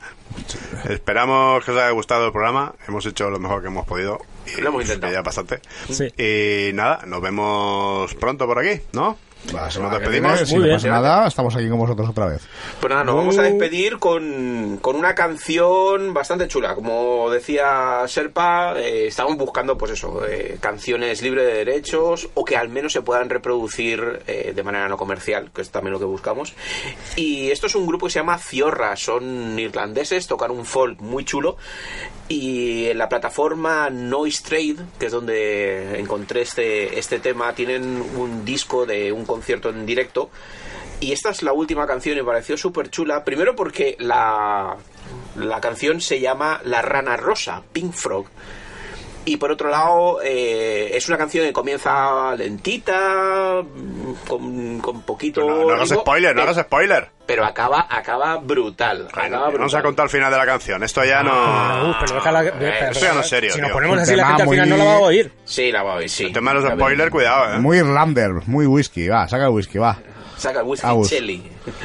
[0.88, 2.74] Esperamos que os haya gustado el programa.
[2.88, 4.18] Hemos hecho lo mejor que hemos podido.
[4.46, 5.12] Y Lo hemos intentado.
[5.12, 5.60] Ya bastante.
[5.90, 6.06] Sí.
[6.16, 9.18] Y nada, nos vemos pronto por aquí, ¿no?
[9.52, 10.38] La Nos semana despedimos.
[10.48, 10.74] si no bien.
[10.76, 12.42] pasa nada, estamos aquí con vosotros otra vez.
[12.78, 16.74] Pues nada, nos vamos a despedir con, con una canción bastante chula.
[16.74, 22.56] Como decía Serpa, eh, estamos buscando, pues eso, eh, canciones libres de derechos o que
[22.56, 26.04] al menos se puedan reproducir eh, de manera no comercial, que es también lo que
[26.04, 26.52] buscamos.
[27.16, 31.24] Y esto es un grupo que se llama Ciorra, son irlandeses, tocan un folk muy
[31.24, 31.56] chulo.
[32.28, 38.44] Y en la plataforma Noise Trade, que es donde encontré este, este tema, tienen un
[38.44, 40.30] disco de un concierto en directo.
[41.00, 43.24] Y esta es la última canción y pareció súper chula.
[43.24, 44.76] Primero porque la,
[45.36, 48.26] la canción se llama La Rana Rosa, Pink Frog.
[49.24, 53.62] Y por otro lado, eh, es una canción que comienza lentita,
[54.26, 55.42] con, con poquito.
[55.42, 57.10] No, no hagas spoiler, no hagas spoiler.
[57.26, 59.08] Pero acaba, acaba brutal.
[59.12, 60.82] acaba Vamos a contar el final de la canción.
[60.82, 61.90] Esto ya no.
[61.90, 62.44] Uh, pero déjala...
[62.90, 63.52] Esto ya no es serio.
[63.52, 63.74] Si nos tío.
[63.74, 65.32] ponemos Un así, la gente al final no la va a oír.
[65.44, 66.24] Sí, la va a oír, sí.
[66.24, 67.58] El tema de los spoilers, cuidado, eh.
[67.58, 69.06] Muy Irlander, muy whisky.
[69.08, 69.98] Va, saca el whisky, va.
[70.38, 71.08] Saca el whisky Agus.
[71.08, 71.42] Chelly.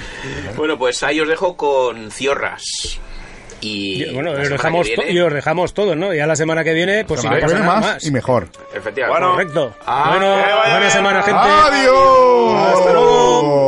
[0.56, 2.98] Bueno, pues ahí os dejo con Ciorras.
[3.66, 6.14] Y Y, bueno, la y os, dejamos viene- y os dejamos todos, ¿no?
[6.14, 8.06] Ya la semana que viene, pues si no pasa nada más, más.
[8.06, 8.48] y mejor.
[8.76, 9.20] Efectivamente.
[9.20, 9.74] Bueno, Correcto.
[9.86, 10.36] Ah, bueno,
[10.72, 11.40] buena semana, gente.
[11.42, 12.78] ¡Adiós!
[12.80, 13.66] Hasta luego.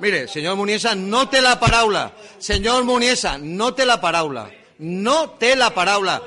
[0.00, 0.26] Mire,
[0.56, 2.12] Muniesa, no té la paraula.
[2.84, 4.48] Muniesa, no té la paraula.
[4.78, 6.20] No té la paraula.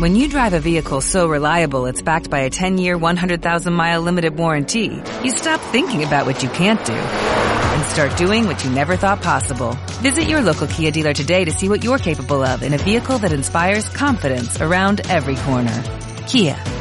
[0.00, 5.00] When you drive a vehicle so reliable it's backed by a 10-year, 100,000-mile limited warranty,
[5.22, 9.22] you stop thinking about what you can't do and start doing what you never thought
[9.22, 9.76] possible.
[10.02, 13.18] Visit your local Kia dealer today to see what you're capable of in a vehicle
[13.18, 15.82] that inspires confidence around every corner.
[16.26, 16.56] Kia,